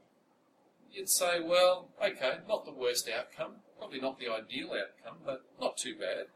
you'd 0.93 1.10
say, 1.10 1.39
well, 1.43 1.89
okay, 1.99 2.38
not 2.47 2.64
the 2.64 2.72
worst 2.72 3.10
outcome, 3.10 3.53
probably 3.80 3.99
not 3.99 4.20
the 4.20 4.32
ideal 4.32 4.68
outcome, 4.68 5.18
but 5.26 5.45
not 5.60 5.78
too 5.78 5.95
bad. 5.95 6.28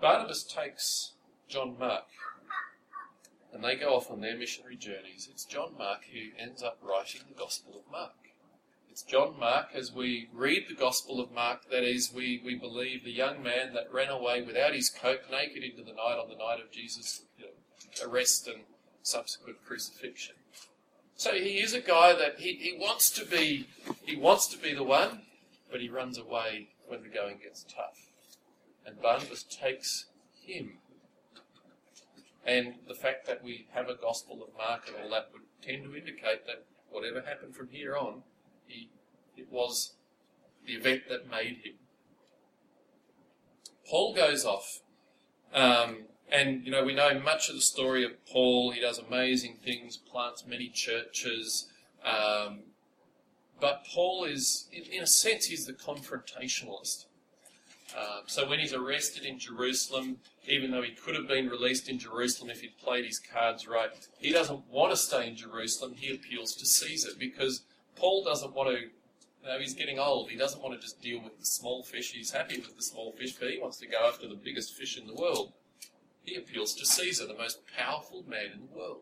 Barnabas 0.00 0.44
takes 0.44 1.14
John 1.48 1.74
Mark, 1.76 2.04
and 3.52 3.64
they 3.64 3.74
go 3.74 3.96
off 3.96 4.12
on 4.12 4.20
their 4.20 4.38
missionary 4.38 4.76
journeys. 4.76 5.28
It's 5.28 5.44
John 5.44 5.72
Mark 5.76 6.02
who 6.12 6.40
ends 6.40 6.62
up 6.62 6.78
writing 6.80 7.22
the 7.28 7.34
Gospel 7.34 7.82
of 7.84 7.90
Mark. 7.90 8.27
It's 8.98 9.04
John 9.04 9.38
Mark, 9.38 9.68
as 9.76 9.92
we 9.92 10.28
read 10.34 10.64
the 10.68 10.74
Gospel 10.74 11.20
of 11.20 11.30
Mark, 11.30 11.70
that 11.70 11.84
is, 11.84 12.12
we, 12.12 12.42
we 12.44 12.56
believe 12.56 13.04
the 13.04 13.12
young 13.12 13.40
man 13.44 13.72
that 13.74 13.92
ran 13.92 14.08
away 14.08 14.42
without 14.42 14.74
his 14.74 14.90
coat, 14.90 15.20
naked 15.30 15.62
into 15.62 15.84
the 15.84 15.92
night 15.92 16.18
on 16.20 16.28
the 16.28 16.34
night 16.34 16.58
of 16.60 16.72
Jesus' 16.72 17.22
arrest 18.04 18.48
and 18.48 18.62
subsequent 19.02 19.58
crucifixion. 19.64 20.34
So 21.14 21.34
he 21.34 21.60
is 21.60 21.74
a 21.74 21.80
guy 21.80 22.12
that 22.12 22.40
he, 22.40 22.54
he 22.54 22.76
wants 22.76 23.08
to 23.10 23.24
be 23.24 23.68
he 24.04 24.16
wants 24.16 24.48
to 24.48 24.58
be 24.58 24.74
the 24.74 24.82
one, 24.82 25.22
but 25.70 25.80
he 25.80 25.88
runs 25.88 26.18
away 26.18 26.70
when 26.88 27.04
the 27.04 27.08
going 27.08 27.38
gets 27.38 27.62
tough. 27.62 28.10
And 28.84 29.00
Barnabas 29.00 29.44
takes 29.44 30.06
him. 30.44 30.78
And 32.44 32.74
the 32.88 32.96
fact 32.96 33.28
that 33.28 33.44
we 33.44 33.68
have 33.74 33.88
a 33.88 33.94
Gospel 33.94 34.42
of 34.42 34.58
Mark 34.58 34.88
and 34.88 34.96
all 35.00 35.10
that 35.10 35.28
would 35.32 35.42
tend 35.62 35.84
to 35.84 35.94
indicate 35.94 36.46
that 36.46 36.64
whatever 36.90 37.20
happened 37.20 37.54
from 37.54 37.68
here 37.68 37.96
on, 37.96 38.24
he, 38.68 38.90
it 39.36 39.50
was 39.50 39.94
the 40.66 40.74
event 40.74 41.02
that 41.08 41.30
made 41.30 41.58
him. 41.64 41.74
Paul 43.88 44.14
goes 44.14 44.44
off, 44.44 44.80
um, 45.54 46.04
and 46.30 46.64
you 46.64 46.70
know 46.70 46.84
we 46.84 46.94
know 46.94 47.18
much 47.18 47.48
of 47.48 47.54
the 47.54 47.62
story 47.62 48.04
of 48.04 48.12
Paul. 48.26 48.70
He 48.72 48.80
does 48.80 48.98
amazing 48.98 49.56
things, 49.64 49.96
plants 49.96 50.44
many 50.46 50.68
churches, 50.68 51.68
um, 52.04 52.60
but 53.60 53.84
Paul 53.84 54.24
is, 54.24 54.68
in, 54.72 54.84
in, 54.84 55.02
a 55.02 55.06
sense, 55.06 55.46
he's 55.46 55.66
the 55.66 55.72
confrontationalist. 55.72 57.06
Um, 57.96 58.22
so 58.26 58.48
when 58.48 58.58
he's 58.58 58.74
arrested 58.74 59.24
in 59.24 59.38
Jerusalem, 59.38 60.18
even 60.46 60.70
though 60.70 60.82
he 60.82 60.92
could 60.92 61.14
have 61.14 61.26
been 61.26 61.48
released 61.48 61.88
in 61.88 61.98
Jerusalem 61.98 62.50
if 62.50 62.60
he'd 62.60 62.78
played 62.78 63.04
his 63.04 63.18
cards 63.18 63.66
right, 63.66 63.90
he 64.18 64.30
doesn't 64.30 64.68
want 64.70 64.92
to 64.92 64.96
stay 64.96 65.26
in 65.26 65.36
Jerusalem. 65.36 65.94
He 65.96 66.14
appeals 66.14 66.54
to 66.56 66.66
Caesar 66.66 67.10
because 67.18 67.62
Paul 67.98 68.24
doesn't 68.24 68.54
want 68.54 68.70
to, 68.70 68.82
you 68.82 69.48
know, 69.48 69.58
he's 69.58 69.74
getting 69.74 69.98
old. 69.98 70.30
He 70.30 70.36
doesn't 70.36 70.62
want 70.62 70.74
to 70.74 70.80
just 70.80 71.00
deal 71.00 71.20
with 71.22 71.38
the 71.38 71.46
small 71.46 71.82
fish. 71.82 72.12
He's 72.12 72.30
happy 72.30 72.58
with 72.58 72.76
the 72.76 72.82
small 72.82 73.12
fish, 73.12 73.32
but 73.32 73.50
he 73.50 73.58
wants 73.58 73.78
to 73.78 73.86
go 73.86 74.06
after 74.06 74.28
the 74.28 74.34
biggest 74.34 74.76
fish 74.76 74.98
in 74.98 75.06
the 75.06 75.14
world. 75.14 75.52
He 76.24 76.36
appeals 76.36 76.74
to 76.74 76.86
Caesar, 76.86 77.26
the 77.26 77.34
most 77.34 77.60
powerful 77.76 78.24
man 78.28 78.46
in 78.54 78.60
the 78.60 78.78
world. 78.78 79.00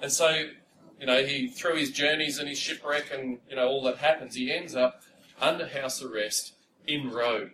And 0.00 0.12
so, 0.12 0.48
you 1.00 1.06
know, 1.06 1.24
he 1.24 1.48
through 1.48 1.76
his 1.76 1.90
journeys 1.90 2.38
and 2.38 2.48
his 2.48 2.58
shipwreck 2.58 3.10
and 3.12 3.38
you 3.48 3.56
know 3.56 3.66
all 3.66 3.82
that 3.84 3.98
happens, 3.98 4.34
he 4.34 4.52
ends 4.52 4.76
up 4.76 5.02
under 5.40 5.66
house 5.66 6.02
arrest 6.02 6.54
in 6.86 7.10
Rome, 7.10 7.52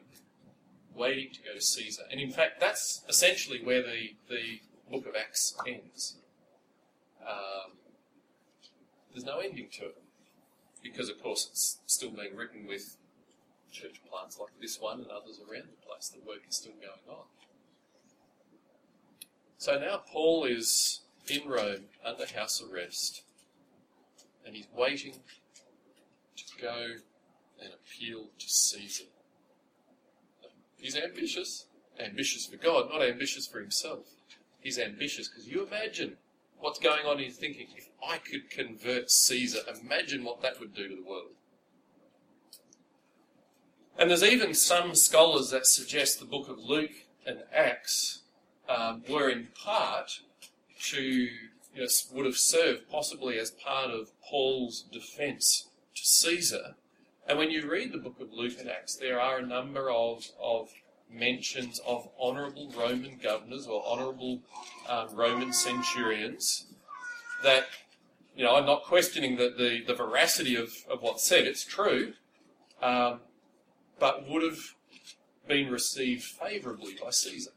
waiting 0.95 1.33
to 1.33 1.41
go 1.41 1.55
to 1.55 1.61
Caesar. 1.61 2.03
And 2.11 2.21
in 2.21 2.31
fact, 2.31 2.61
that's 2.61 3.03
essentially 3.09 3.61
where 3.63 3.83
the 3.83 4.15
the 4.29 4.61
book 4.91 5.07
of 5.07 5.15
Acts 5.17 5.57
ends. 5.67 6.17
Um, 7.27 7.73
there's 9.15 9.25
no 9.25 9.39
ending 9.39 9.69
to 9.79 9.87
it. 9.87 10.03
Because, 10.83 11.09
of 11.09 11.23
course, 11.23 11.49
it's 11.51 11.79
still 11.87 12.11
being 12.11 12.37
written 12.37 12.67
with 12.67 12.97
church 13.73 14.03
plants 14.11 14.39
like 14.39 14.51
this 14.61 14.79
one 14.81 15.01
and 15.01 15.11
others 15.11 15.41
around 15.41 15.69
the 15.71 15.87
place. 15.87 16.09
The 16.09 16.21
work 16.27 16.43
is 16.49 16.57
still 16.57 16.73
going 16.73 17.19
on. 17.19 17.25
So 19.57 19.79
now 19.79 20.03
Paul 20.13 20.45
is 20.45 21.01
in 21.29 21.49
Rome 21.49 21.87
under 22.05 22.27
house 22.27 22.63
arrest 22.63 23.23
and 24.47 24.55
he's 24.55 24.67
waiting 24.77 25.15
to 26.37 26.45
go 26.61 26.97
and 27.63 27.71
appeal 27.73 28.27
to 28.39 28.47
Caesar. 28.47 29.05
He's 30.77 30.97
ambitious, 30.97 31.67
ambitious 31.99 32.47
for 32.47 32.57
God, 32.57 32.91
not 32.91 33.03
ambitious 33.03 33.47
for 33.47 33.61
himself. 33.61 34.07
he's 34.61 34.79
ambitious 34.79 35.29
because 35.29 35.49
you 35.49 35.67
imagine 35.67 36.17
what's 36.61 36.79
going 36.79 37.07
on 37.07 37.19
in 37.19 37.25
his 37.25 37.37
thinking. 37.37 37.67
If 37.77 37.89
I 38.07 38.19
could 38.19 38.51
convert 38.51 39.11
Caesar, 39.11 39.61
imagine 39.83 40.25
what 40.25 40.43
that 40.43 40.61
would 40.61 40.75
do 40.75 40.89
to 40.89 40.97
the 40.97 41.09
world. 41.09 41.33
And 43.99 44.11
there's 44.11 44.25
even 44.25 44.55
some 44.55 44.95
scholars 44.95 45.51
that 45.51 45.67
suggest 45.67 46.19
the 46.19 46.27
book 46.27 46.49
of 46.49 46.59
Luke 46.59 47.07
and 47.27 47.45
Acts 47.55 48.23
um, 48.69 49.03
were 49.09 49.29
in 49.31 49.49
part 49.55 50.21
to, 50.87 51.01
you 51.01 51.31
know, 51.77 51.87
would 52.13 52.27
have 52.27 52.37
served 52.37 52.91
possibly 52.91 53.39
as 53.39 53.51
part 53.51 53.91
of 53.91 54.11
Paul's 54.21 54.83
defence 54.83 55.69
to 55.95 56.05
Caesar. 56.05 56.75
And 57.27 57.39
when 57.39 57.51
you 57.51 57.71
read 57.71 57.93
the 57.93 57.99
book 57.99 58.21
of 58.21 58.33
Luke 58.33 58.59
and 58.59 58.69
Acts, 58.69 58.97
there 58.97 59.21
are 59.21 59.39
a 59.39 59.47
number 59.47 59.91
of, 59.91 60.27
of 60.43 60.71
mentions 61.15 61.81
of 61.87 62.09
honourable 62.21 62.73
Roman 62.77 63.19
governors 63.23 63.67
or 63.67 63.85
honourable 63.87 64.41
um, 64.89 65.09
Roman 65.15 65.53
centurions 65.53 66.67
that, 67.43 67.67
you 68.37 68.45
know, 68.45 68.57
I'm 68.57 68.67
not 68.67 68.85
questioning 68.85 69.37
the, 69.37 69.55
the, 69.57 69.83
the 69.87 69.95
veracity 69.95 70.57
of, 70.57 70.73
of 70.91 71.03
what's 71.03 71.25
said, 71.25 71.47
it's 71.47 71.65
true, 71.65 72.15
um, 72.83 73.21
but 73.99 74.29
would 74.29 74.43
have 74.43 74.59
been 75.47 75.71
received 75.71 76.25
favourably 76.25 76.95
by 77.03 77.11
Caesar 77.11 77.53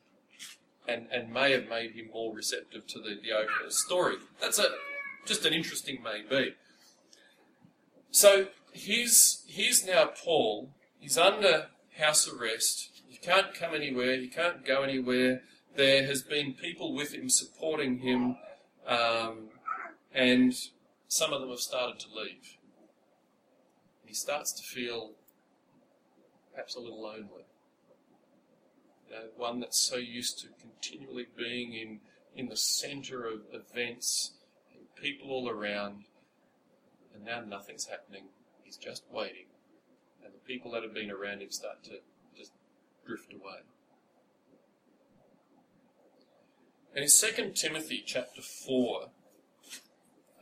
and, 0.87 1.07
and 1.11 1.33
may 1.33 1.51
have 1.51 1.67
made 1.67 1.91
him 1.91 2.09
more 2.13 2.33
receptive 2.33 2.85
to 2.87 2.99
the, 2.99 3.17
the 3.21 3.31
overall 3.31 3.69
story. 3.69 4.15
That's 4.39 4.59
a, 4.59 4.67
just 5.25 5.45
an 5.45 5.53
interesting 5.53 6.03
maybe. 6.03 6.55
So 8.11 8.47
here's, 8.71 9.43
here's 9.47 9.85
now 9.85 10.11
Paul. 10.23 10.69
He's 10.99 11.17
under 11.17 11.67
house 11.97 12.27
arrest. 12.27 12.96
Can't 13.27 13.53
come 13.53 13.75
anywhere. 13.75 14.15
He 14.15 14.29
can't 14.29 14.63
go 14.63 14.83
anywhere. 14.83 15.41
There 15.75 16.05
has 16.05 16.21
been 16.21 16.53
people 16.53 16.95
with 16.95 17.13
him 17.13 17.29
supporting 17.29 17.99
him, 17.99 18.37
um, 18.87 19.49
and 20.13 20.53
some 21.09 21.33
of 21.33 21.41
them 21.41 21.49
have 21.49 21.59
started 21.59 21.99
to 21.99 22.07
leave. 22.15 22.55
He 24.05 24.13
starts 24.13 24.53
to 24.53 24.63
feel 24.63 25.11
perhaps 26.53 26.77
a 26.77 26.79
little 26.79 27.03
lonely. 27.03 27.43
You 29.09 29.15
know, 29.15 29.23
one 29.35 29.59
that's 29.59 29.77
so 29.77 29.97
used 29.97 30.39
to 30.39 30.47
continually 30.61 31.27
being 31.37 31.73
in, 31.73 31.99
in 32.33 32.47
the 32.47 32.55
centre 32.55 33.25
of 33.25 33.41
events 33.51 34.35
people 34.95 35.31
all 35.31 35.49
around, 35.49 36.05
and 37.13 37.25
now 37.25 37.41
nothing's 37.41 37.87
happening. 37.87 38.29
He's 38.63 38.77
just 38.77 39.03
waiting. 39.11 39.47
And 40.23 40.33
the 40.33 40.39
people 40.39 40.71
that 40.71 40.83
have 40.83 40.93
been 40.93 41.11
around 41.11 41.41
him 41.41 41.51
start 41.51 41.83
to 41.83 41.99
drift 43.07 43.33
away. 43.33 43.61
And 46.93 47.03
in 47.03 47.09
2 47.09 47.51
Timothy 47.53 48.03
chapter 48.05 48.41
4, 48.41 49.09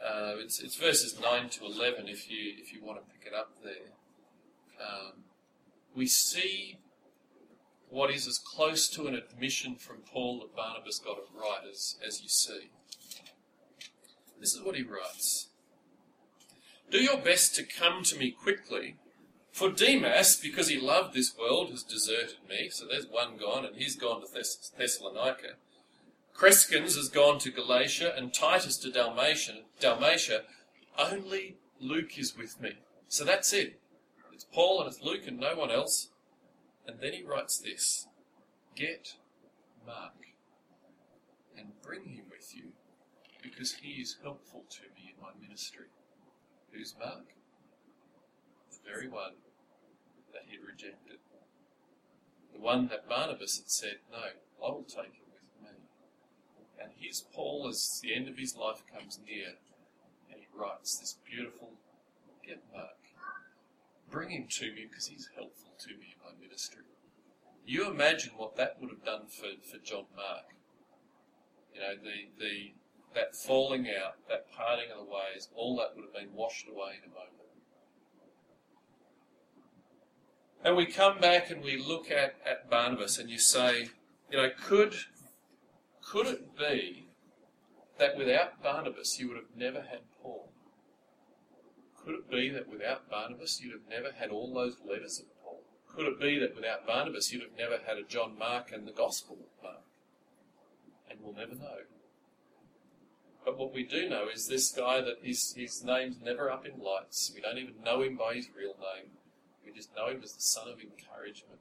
uh, 0.05 0.33
it's, 0.37 0.61
it's 0.61 0.75
verses 0.75 1.19
9 1.19 1.49
to 1.49 1.65
11 1.65 2.07
if 2.07 2.29
you, 2.29 2.53
if 2.57 2.73
you 2.73 2.83
want 2.83 2.99
to 2.99 3.13
pick 3.13 3.27
it 3.27 3.37
up 3.37 3.51
there. 3.63 3.91
Um, 4.79 5.23
we 5.95 6.07
see 6.07 6.77
what 7.89 8.11
is 8.11 8.27
as 8.27 8.37
close 8.37 8.87
to 8.89 9.07
an 9.07 9.15
admission 9.15 9.75
from 9.75 9.97
Paul 10.11 10.39
that 10.39 10.55
Barnabas 10.55 10.99
got 10.99 11.17
it 11.17 11.27
right 11.33 11.61
as, 11.69 11.97
as 12.05 12.21
you 12.21 12.29
see. 12.29 12.69
This 14.39 14.53
is 14.53 14.61
what 14.61 14.75
he 14.75 14.83
writes 14.83 15.49
Do 16.91 16.99
your 16.99 17.17
best 17.17 17.55
to 17.55 17.63
come 17.63 18.03
to 18.03 18.17
me 18.17 18.31
quickly, 18.31 18.97
for 19.55 19.69
Demas, 19.69 20.35
because 20.35 20.67
he 20.67 20.77
loved 20.77 21.13
this 21.13 21.33
world, 21.39 21.69
has 21.69 21.81
deserted 21.81 22.39
me. 22.49 22.67
So 22.69 22.85
there's 22.85 23.07
one 23.07 23.37
gone, 23.37 23.63
and 23.63 23.77
he's 23.77 23.95
gone 23.95 24.19
to 24.19 24.27
Thess- 24.27 24.73
Thessalonica. 24.77 25.55
Crescens 26.35 26.97
has 26.97 27.07
gone 27.07 27.39
to 27.39 27.51
Galatia, 27.51 28.13
and 28.17 28.33
Titus 28.33 28.75
to 28.79 28.91
Dalmatia. 28.91 29.61
Dalmatia. 29.79 30.41
Only 30.99 31.55
Luke 31.79 32.19
is 32.19 32.35
with 32.35 32.59
me. 32.59 32.73
So 33.07 33.23
that's 33.23 33.53
it. 33.53 33.79
It's 34.33 34.43
Paul 34.43 34.81
and 34.81 34.91
it's 34.91 35.01
Luke 35.01 35.25
and 35.25 35.39
no 35.39 35.55
one 35.55 35.71
else. 35.71 36.09
And 36.85 36.99
then 36.99 37.13
he 37.13 37.23
writes 37.23 37.57
this 37.57 38.07
Get 38.75 39.13
Mark 39.87 40.35
and 41.57 41.81
bring 41.81 42.09
him 42.09 42.25
with 42.29 42.53
you 42.53 42.73
because 43.41 43.75
he 43.75 44.01
is 44.01 44.17
helpful 44.21 44.65
to 44.69 44.81
me 44.95 45.13
in 45.15 45.21
my 45.21 45.31
ministry. 45.41 45.85
Who's 46.73 46.93
Mark? 46.99 47.27
The 48.69 48.91
very 48.91 49.07
one 49.07 49.35
he 50.47 50.57
rejected. 50.57 51.19
The 52.53 52.59
one 52.59 52.87
that 52.87 53.09
Barnabas 53.09 53.57
had 53.57 53.69
said, 53.69 53.97
No, 54.11 54.17
I 54.65 54.71
will 54.71 54.83
take 54.87 55.13
him 55.13 55.27
with 55.33 55.43
me. 55.61 55.77
And 56.81 56.91
here's 56.97 57.25
Paul 57.33 57.67
as 57.67 57.99
the 58.01 58.15
end 58.15 58.27
of 58.27 58.37
his 58.37 58.55
life 58.55 58.83
comes 58.93 59.19
near, 59.25 59.59
and 60.31 60.39
he 60.39 60.47
writes 60.53 60.97
this 60.97 61.17
beautiful 61.25 61.71
Get 62.45 62.63
Mark. 62.73 62.95
Bring 64.09 64.29
him 64.29 64.47
to 64.49 64.71
me 64.71 64.85
because 64.89 65.07
he's 65.07 65.29
helpful 65.35 65.73
to 65.79 65.89
me 65.89 66.15
in 66.15 66.19
my 66.23 66.39
ministry. 66.39 66.83
You 67.65 67.89
imagine 67.89 68.33
what 68.37 68.55
that 68.57 68.77
would 68.79 68.91
have 68.91 69.03
done 69.03 69.27
for, 69.27 69.49
for 69.67 69.83
John 69.83 70.05
Mark. 70.15 70.53
You 71.73 71.81
know, 71.81 71.95
the, 71.95 72.29
the 72.39 72.73
that 73.15 73.35
falling 73.35 73.87
out, 73.87 74.15
that 74.29 74.51
parting 74.51 74.91
of 74.91 74.99
the 74.99 75.11
ways, 75.11 75.47
all 75.55 75.75
that 75.77 75.95
would 75.95 76.03
have 76.03 76.13
been 76.13 76.35
washed 76.35 76.67
away 76.67 76.99
in 77.01 77.09
a 77.09 77.13
moment. 77.13 77.34
And 80.65 80.75
we 80.75 80.87
come 80.87 81.19
back 81.19 81.51
and 81.51 81.63
we 81.63 81.77
look 81.77 82.09
at, 82.09 82.37
at 82.43 82.71
Barnabas 82.71 83.19
and 83.19 83.29
you 83.29 83.37
say, 83.37 83.89
you 84.31 84.37
know, 84.37 84.49
could 84.59 84.95
could 86.01 86.25
it 86.25 86.57
be 86.57 87.05
that 87.99 88.17
without 88.17 88.63
Barnabas 88.63 89.19
you 89.19 89.27
would 89.27 89.37
have 89.37 89.55
never 89.55 89.81
had 89.81 89.99
Paul? 90.23 90.49
Could 92.03 92.15
it 92.15 92.31
be 92.31 92.49
that 92.49 92.67
without 92.67 93.07
Barnabas 93.11 93.61
you'd 93.61 93.73
have 93.73 93.87
never 93.87 94.11
had 94.11 94.31
all 94.31 94.51
those 94.51 94.77
letters 94.83 95.19
of 95.19 95.25
Paul? 95.43 95.61
Could 95.87 96.07
it 96.07 96.19
be 96.19 96.39
that 96.39 96.55
without 96.55 96.87
Barnabas 96.87 97.31
you'd 97.31 97.43
have 97.43 97.55
never 97.55 97.77
had 97.85 97.99
a 97.99 98.03
John 98.03 98.35
Mark 98.35 98.71
and 98.71 98.87
the 98.87 98.91
Gospel 98.91 99.35
of 99.35 99.63
Mark? 99.63 99.83
And 101.11 101.19
we'll 101.21 101.35
never 101.35 101.53
know. 101.53 101.85
But 103.45 103.59
what 103.59 103.71
we 103.71 103.83
do 103.83 104.09
know 104.09 104.29
is 104.33 104.47
this 104.47 104.71
guy 104.71 105.01
that 105.01 105.19
his, 105.21 105.53
his 105.55 105.83
name's 105.83 106.19
never 106.19 106.49
up 106.49 106.65
in 106.65 106.83
lights. 106.83 107.31
We 107.35 107.41
don't 107.41 107.59
even 107.59 107.83
know 107.83 108.01
him 108.01 108.17
by 108.17 108.33
his 108.33 108.49
real 108.57 108.73
name. 108.79 109.11
Just 109.75 109.95
know 109.95 110.07
him 110.07 110.21
as 110.23 110.33
the 110.33 110.41
son 110.41 110.67
of 110.69 110.79
encouragement. 110.79 111.59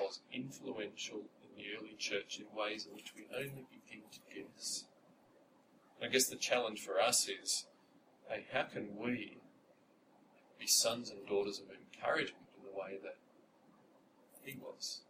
Was 0.00 0.20
influential 0.32 1.20
in 1.42 1.56
the 1.56 1.64
early 1.78 1.94
church 1.98 2.40
in 2.40 2.46
ways 2.58 2.86
in 2.86 2.94
which 2.96 3.12
we 3.14 3.26
only 3.34 3.66
begin 3.70 4.02
to 4.12 4.18
guess. 4.34 4.84
I 6.02 6.08
guess 6.08 6.28
the 6.28 6.36
challenge 6.36 6.80
for 6.80 7.00
us 7.00 7.28
is 7.28 7.66
hey, 8.28 8.46
how 8.52 8.64
can 8.64 8.96
we 8.96 9.38
be 10.58 10.66
sons 10.66 11.10
and 11.10 11.26
daughters 11.26 11.60
of 11.60 11.66
encouragement 11.70 12.46
in 12.58 12.64
the 12.64 12.78
way 12.78 12.98
that 13.02 13.16
he 14.44 14.58
was? 14.58 15.02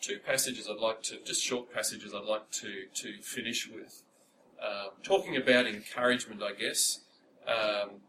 Two 0.00 0.18
passages 0.24 0.68
I'd 0.70 0.80
like 0.80 1.02
to, 1.04 1.18
just 1.24 1.42
short 1.42 1.72
passages 1.72 2.14
I'd 2.14 2.24
like 2.24 2.50
to, 2.52 2.86
to 2.94 3.20
finish 3.22 3.68
with. 3.68 4.02
Um, 4.62 4.90
talking 5.02 5.36
about 5.36 5.66
encouragement, 5.66 6.42
I 6.42 6.52
guess. 6.52 7.00
Um, 7.46 8.00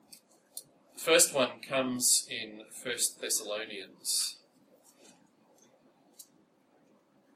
first 1.00 1.34
one 1.34 1.62
comes 1.62 2.28
in 2.30 2.64
First 2.84 3.22
Thessalonians. 3.22 4.38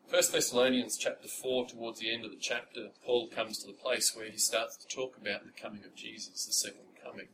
First 0.10 0.34
Thessalonians 0.34 0.98
chapter 0.98 1.28
4, 1.28 1.68
towards 1.68 2.00
the 2.00 2.14
end 2.14 2.26
of 2.26 2.32
the 2.32 2.38
chapter, 2.40 2.90
Paul 3.06 3.30
comes 3.30 3.60
to 3.60 3.68
the 3.68 3.74
place 3.74 4.14
where 4.16 4.30
he 4.30 4.38
starts 4.38 4.78
to 4.78 4.96
talk 4.96 5.18
about 5.18 5.46
the 5.46 5.62
coming 5.62 5.84
of 5.86 5.96
Jesus, 5.96 6.46
the 6.46 6.54
second 6.54 6.82
coming. 7.02 7.30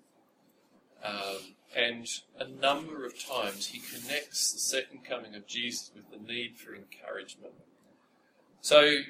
Um, 1.04 1.56
and 1.76 2.08
a 2.40 2.48
number 2.48 3.06
of 3.06 3.20
times 3.20 3.68
he 3.68 3.80
connects 3.80 4.54
the 4.54 4.60
second 4.60 5.04
coming 5.04 5.36
of 5.36 5.48
Jesus 5.48 5.92
with 5.96 6.12
the 6.12 6.26
need 6.32 6.58
for 6.58 6.76
encouragement. 6.76 7.54
So, 8.62 8.82
you 8.82 9.04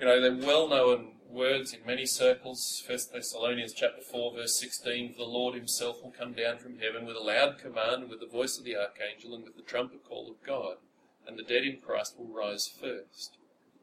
know, 0.00 0.20
they're 0.20 0.46
well 0.46 0.68
known 0.68 1.15
words 1.28 1.72
in 1.72 1.80
many 1.86 2.06
circles. 2.06 2.82
First 2.86 3.12
Thessalonians 3.12 3.72
chapter 3.72 4.02
4, 4.02 4.34
verse 4.34 4.58
16, 4.58 5.12
For 5.12 5.18
the 5.18 5.24
Lord 5.24 5.54
himself 5.54 6.02
will 6.02 6.10
come 6.10 6.32
down 6.32 6.58
from 6.58 6.78
heaven 6.78 7.06
with 7.06 7.16
a 7.16 7.20
loud 7.20 7.58
command, 7.58 8.02
and 8.02 8.10
with 8.10 8.20
the 8.20 8.26
voice 8.26 8.58
of 8.58 8.64
the 8.64 8.76
archangel, 8.76 9.34
and 9.34 9.44
with 9.44 9.56
the 9.56 9.62
trumpet 9.62 10.04
call 10.04 10.30
of 10.30 10.46
God 10.46 10.76
and 11.26 11.38
the 11.38 11.42
dead 11.42 11.64
in 11.64 11.78
Christ 11.78 12.14
will 12.18 12.28
rise 12.28 12.68
first. 12.68 13.36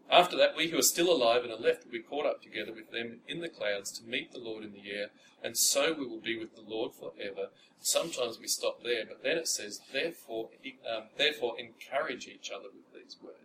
After 0.09 0.37
that, 0.37 0.55
we 0.55 0.69
who 0.69 0.77
are 0.77 0.83
still 0.83 1.11
alive 1.11 1.43
and 1.43 1.51
are 1.51 1.57
left 1.57 1.85
will 1.85 1.91
be 1.91 1.99
caught 1.99 2.25
up 2.25 2.41
together 2.41 2.73
with 2.73 2.91
them 2.91 3.19
in 3.27 3.41
the 3.41 3.49
clouds 3.49 3.91
to 3.93 4.07
meet 4.07 4.31
the 4.31 4.39
Lord 4.39 4.63
in 4.63 4.73
the 4.73 4.91
air, 4.91 5.07
and 5.43 5.57
so 5.57 5.93
we 5.93 6.05
will 6.05 6.19
be 6.19 6.37
with 6.37 6.55
the 6.55 6.61
Lord 6.61 6.91
forever. 6.93 7.49
Sometimes 7.79 8.39
we 8.39 8.47
stop 8.47 8.83
there, 8.83 9.05
but 9.05 9.23
then 9.23 9.37
it 9.37 9.47
says, 9.47 9.81
therefore, 9.91 10.49
um, 10.89 11.03
therefore 11.17 11.55
encourage 11.59 12.27
each 12.27 12.51
other 12.51 12.67
with 12.73 12.93
these 12.93 13.17
words. 13.21 13.42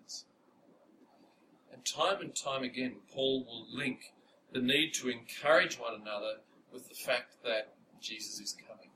And 1.79 1.87
time 1.87 2.21
and 2.21 2.35
time 2.35 2.65
again, 2.65 2.97
Paul 3.15 3.45
will 3.45 3.67
link 3.73 4.13
the 4.53 4.61
need 4.61 4.95
to 4.95 5.09
encourage 5.09 5.79
one 5.79 5.95
another 5.95 6.39
with 6.73 6.89
the 6.89 6.95
fact 6.97 7.37
that 7.45 7.75
Jesus 8.01 8.41
is 8.41 8.57
coming. 8.67 8.91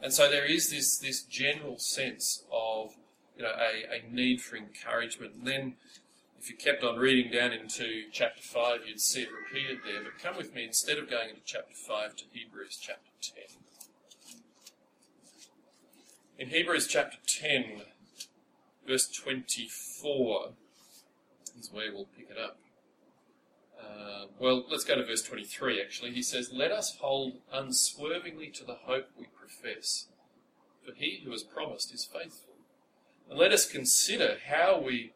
And 0.00 0.12
so 0.12 0.30
there 0.30 0.44
is 0.44 0.70
this, 0.70 0.98
this 0.98 1.24
general 1.24 1.76
sense 1.80 2.44
of 2.52 2.94
you 3.36 3.42
know, 3.42 3.50
a, 3.50 3.96
a 3.96 4.14
need 4.14 4.40
for 4.42 4.56
encouragement. 4.56 5.34
And 5.34 5.46
then, 5.46 5.74
if 6.38 6.48
you 6.48 6.56
kept 6.56 6.84
on 6.84 6.98
reading 6.98 7.32
down 7.32 7.52
into 7.52 8.04
chapter 8.12 8.42
5, 8.42 8.82
you'd 8.86 9.00
see 9.00 9.22
it 9.22 9.28
repeated 9.32 9.78
there. 9.84 10.04
But 10.04 10.22
come 10.22 10.36
with 10.36 10.54
me, 10.54 10.64
instead 10.64 10.98
of 10.98 11.10
going 11.10 11.30
into 11.30 11.42
chapter 11.44 11.74
5, 11.74 12.14
to 12.14 12.24
Hebrews 12.32 12.78
chapter 12.80 13.10
10. 13.20 13.44
In 16.38 16.48
Hebrews 16.50 16.86
chapter 16.86 17.18
10, 17.26 17.82
verse 18.86 19.08
24 19.08 20.52
is 21.60 21.70
where 21.72 21.92
we'll 21.92 22.08
pick 22.16 22.28
it 22.30 22.38
up. 22.38 22.58
Uh, 23.78 24.26
well, 24.38 24.64
let's 24.70 24.84
go 24.84 24.94
to 24.94 25.04
verse 25.04 25.22
23 25.22 25.80
actually. 25.80 26.12
He 26.12 26.22
says, 26.22 26.50
Let 26.52 26.72
us 26.72 26.96
hold 27.00 27.34
unswervingly 27.52 28.48
to 28.50 28.64
the 28.64 28.78
hope 28.84 29.06
we 29.18 29.26
profess, 29.26 30.06
for 30.84 30.92
he 30.94 31.22
who 31.24 31.30
has 31.30 31.42
promised 31.42 31.92
is 31.94 32.04
faithful. 32.04 32.54
And 33.28 33.38
let 33.38 33.52
us 33.52 33.70
consider 33.70 34.36
how 34.48 34.80
we 34.80 35.12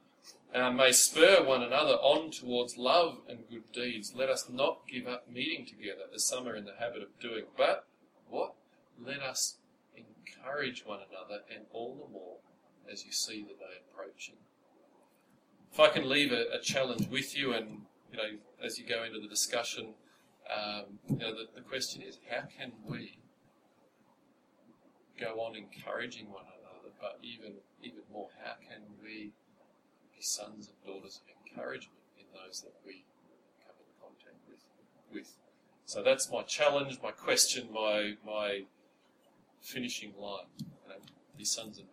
uh, 0.54 0.70
may 0.70 0.92
spur 0.92 1.42
one 1.44 1.62
another 1.62 1.94
on 1.94 2.30
towards 2.30 2.76
love 2.76 3.18
and 3.28 3.40
good 3.50 3.72
deeds. 3.72 4.14
Let 4.14 4.28
us 4.28 4.48
not 4.48 4.82
give 4.88 5.08
up 5.08 5.30
meeting 5.30 5.66
together, 5.66 6.04
as 6.14 6.24
some 6.24 6.46
are 6.46 6.54
in 6.54 6.64
the 6.64 6.76
habit 6.78 7.02
of 7.02 7.18
doing, 7.20 7.44
but 7.56 7.86
what? 8.28 8.54
Let 9.04 9.20
us 9.20 9.56
encourage 9.96 10.84
one 10.86 11.00
another, 11.10 11.42
and 11.52 11.64
all 11.72 11.94
the 11.94 12.12
more 12.12 12.36
as 12.90 13.04
you 13.04 13.12
see 13.12 13.42
the 13.42 13.54
day 13.54 13.80
approaching. 13.90 14.36
If 15.74 15.80
I 15.80 15.88
can 15.88 16.08
leave 16.08 16.30
a, 16.30 16.44
a 16.52 16.60
challenge 16.60 17.08
with 17.08 17.36
you, 17.36 17.52
and 17.52 17.80
you 18.12 18.16
know, 18.16 18.38
as 18.64 18.78
you 18.78 18.86
go 18.86 19.02
into 19.02 19.18
the 19.18 19.26
discussion, 19.26 19.94
um, 20.48 21.00
you 21.10 21.16
know, 21.16 21.34
the, 21.34 21.48
the 21.52 21.62
question 21.62 22.00
is, 22.00 22.16
how 22.30 22.42
can 22.56 22.70
we 22.88 23.18
go 25.18 25.40
on 25.40 25.56
encouraging 25.56 26.30
one 26.30 26.44
another, 26.44 26.94
but 27.00 27.18
even 27.24 27.54
even 27.82 28.02
more, 28.12 28.28
how 28.44 28.52
can 28.52 28.82
we 29.02 29.32
be 30.14 30.22
sons 30.22 30.68
and 30.68 30.76
daughters 30.86 31.20
of 31.20 31.34
encouragement 31.44 31.98
in 32.20 32.26
those 32.32 32.60
that 32.60 32.74
we 32.86 33.02
come 33.66 33.74
in 33.80 33.90
contact 34.00 34.38
with? 34.48 34.60
With 35.12 35.34
so 35.86 36.04
that's 36.04 36.30
my 36.30 36.42
challenge, 36.42 37.00
my 37.02 37.10
question, 37.10 37.66
my 37.74 38.12
my 38.24 38.62
finishing 39.60 40.12
line. 40.16 40.46
You 40.60 40.66
know, 40.88 40.94
be 41.36 41.44
sons 41.44 41.78
and 41.78 41.88